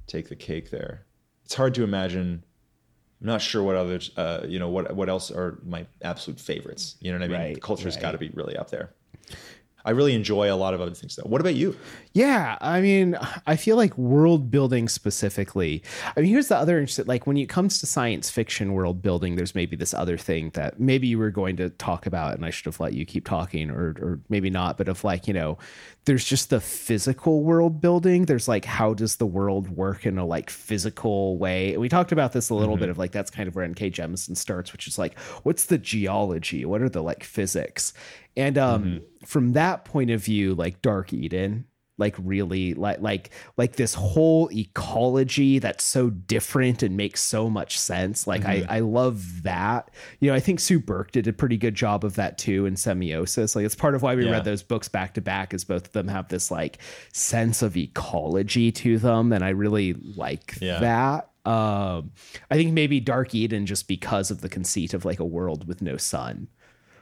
[0.07, 1.05] take the cake there.
[1.45, 2.43] It's hard to imagine.
[3.19, 6.95] I'm not sure what others, uh, you know, what what else are my absolute favorites.
[6.99, 7.37] You know what I mean?
[7.39, 8.01] Right, culture's right.
[8.01, 8.93] got to be really up there.
[9.85, 11.27] I really enjoy a lot of other things though.
[11.27, 11.75] What about you?
[12.13, 13.17] Yeah, I mean,
[13.47, 15.83] I feel like world building specifically.
[16.15, 19.35] I mean, here's the other interesting like when it comes to science fiction world building,
[19.35, 22.49] there's maybe this other thing that maybe you were going to talk about and I
[22.49, 25.57] should have let you keep talking or or maybe not, but of like, you know,
[26.05, 28.25] there's just the physical world building.
[28.25, 31.73] There's like how does the world work in a like physical way?
[31.73, 32.81] And we talked about this a little mm-hmm.
[32.81, 33.91] bit of like that's kind of where N.K.
[33.91, 36.65] Jemisin starts, which is like what's the geology?
[36.65, 37.93] What are the like physics?
[38.35, 39.25] And um, mm-hmm.
[39.25, 41.65] from that point of view, like Dark Eden,
[42.01, 47.79] like really like like like this whole ecology that's so different and makes so much
[47.79, 48.69] sense like mm-hmm.
[48.69, 52.03] i i love that you know i think sue burke did a pretty good job
[52.03, 54.31] of that too in semiosis like it's part of why we yeah.
[54.31, 56.79] read those books back to back is both of them have this like
[57.13, 60.79] sense of ecology to them and i really like yeah.
[60.79, 62.11] that um
[62.49, 65.81] i think maybe dark eden just because of the conceit of like a world with
[65.81, 66.47] no sun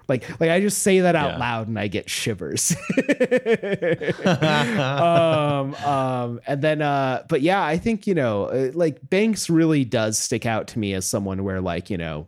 [0.10, 1.38] like like I just say that out yeah.
[1.38, 2.72] loud and I get shivers.
[4.26, 9.86] um, um, and then uh, but yeah, I think you know, uh, like Banks really
[9.86, 12.28] does stick out to me as someone where like you know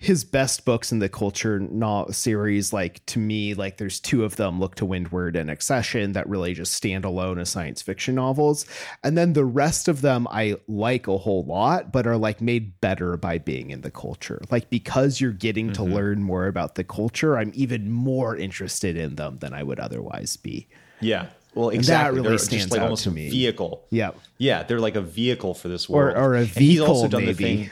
[0.00, 4.36] his best books in the culture not series like to me like there's two of
[4.36, 8.64] them look to windward and Excession that really just stand alone as science fiction novels
[9.04, 12.80] and then the rest of them i like a whole lot but are like made
[12.80, 15.74] better by being in the culture like because you're getting mm-hmm.
[15.74, 19.78] to learn more about the culture i'm even more interested in them than i would
[19.78, 20.66] otherwise be
[21.00, 22.14] yeah well, exactly.
[22.14, 23.28] that really they're stands like out almost to me.
[23.28, 23.84] Vehicle.
[23.90, 24.12] Yeah.
[24.38, 26.16] Yeah, they're like a vehicle for this world.
[26.16, 27.32] Or, or a vehicle, and he's also done maybe.
[27.32, 27.70] the thing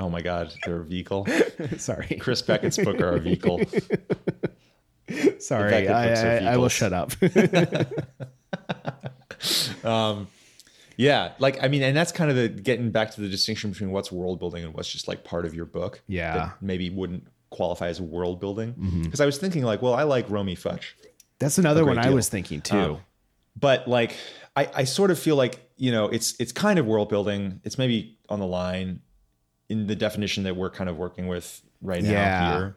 [0.00, 1.26] Oh my God, they're a vehicle.
[1.76, 3.60] Sorry, Chris Beckett's book are a vehicle.
[5.38, 7.12] Sorry, I, I, I, will shut up.
[9.84, 10.28] um,
[10.96, 13.90] yeah, like I mean, and that's kind of the getting back to the distinction between
[13.90, 16.00] what's world building and what's just like part of your book.
[16.06, 19.22] Yeah, maybe wouldn't qualify as world building because mm-hmm.
[19.22, 20.92] I was thinking like, well, I like Romy Futch.
[21.40, 22.06] That's another one deal.
[22.06, 22.76] I was thinking too.
[22.76, 22.98] Um,
[23.58, 24.16] but like,
[24.56, 27.60] I, I sort of feel like you know, it's it's kind of world building.
[27.64, 29.00] It's maybe on the line
[29.70, 32.58] in the definition that we're kind of working with right now yeah.
[32.58, 32.76] here.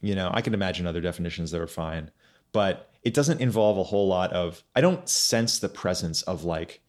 [0.00, 2.10] You know, I can imagine other definitions that are fine,
[2.52, 6.80] but it doesn't involve a whole lot of I don't sense the presence of like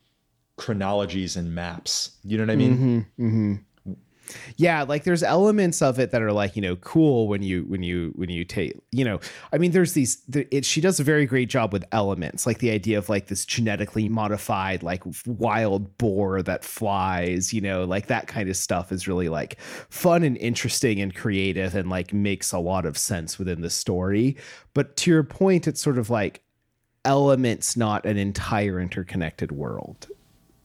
[0.56, 2.12] chronologies and maps.
[2.24, 2.78] You know what I mean?
[2.78, 3.54] Mm-hmm, mm-hmm
[4.58, 7.84] yeah like there's elements of it that are like you know cool when you when
[7.84, 9.20] you when you take you know
[9.54, 12.70] i mean there's these it, she does a very great job with elements like the
[12.70, 18.28] idea of like this genetically modified like wild boar that flies you know like that
[18.28, 19.60] kind of stuff is really like
[19.90, 24.38] fun and interesting and creative and like makes a lot of sense within the story.
[24.74, 26.42] But to your point it's sort of like
[27.04, 30.08] elements not an entire interconnected world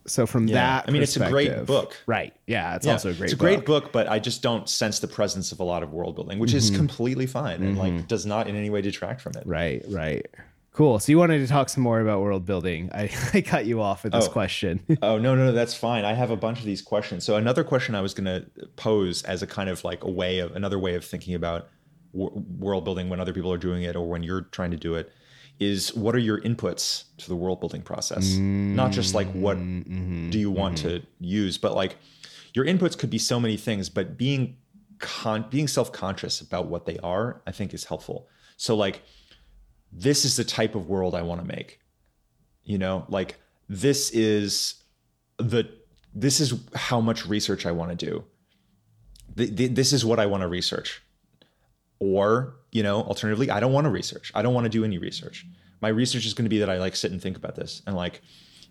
[0.07, 0.55] so from yeah.
[0.55, 2.35] that, I mean, it's a great book, right?
[2.47, 2.93] Yeah, it's yeah.
[2.93, 3.19] also a great.
[3.19, 3.25] Book.
[3.25, 3.43] It's a book.
[3.43, 6.39] great book, but I just don't sense the presence of a lot of world building,
[6.39, 6.59] which mm-hmm.
[6.59, 7.97] is completely fine and mm-hmm.
[7.97, 9.45] like does not in any way detract from it.
[9.47, 10.27] Right, right.
[10.73, 10.99] Cool.
[10.99, 12.91] So you wanted to talk some more about world building.
[12.93, 14.31] I, I cut you off with this oh.
[14.31, 14.81] question.
[15.03, 16.05] oh no, no, no, that's fine.
[16.05, 17.25] I have a bunch of these questions.
[17.25, 18.47] So another question I was going to
[18.77, 21.69] pose as a kind of like a way of another way of thinking about
[22.13, 24.95] w- world building when other people are doing it or when you're trying to do
[24.97, 25.11] it
[25.59, 28.33] is what are your inputs to the world building process?
[28.33, 28.75] Mm-hmm.
[28.77, 30.31] Not just like what mm-hmm.
[30.31, 30.99] do you want mm-hmm.
[30.99, 31.97] to use, but like
[32.55, 34.57] your inputs could be so many things, but being
[34.99, 38.29] con- being self-conscious about what they are, I think is helpful.
[38.57, 39.03] So like
[39.93, 41.81] this is the type of world I want to make.
[42.65, 43.37] You know, like
[43.69, 44.83] this is
[45.39, 45.69] the
[46.15, 48.25] this is how much research I want to do.
[49.35, 51.03] The, the, this is what I want to research.
[51.99, 54.31] Or, you know, alternatively, I don't want to research.
[54.35, 55.47] I don't want to do any research.
[55.81, 57.97] My research is going to be that I like sit and think about this and
[57.97, 58.23] like,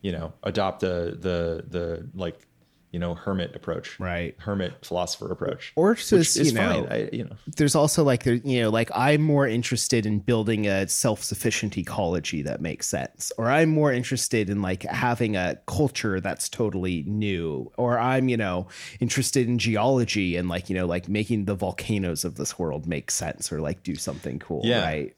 [0.01, 2.47] you know, adopt the the the like
[2.95, 4.35] you know hermit approach right.
[4.37, 7.35] hermit philosopher approach or just you know, I, you know.
[7.57, 12.41] there's also like there you know like i'm more interested in building a self-sufficient ecology
[12.43, 17.69] that makes sense or i'm more interested in like having a culture that's totally new
[17.75, 18.65] or i'm you know
[19.01, 23.11] interested in geology and like you know like making the volcanoes of this world make
[23.11, 24.85] sense or like do something cool yeah.
[24.85, 25.17] right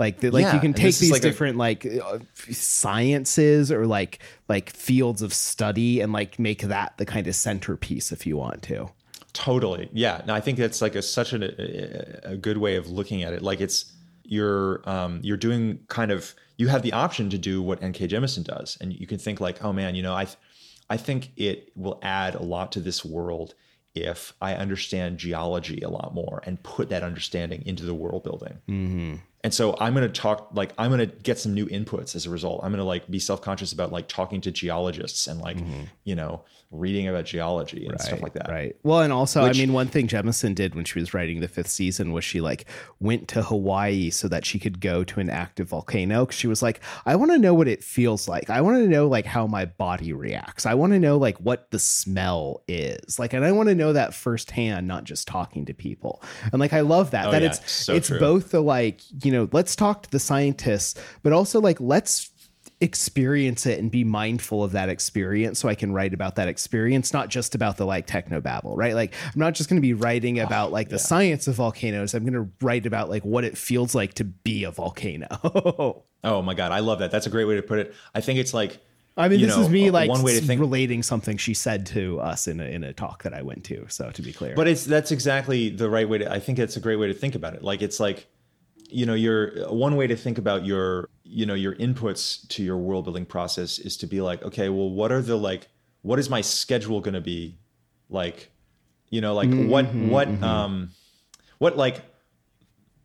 [0.00, 2.20] like the, like yeah, you can take these like different a, like uh,
[2.50, 8.10] sciences or like like fields of study and like make that the kind of centerpiece
[8.10, 8.88] if you want to.
[9.34, 9.90] Totally.
[9.92, 10.22] Yeah.
[10.26, 13.42] I think that's like a such a, a good way of looking at it.
[13.42, 13.92] Like it's
[14.24, 18.08] you're um, you're doing kind of you have the option to do what N.K.
[18.08, 20.28] Jemisin does, and you can think like, oh man, you know, I
[20.88, 23.54] I think it will add a lot to this world
[23.94, 28.58] if I understand geology a lot more and put that understanding into the world building.
[28.66, 32.14] Mm-hmm and so i'm going to talk like i'm going to get some new inputs
[32.14, 32.60] as a result.
[32.62, 35.84] I'm going to like be self-conscious about like talking to geologists and like mm-hmm.
[36.04, 38.48] you know reading about geology and right, stuff like that.
[38.48, 38.76] right.
[38.84, 41.48] Well and also Which, i mean one thing jemisin did when she was writing the
[41.48, 42.66] fifth season was she like
[43.00, 46.62] went to hawaii so that she could go to an active volcano because she was
[46.62, 48.50] like i want to know what it feels like.
[48.50, 50.66] I want to know like how my body reacts.
[50.66, 53.18] I want to know like what the smell is.
[53.18, 56.22] Like and i want to know that firsthand not just talking to people.
[56.52, 57.26] And like i love that.
[57.26, 58.18] Oh, that yeah, it's so it's true.
[58.18, 62.30] both the like you you know, let's talk to the scientists, but also like let's
[62.80, 67.12] experience it and be mindful of that experience so I can write about that experience,
[67.12, 68.94] not just about the like techno babble, right?
[68.94, 71.02] Like I'm not just going to be writing oh, about like the yeah.
[71.02, 72.14] science of volcanoes.
[72.14, 75.28] I'm going to write about like what it feels like to be a volcano.
[76.24, 76.72] oh my God.
[76.72, 77.10] I love that.
[77.10, 77.94] That's a great way to put it.
[78.14, 78.78] I think it's like,
[79.16, 81.84] I mean, this know, is me like one way to think relating something she said
[81.86, 83.84] to us in a, in a talk that I went to.
[83.88, 86.76] So to be clear, but it's, that's exactly the right way to, I think it's
[86.76, 87.62] a great way to think about it.
[87.62, 88.26] Like, it's like,
[88.92, 92.76] you know your one way to think about your you know your inputs to your
[92.76, 95.68] world building process is to be like okay well what are the like
[96.02, 97.58] what is my schedule going to be
[98.08, 98.50] like
[99.10, 100.44] you know like mm-hmm, what what mm-hmm.
[100.44, 100.90] um
[101.58, 102.02] what like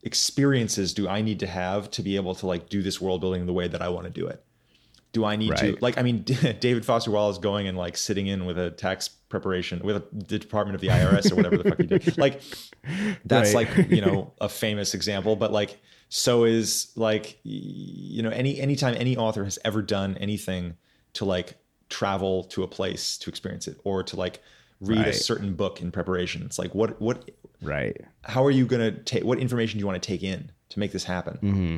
[0.04, 3.46] experiences do i need to have to be able to like do this world building
[3.46, 4.44] the way that i want to do it
[5.16, 5.60] do I need right.
[5.60, 5.98] to like?
[5.98, 6.24] I mean,
[6.60, 10.38] David Foster Wallace going and like sitting in with a tax preparation with a, the
[10.38, 12.18] Department of the IRS or whatever the fuck he did.
[12.26, 12.42] Like,
[13.24, 13.74] that's right.
[13.78, 15.38] like you know a famous example.
[15.38, 15.80] But like,
[16.10, 20.76] so is like you know any anytime any author has ever done anything
[21.14, 21.56] to like
[21.88, 24.42] travel to a place to experience it or to like
[24.82, 25.08] read right.
[25.08, 26.44] a certain book in preparation.
[26.44, 27.32] It's like what what
[27.62, 27.96] right?
[28.24, 29.24] How are you gonna take?
[29.24, 31.36] What information do you want to take in to make this happen?
[31.42, 31.78] Mm-hmm.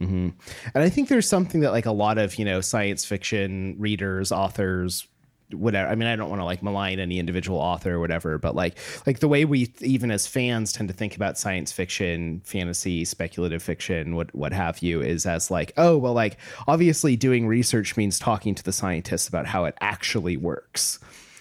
[0.00, 0.28] Mm-hmm.
[0.74, 4.32] And I think there's something that like a lot of you know science fiction readers,
[4.32, 5.06] authors,
[5.52, 5.90] whatever.
[5.90, 8.78] I mean, I don't want to like malign any individual author or whatever, but like
[9.06, 13.62] like the way we even as fans tend to think about science fiction, fantasy, speculative
[13.62, 18.18] fiction, what what have you, is as like oh well, like obviously doing research means
[18.18, 20.98] talking to the scientists about how it actually works.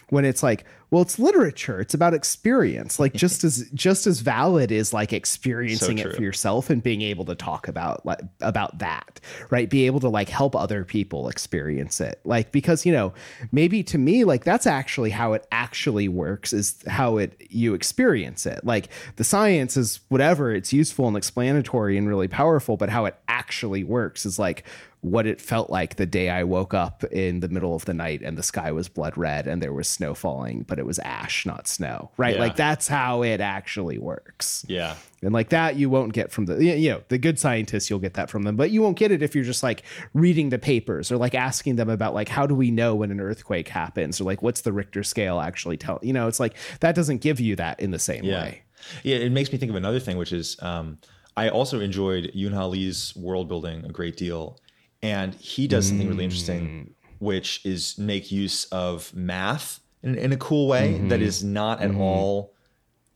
[0.09, 1.79] When it's like well it's literature.
[1.79, 2.99] It's about experience.
[2.99, 7.01] Like just as just as valid is like experiencing so it for yourself and being
[7.01, 9.69] able to talk about like about that right?
[9.69, 12.19] Be able to like help other people experience it.
[12.23, 13.13] Like because you know
[13.51, 18.45] maybe to me like that's actually how it actually works is how it you experience
[18.45, 18.65] it.
[18.65, 20.53] Like the science is whatever.
[20.53, 24.65] It's useful and explanatory and really powerful but how it actually works is like
[25.01, 28.21] what it felt like the day I woke up in the middle of the night
[28.21, 31.45] and the sky was blood red and there was snow falling, but it was ash,
[31.45, 32.35] not snow, right?
[32.35, 32.41] Yeah.
[32.41, 34.65] Like that's how it actually works.
[34.67, 34.95] Yeah.
[35.21, 38.13] And like that, you won't get from the, you know, the good scientists, you'll get
[38.13, 39.83] that from them, but you won't get it if you're just like
[40.13, 43.19] reading the papers or like asking them about like, how do we know when an
[43.19, 46.95] earthquake happens or like, what's the Richter scale actually tell, you know, it's like that
[46.95, 48.41] doesn't give you that in the same yeah.
[48.41, 48.61] way.
[49.03, 49.17] Yeah.
[49.17, 50.97] It makes me think of another thing, which is, um,
[51.35, 54.59] I also enjoyed Yoon Ha Lee's world building a great deal
[55.01, 57.09] and he does something really interesting, mm.
[57.19, 61.09] which is make use of math in, in a cool way mm-hmm.
[61.09, 62.01] that is not at mm-hmm.
[62.01, 62.53] all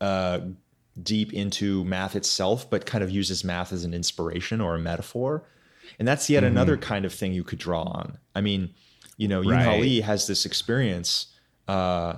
[0.00, 0.40] uh,
[1.02, 5.44] deep into math itself, but kind of uses math as an inspiration or a metaphor.
[5.98, 6.52] And that's yet mm-hmm.
[6.52, 8.18] another kind of thing you could draw on.
[8.34, 8.74] I mean,
[9.16, 9.66] you know, right.
[9.66, 11.28] Yoon Lee has this experience
[11.68, 12.16] uh,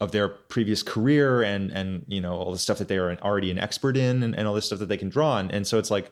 [0.00, 3.50] of their previous career and and you know all the stuff that they are already
[3.50, 5.50] an expert in and, and all this stuff that they can draw on.
[5.50, 6.10] And so it's like,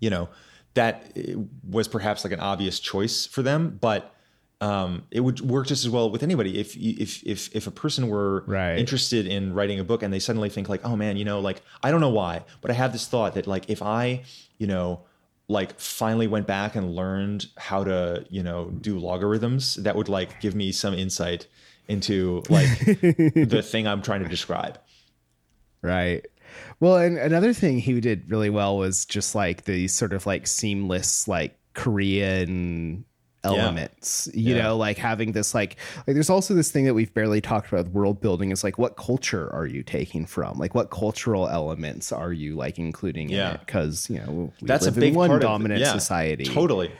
[0.00, 0.28] you know,
[0.74, 1.16] that
[1.68, 4.13] was perhaps like an obvious choice for them, but
[4.64, 6.58] um, it would work just as well with anybody.
[6.58, 8.78] If if if if a person were right.
[8.78, 11.60] interested in writing a book and they suddenly think like, oh man, you know, like
[11.82, 14.22] I don't know why, but I have this thought that like if I,
[14.56, 15.02] you know,
[15.48, 20.40] like finally went back and learned how to, you know, do logarithms, that would like
[20.40, 21.46] give me some insight
[21.86, 24.78] into like the thing I'm trying to describe.
[25.82, 26.24] Right.
[26.80, 30.46] Well, and another thing he did really well was just like the sort of like
[30.46, 33.04] seamless like Korean
[33.44, 34.40] elements yeah.
[34.40, 34.62] you yeah.
[34.62, 35.76] know like having this like
[36.06, 38.96] like there's also this thing that we've barely talked about world building is like what
[38.96, 43.50] culture are you taking from like what cultural elements are you like including yeah.
[43.50, 46.90] in it because you know that's a big one part dominant of, yeah, society totally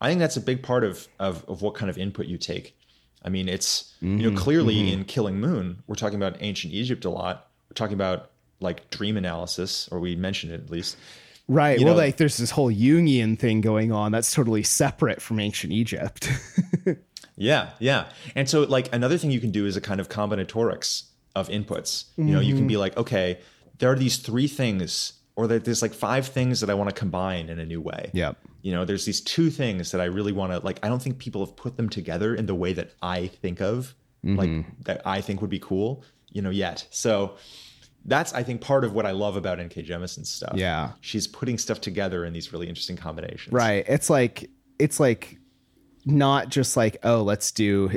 [0.00, 2.76] i think that's a big part of of, of what kind of input you take
[3.24, 5.00] i mean it's mm-hmm, you know clearly mm-hmm.
[5.00, 8.30] in killing moon we're talking about ancient egypt a lot we're talking about
[8.60, 10.96] like dream analysis or we mentioned it at least
[11.48, 11.78] Right.
[11.78, 15.40] You well, know, like there's this whole Jungian thing going on that's totally separate from
[15.40, 16.30] ancient Egypt.
[17.36, 18.10] yeah, yeah.
[18.34, 21.04] And so, like, another thing you can do is a kind of combinatorics
[21.34, 22.04] of inputs.
[22.16, 22.48] You know, mm-hmm.
[22.48, 23.38] you can be like, okay,
[23.78, 27.48] there are these three things, or there's like five things that I want to combine
[27.48, 28.10] in a new way.
[28.12, 28.32] Yeah.
[28.60, 31.18] You know, there's these two things that I really want to, like, I don't think
[31.18, 34.36] people have put them together in the way that I think of, mm-hmm.
[34.36, 36.86] like, that I think would be cool, you know, yet.
[36.90, 37.36] So,
[38.08, 39.82] that's I think part of what I love about N.K.
[39.82, 40.54] Jemisin's stuff.
[40.56, 43.52] Yeah, she's putting stuff together in these really interesting combinations.
[43.52, 43.84] Right.
[43.86, 45.38] It's like it's like
[46.04, 47.90] not just like oh let's do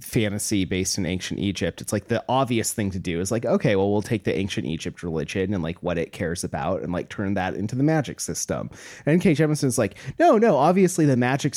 [0.00, 1.80] fantasy based in ancient Egypt.
[1.80, 4.66] It's like the obvious thing to do is like okay well we'll take the ancient
[4.66, 8.20] Egypt religion and like what it cares about and like turn that into the magic
[8.20, 8.70] system.
[9.04, 9.32] And N.K.
[9.32, 11.56] Jemisin's like no no obviously the magic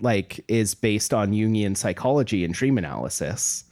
[0.00, 3.64] like is based on Jungian psychology and dream analysis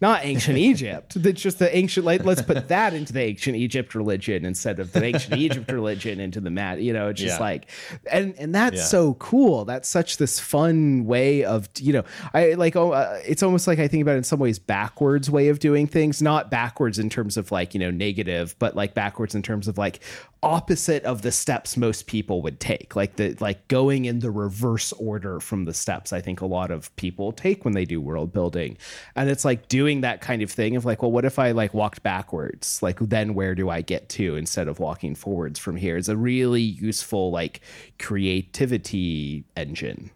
[0.00, 1.22] not ancient Egypt.
[1.22, 2.04] That's just the ancient.
[2.04, 6.20] Like, let's put that into the ancient Egypt religion instead of the ancient Egypt religion
[6.20, 6.80] into the mat.
[6.80, 7.44] You know, it's just yeah.
[7.44, 7.70] like,
[8.10, 8.84] and and that's yeah.
[8.84, 9.64] so cool.
[9.64, 12.76] That's such this fun way of you know, I like.
[12.76, 15.58] Oh, uh, it's almost like I think about it in some ways backwards way of
[15.58, 16.20] doing things.
[16.20, 19.78] Not backwards in terms of like you know negative, but like backwards in terms of
[19.78, 20.00] like
[20.44, 24.92] opposite of the steps most people would take like the like going in the reverse
[24.92, 28.30] order from the steps i think a lot of people take when they do world
[28.30, 28.76] building
[29.16, 31.72] and it's like doing that kind of thing of like well what if i like
[31.74, 35.96] walked backwards like then where do i get to instead of walking forwards from here
[35.96, 37.60] is a really useful like
[37.98, 40.10] creativity engine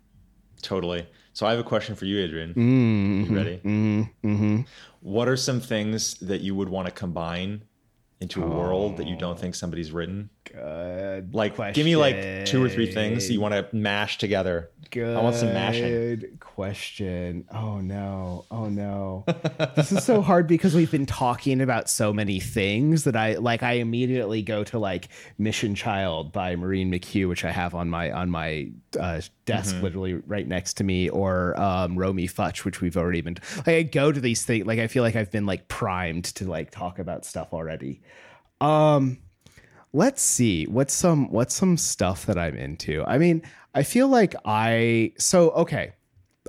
[0.63, 3.31] totally so i have a question for you adrian mm-hmm.
[3.31, 4.03] you ready mm-hmm.
[4.25, 4.61] mm-hmm.
[5.01, 7.63] what are some things that you would want to combine
[8.21, 10.31] into a oh, world that you don't think somebody's written?
[10.53, 11.35] Good.
[11.35, 11.75] Like, question.
[11.75, 14.71] give me like two or three things you want to mash together.
[14.91, 15.17] Good.
[15.17, 15.83] I want some mashing.
[15.83, 17.47] Good question.
[17.53, 18.47] Oh no.
[18.51, 19.25] Oh no.
[19.77, 23.63] this is so hard because we've been talking about so many things that I like.
[23.63, 28.11] I immediately go to like Mission Child by Maureen McHugh, which I have on my
[28.11, 29.85] on my uh, desk, mm-hmm.
[29.85, 33.37] literally right next to me, or um, Romy Futch, which we've already been.
[33.59, 34.67] Like I go to these things.
[34.67, 38.01] Like I feel like I've been like primed to like talk about stuff already.
[38.61, 39.19] Um
[39.93, 43.05] let's see what's some what's some stuff that i'm into?
[43.05, 43.43] I mean
[43.75, 45.93] i feel like i so okay.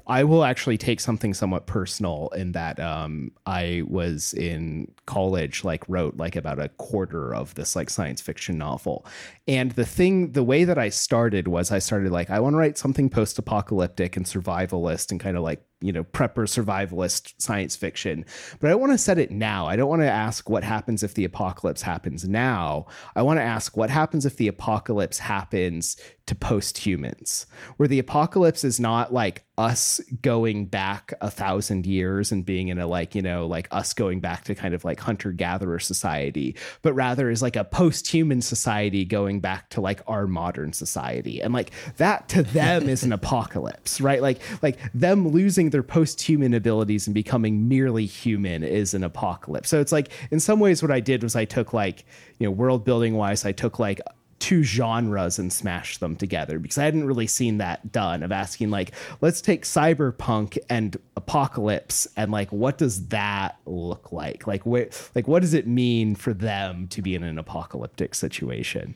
[0.07, 5.83] I will actually take something somewhat personal in that um i was in college like
[5.87, 9.05] wrote like about a quarter of this like science fiction novel
[9.49, 12.57] and the thing the way that i started was i started like i want to
[12.57, 18.25] write something post-apocalyptic and survivalist and kind of like you know prepper survivalist science fiction.
[18.59, 19.67] But i want to set it now.
[19.67, 22.87] I don't want to ask what happens if the apocalypse happens now.
[23.15, 25.95] I want to ask what happens if the apocalypse happens
[26.27, 27.47] to post-humans
[27.77, 32.77] where the apocalypse is not like us going back a thousand years and being in
[32.77, 36.93] a like you know like us going back to kind of like hunter-gatherer society but
[36.93, 41.41] rather is like a post-human society going back to like our modern society.
[41.41, 44.21] And like that to them is an apocalypse right?
[44.21, 49.69] Like like them losing their post-human abilities and becoming merely human is an apocalypse.
[49.69, 52.05] So it's like in some ways what I did was I took like,
[52.37, 54.01] you know, world building wise, I took like
[54.39, 58.69] two genres and smashed them together because I hadn't really seen that done of asking
[58.69, 64.47] like let's take cyberpunk and apocalypse and like what does that look like?
[64.47, 68.95] Like what like what does it mean for them to be in an apocalyptic situation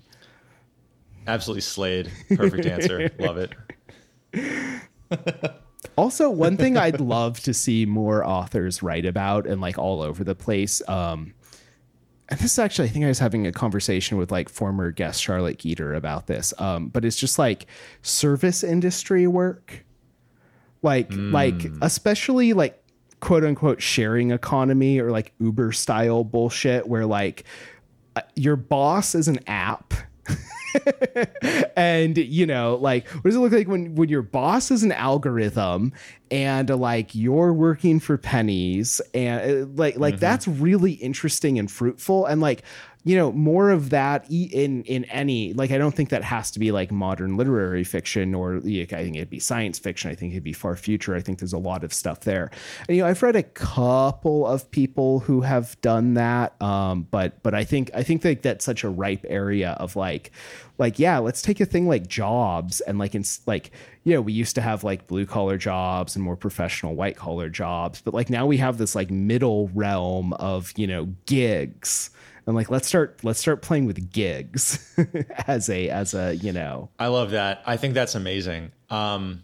[1.28, 3.52] absolutely slayed perfect answer love it
[5.98, 10.24] also, one thing I'd love to see more authors write about and like all over
[10.24, 10.82] the place.
[10.88, 11.34] Um,
[12.30, 15.22] and this is actually, I think I was having a conversation with like former guest
[15.22, 16.54] Charlotte Geter about this.
[16.60, 17.68] Um, but it's just like
[18.02, 19.86] service industry work,
[20.82, 21.32] like mm.
[21.32, 22.82] like especially like
[23.20, 27.44] quote unquote sharing economy or like Uber style bullshit where like
[28.16, 29.94] uh, your boss is an app.
[31.76, 34.92] and you know, like, what does it look like when when your boss is an
[34.92, 35.94] algorithm
[36.32, 40.22] and like you're working for pennies and uh, like like mm-hmm.
[40.22, 42.64] that's really interesting and fruitful and like
[43.04, 46.60] you know more of that in in any like i don't think that has to
[46.60, 50.10] be like modern literary fiction or like, i think it'd be science fiction.
[50.10, 51.16] I think it'd be far future.
[51.16, 52.50] I think there's a lot of stuff there.
[52.88, 57.42] And, you know i've read a couple of people who have done that um, but
[57.44, 60.32] but i think i think that that's such a ripe area of like
[60.78, 63.72] like yeah let's take a thing like jobs and like in like
[64.04, 67.50] you know we used to have like blue collar jobs and more professional white collar
[67.50, 72.10] jobs but like now we have this like middle realm of you know gigs
[72.46, 74.96] I'm like, let's start let's start playing with gigs
[75.48, 76.90] as a as a you know.
[77.00, 77.64] I love that.
[77.66, 78.72] I think that's amazing.
[78.90, 79.44] Um,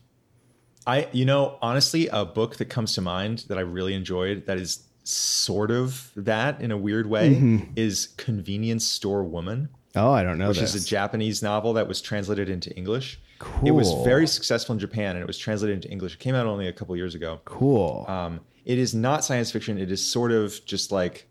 [0.85, 4.57] I you know honestly, a book that comes to mind that I really enjoyed that
[4.57, 7.71] is sort of that in a weird way mm-hmm.
[7.76, 9.69] is Convenience Store Woman.
[9.95, 10.49] Oh, I don't know.
[10.49, 10.76] Which this.
[10.76, 13.19] is a Japanese novel that was translated into English.
[13.39, 13.67] Cool.
[13.67, 16.13] It was very successful in Japan and it was translated into English.
[16.15, 17.39] It came out only a couple years ago.
[17.45, 18.05] Cool.
[18.07, 19.77] Um, it is not science fiction.
[19.77, 21.27] It is sort of just like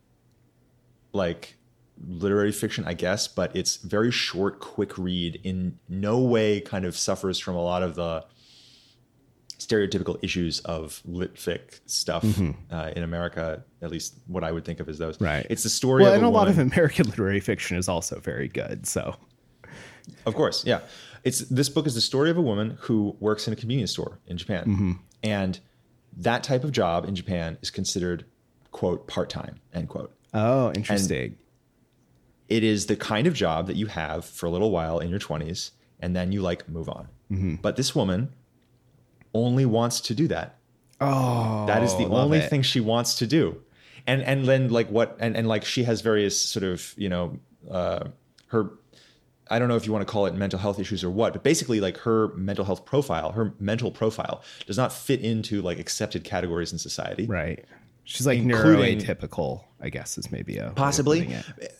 [1.12, 1.57] like
[2.06, 5.40] literary fiction, I guess, but it's very short, quick read.
[5.44, 8.24] In no way kind of suffers from a lot of the
[9.58, 12.52] stereotypical issues of lit fic stuff mm-hmm.
[12.70, 15.20] uh, in America, at least what I would think of as those.
[15.20, 15.46] Right.
[15.50, 16.04] It's the story.
[16.04, 18.86] Well, and a, a lot of American literary fiction is also very good.
[18.86, 19.16] So,
[20.26, 20.80] of course, yeah.
[21.24, 24.20] It's this book is the story of a woman who works in a convenience store
[24.28, 24.92] in Japan, mm-hmm.
[25.24, 25.58] and
[26.16, 28.24] that type of job in Japan is considered
[28.70, 30.14] quote part time end quote.
[30.32, 31.22] Oh, interesting.
[31.22, 31.36] And
[32.48, 35.18] it is the kind of job that you have for a little while in your
[35.18, 35.70] 20s
[36.00, 37.08] and then you like move on.
[37.30, 37.56] Mm-hmm.
[37.56, 38.32] But this woman
[39.34, 40.56] only wants to do that.
[41.00, 42.50] Oh, that is the only it.
[42.50, 43.62] thing she wants to do.
[44.06, 47.38] And and then like what and and like she has various sort of, you know,
[47.70, 48.08] uh
[48.48, 48.70] her
[49.50, 51.42] I don't know if you want to call it mental health issues or what, but
[51.42, 56.24] basically like her mental health profile, her mental profile does not fit into like accepted
[56.24, 57.26] categories in society.
[57.26, 57.64] Right.
[58.10, 61.28] She's like neuroatypical, I guess is maybe a possibly.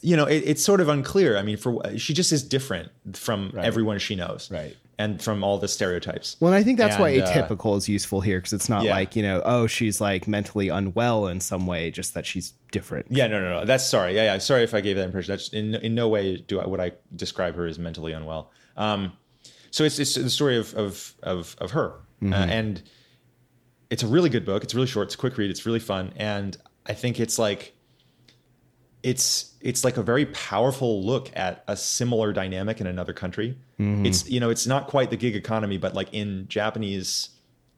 [0.03, 1.39] You know, it, it's sort of unclear.
[1.39, 3.65] I mean, for she just is different from right.
[3.65, 4.77] everyone she knows, right?
[4.99, 6.37] And from all the stereotypes.
[6.39, 8.85] Well, I think that's and, why uh, atypical uh, is useful here because it's not
[8.85, 8.91] yeah.
[8.91, 13.07] like you know, oh, she's like mentally unwell in some way, just that she's different.
[13.09, 13.65] Yeah, no, no, no.
[13.65, 14.15] That's sorry.
[14.15, 14.39] Yeah, yeah.
[14.39, 15.33] Sorry if I gave that impression.
[15.33, 18.51] That's in in no way do I would I describe her as mentally unwell.
[18.77, 19.15] Um,
[19.71, 22.35] so it's it's the story of of of of her mm-hmm.
[22.35, 22.83] uh, and
[23.91, 24.65] it's a really good book.
[24.65, 25.09] It's really short.
[25.09, 25.51] It's a quick read.
[25.51, 26.57] It's really fun, and
[26.87, 27.75] I think it's like
[29.03, 33.59] it's it's like a very powerful look at a similar dynamic in another country.
[33.79, 34.07] Mm-hmm.
[34.07, 37.31] It's you know it's not quite the gig economy, but like in Japanese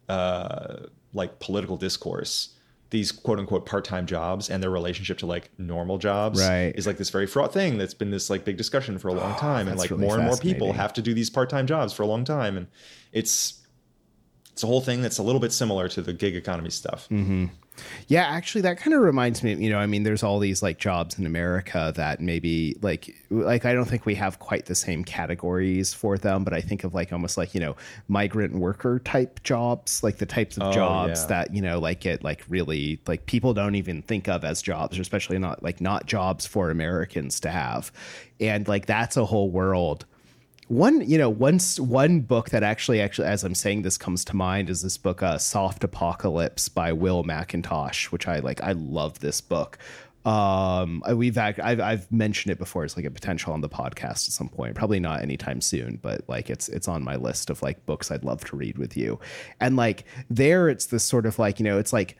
[0.09, 2.57] uh, like political discourse,
[2.91, 6.73] these quote unquote part time jobs and their relationship to like normal jobs right.
[6.75, 9.35] is like this very fraught thing that's been this like big discussion for a long
[9.37, 11.67] oh, time, and like really more and more people have to do these part time
[11.67, 12.67] jobs for a long time, and
[13.13, 13.60] it's
[14.53, 17.09] it's a whole thing that's a little bit similar to the gig economy stuff.
[17.11, 17.47] Mm-hmm.
[18.09, 19.55] Yeah, actually, that kind of reminds me.
[19.55, 23.65] You know, I mean, there's all these like jobs in America that maybe like like
[23.65, 26.95] I don't think we have quite the same categories for them, but I think of
[26.95, 27.77] like almost like you know
[28.09, 31.27] migrant worker type jobs, like the types of oh, jobs yeah.
[31.29, 34.99] that you know like get like really like people don't even think of as jobs,
[34.99, 37.93] especially not like not jobs for Americans to have,
[38.41, 40.05] and like that's a whole world
[40.71, 44.37] one you know one one book that actually actually as i'm saying this comes to
[44.37, 49.19] mind is this book uh, soft apocalypse by will mcintosh which i like i love
[49.19, 49.79] this book.
[50.25, 54.29] Um we've act, I've, I've mentioned it before it's like a potential on the podcast
[54.29, 57.63] at some point probably not anytime soon but like it's it's on my list of
[57.63, 59.19] like books i'd love to read with you.
[59.61, 62.17] And like there it's this sort of like you know it's like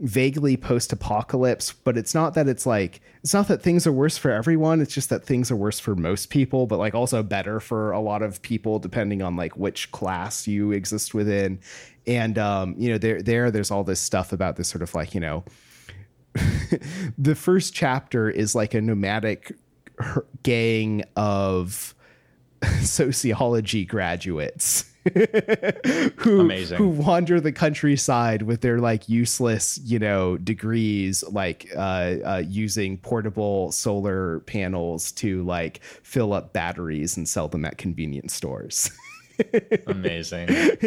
[0.00, 4.30] vaguely post-apocalypse but it's not that it's like it's not that things are worse for
[4.30, 7.92] everyone it's just that things are worse for most people but like also better for
[7.92, 11.60] a lot of people depending on like which class you exist within.
[12.06, 15.14] And um you know there there there's all this stuff about this sort of like
[15.14, 15.44] you know
[17.18, 19.52] the first chapter is like a nomadic
[20.42, 21.94] gang of
[22.80, 24.89] sociology graduates
[26.16, 26.76] who Amazing.
[26.76, 32.98] who wander the countryside with their like useless you know degrees like uh, uh, using
[32.98, 38.90] portable solar panels to like fill up batteries and sell them at convenience stores
[39.86, 40.48] Amazing.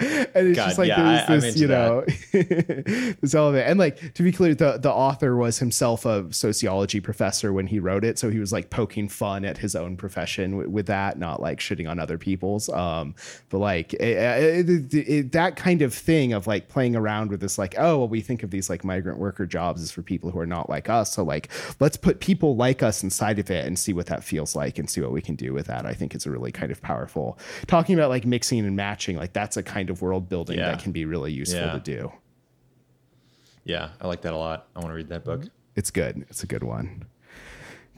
[0.00, 3.68] and it's God, just like yeah, there's this, you know, this element.
[3.68, 7.78] And like to be clear, the the author was himself a sociology professor when he
[7.78, 11.18] wrote it, so he was like poking fun at his own profession with, with that,
[11.18, 12.68] not like shitting on other people's.
[12.68, 13.14] Um,
[13.48, 17.58] but like it, it, it, that kind of thing of like playing around with this,
[17.58, 20.38] like, oh, well, we think of these like migrant worker jobs as for people who
[20.38, 21.48] are not like us, so like
[21.80, 24.88] let's put people like us inside of it and see what that feels like and
[24.88, 25.86] see what we can do with that.
[25.86, 29.16] I think it's a really kind of powerful talking about like mixing and matching.
[29.16, 30.70] Like that's a kind of world building yeah.
[30.70, 31.72] that can be really useful yeah.
[31.72, 32.12] to do.
[33.64, 34.68] Yeah, I like that a lot.
[34.74, 35.44] I want to read that book.
[35.76, 36.24] It's good.
[36.30, 37.04] It's a good one.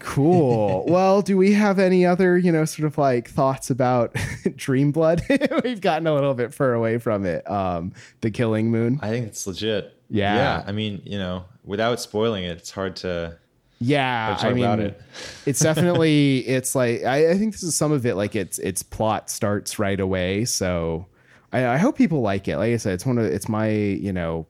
[0.01, 0.85] Cool.
[0.89, 4.13] well, do we have any other, you know, sort of like thoughts about
[4.45, 5.63] Dreamblood?
[5.65, 7.49] We've gotten a little bit far away from it.
[7.49, 8.99] Um, the Killing Moon.
[9.03, 9.97] I think it's legit.
[10.09, 10.35] Yeah.
[10.35, 10.65] Yeah.
[10.67, 13.39] I mean, you know, without spoiling it, it's hard to
[13.82, 15.01] yeah, I mean, it.
[15.47, 18.15] it's definitely it's like I, I, think this is some of it.
[18.15, 21.07] Like its its plot starts right away, so
[21.51, 22.59] I, I, hope people like it.
[22.59, 24.47] Like I said, it's one of it's my you know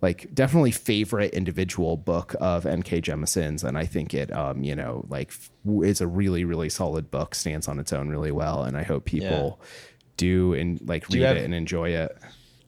[0.00, 3.02] like definitely favorite individual book of N.K.
[3.02, 5.34] Jemisin's, and I think it um you know like
[5.82, 9.04] is a really really solid book, stands on its own really well, and I hope
[9.04, 9.66] people yeah.
[10.16, 12.16] do and like read have, it and enjoy it.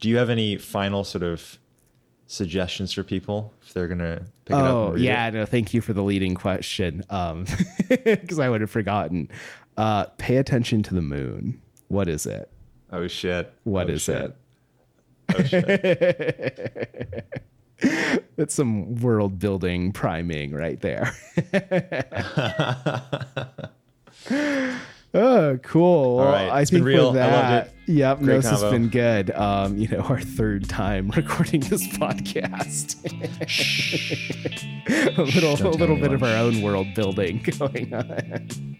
[0.01, 1.59] Do you have any final sort of
[2.27, 4.99] suggestions for people if they're gonna pick oh, it up?
[4.99, 7.05] yeah, no, thank you for the leading question.
[7.11, 7.47] Um,
[7.89, 9.29] because I would have forgotten.
[9.77, 11.61] Uh, pay attention to the moon.
[11.89, 12.49] What is it?
[12.93, 13.53] Oh shit!
[13.65, 14.37] What oh, is shit.
[15.29, 17.27] it?
[17.83, 17.83] Oh,
[18.37, 21.15] That's some world building priming right there.
[25.15, 26.19] Oh, cool.
[26.19, 26.51] All right.
[26.51, 27.13] I think real.
[27.13, 27.75] that, I loved it.
[27.87, 29.31] Yep, Great this has been good.
[29.31, 32.99] Um, you know, our third time recording this podcast.
[35.19, 38.77] a little, Don't a little bit of our own world building going on.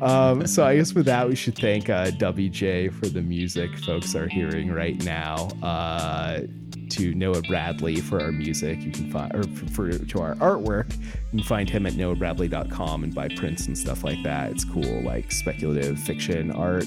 [0.00, 3.76] Um, so I guess with that, we should thank uh, Dubby J for the music
[3.78, 5.48] folks are hearing right now.
[5.62, 6.42] Uh,
[6.90, 8.80] to Noah Bradley for our music.
[8.82, 13.04] You can find, or for, for, to our artwork, you can find him at noahbradley.com
[13.04, 14.52] and buy prints and stuff like that.
[14.52, 16.86] It's cool, like speculative fiction art.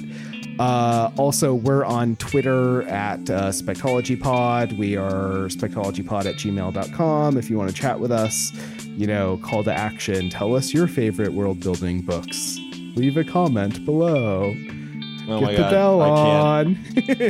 [0.60, 4.78] Uh, also, we're on Twitter at uh, SpectologyPod.
[4.78, 7.38] We are SpectologyPod at gmail.com.
[7.38, 8.52] If you want to chat with us,
[8.86, 10.30] you know, call to action.
[10.30, 12.60] Tell us your favorite world building books.
[12.96, 14.56] Leave a comment below.
[15.30, 15.72] Oh Get my the god!
[15.72, 16.88] Bell I can't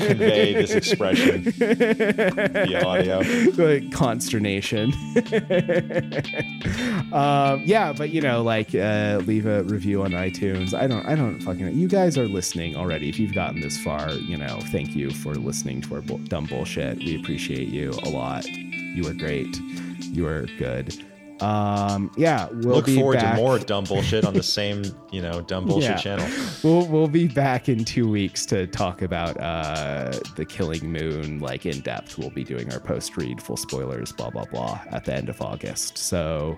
[0.07, 3.19] convey this expression the audio.
[3.63, 4.93] Like consternation.
[7.13, 10.73] um, yeah, but you know, like uh, leave a review on iTunes.
[10.73, 11.05] I don't.
[11.07, 11.75] I don't fucking.
[11.75, 13.09] You guys are listening already.
[13.09, 16.45] If you've gotten this far, you know, thank you for listening to our bu- dumb
[16.45, 16.97] bullshit.
[16.99, 18.45] We appreciate you a lot.
[18.47, 19.57] You are great.
[20.01, 21.03] You are good.
[21.39, 23.35] Um, yeah, we'll look forward back.
[23.35, 25.97] to more dumb bullshit on the same, you know, dumb bullshit yeah.
[25.97, 26.27] channel.
[26.64, 31.65] We'll we'll be back in two weeks to talk about uh the Killing Moon, like
[31.65, 32.18] in depth.
[32.18, 35.41] We'll be doing our post read, full spoilers, blah blah blah, at the end of
[35.41, 35.97] August.
[35.97, 36.57] So,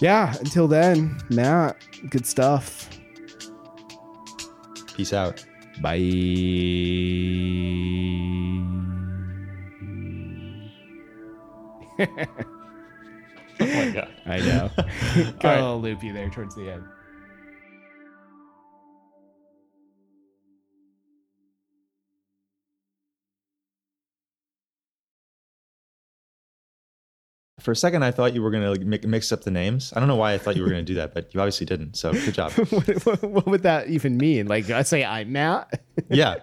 [0.00, 1.76] yeah, until then, Matt,
[2.10, 2.90] good stuff.
[4.94, 5.44] Peace out.
[5.80, 5.96] Bye.
[13.62, 14.08] oh my god.
[14.24, 14.70] I know.
[14.76, 15.58] Got right.
[15.58, 16.84] a little loopy there towards the end.
[27.58, 29.92] For a second, I thought you were going to mix up the names.
[29.94, 31.66] I don't know why I thought you were going to do that, but you obviously
[31.66, 31.94] didn't.
[31.94, 32.52] So good job.
[32.52, 34.46] what, what, would that even mean?
[34.46, 35.82] Like, I say I'm Matt?
[36.08, 36.36] Yeah.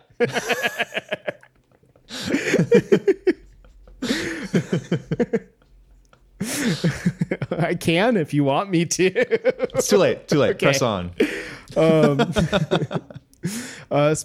[7.52, 9.06] I can if you want me to.
[9.76, 10.28] it's too late.
[10.28, 10.52] Too late.
[10.58, 10.66] Okay.
[10.68, 11.12] Press on.
[11.76, 12.20] Um,
[13.92, 14.16] uh,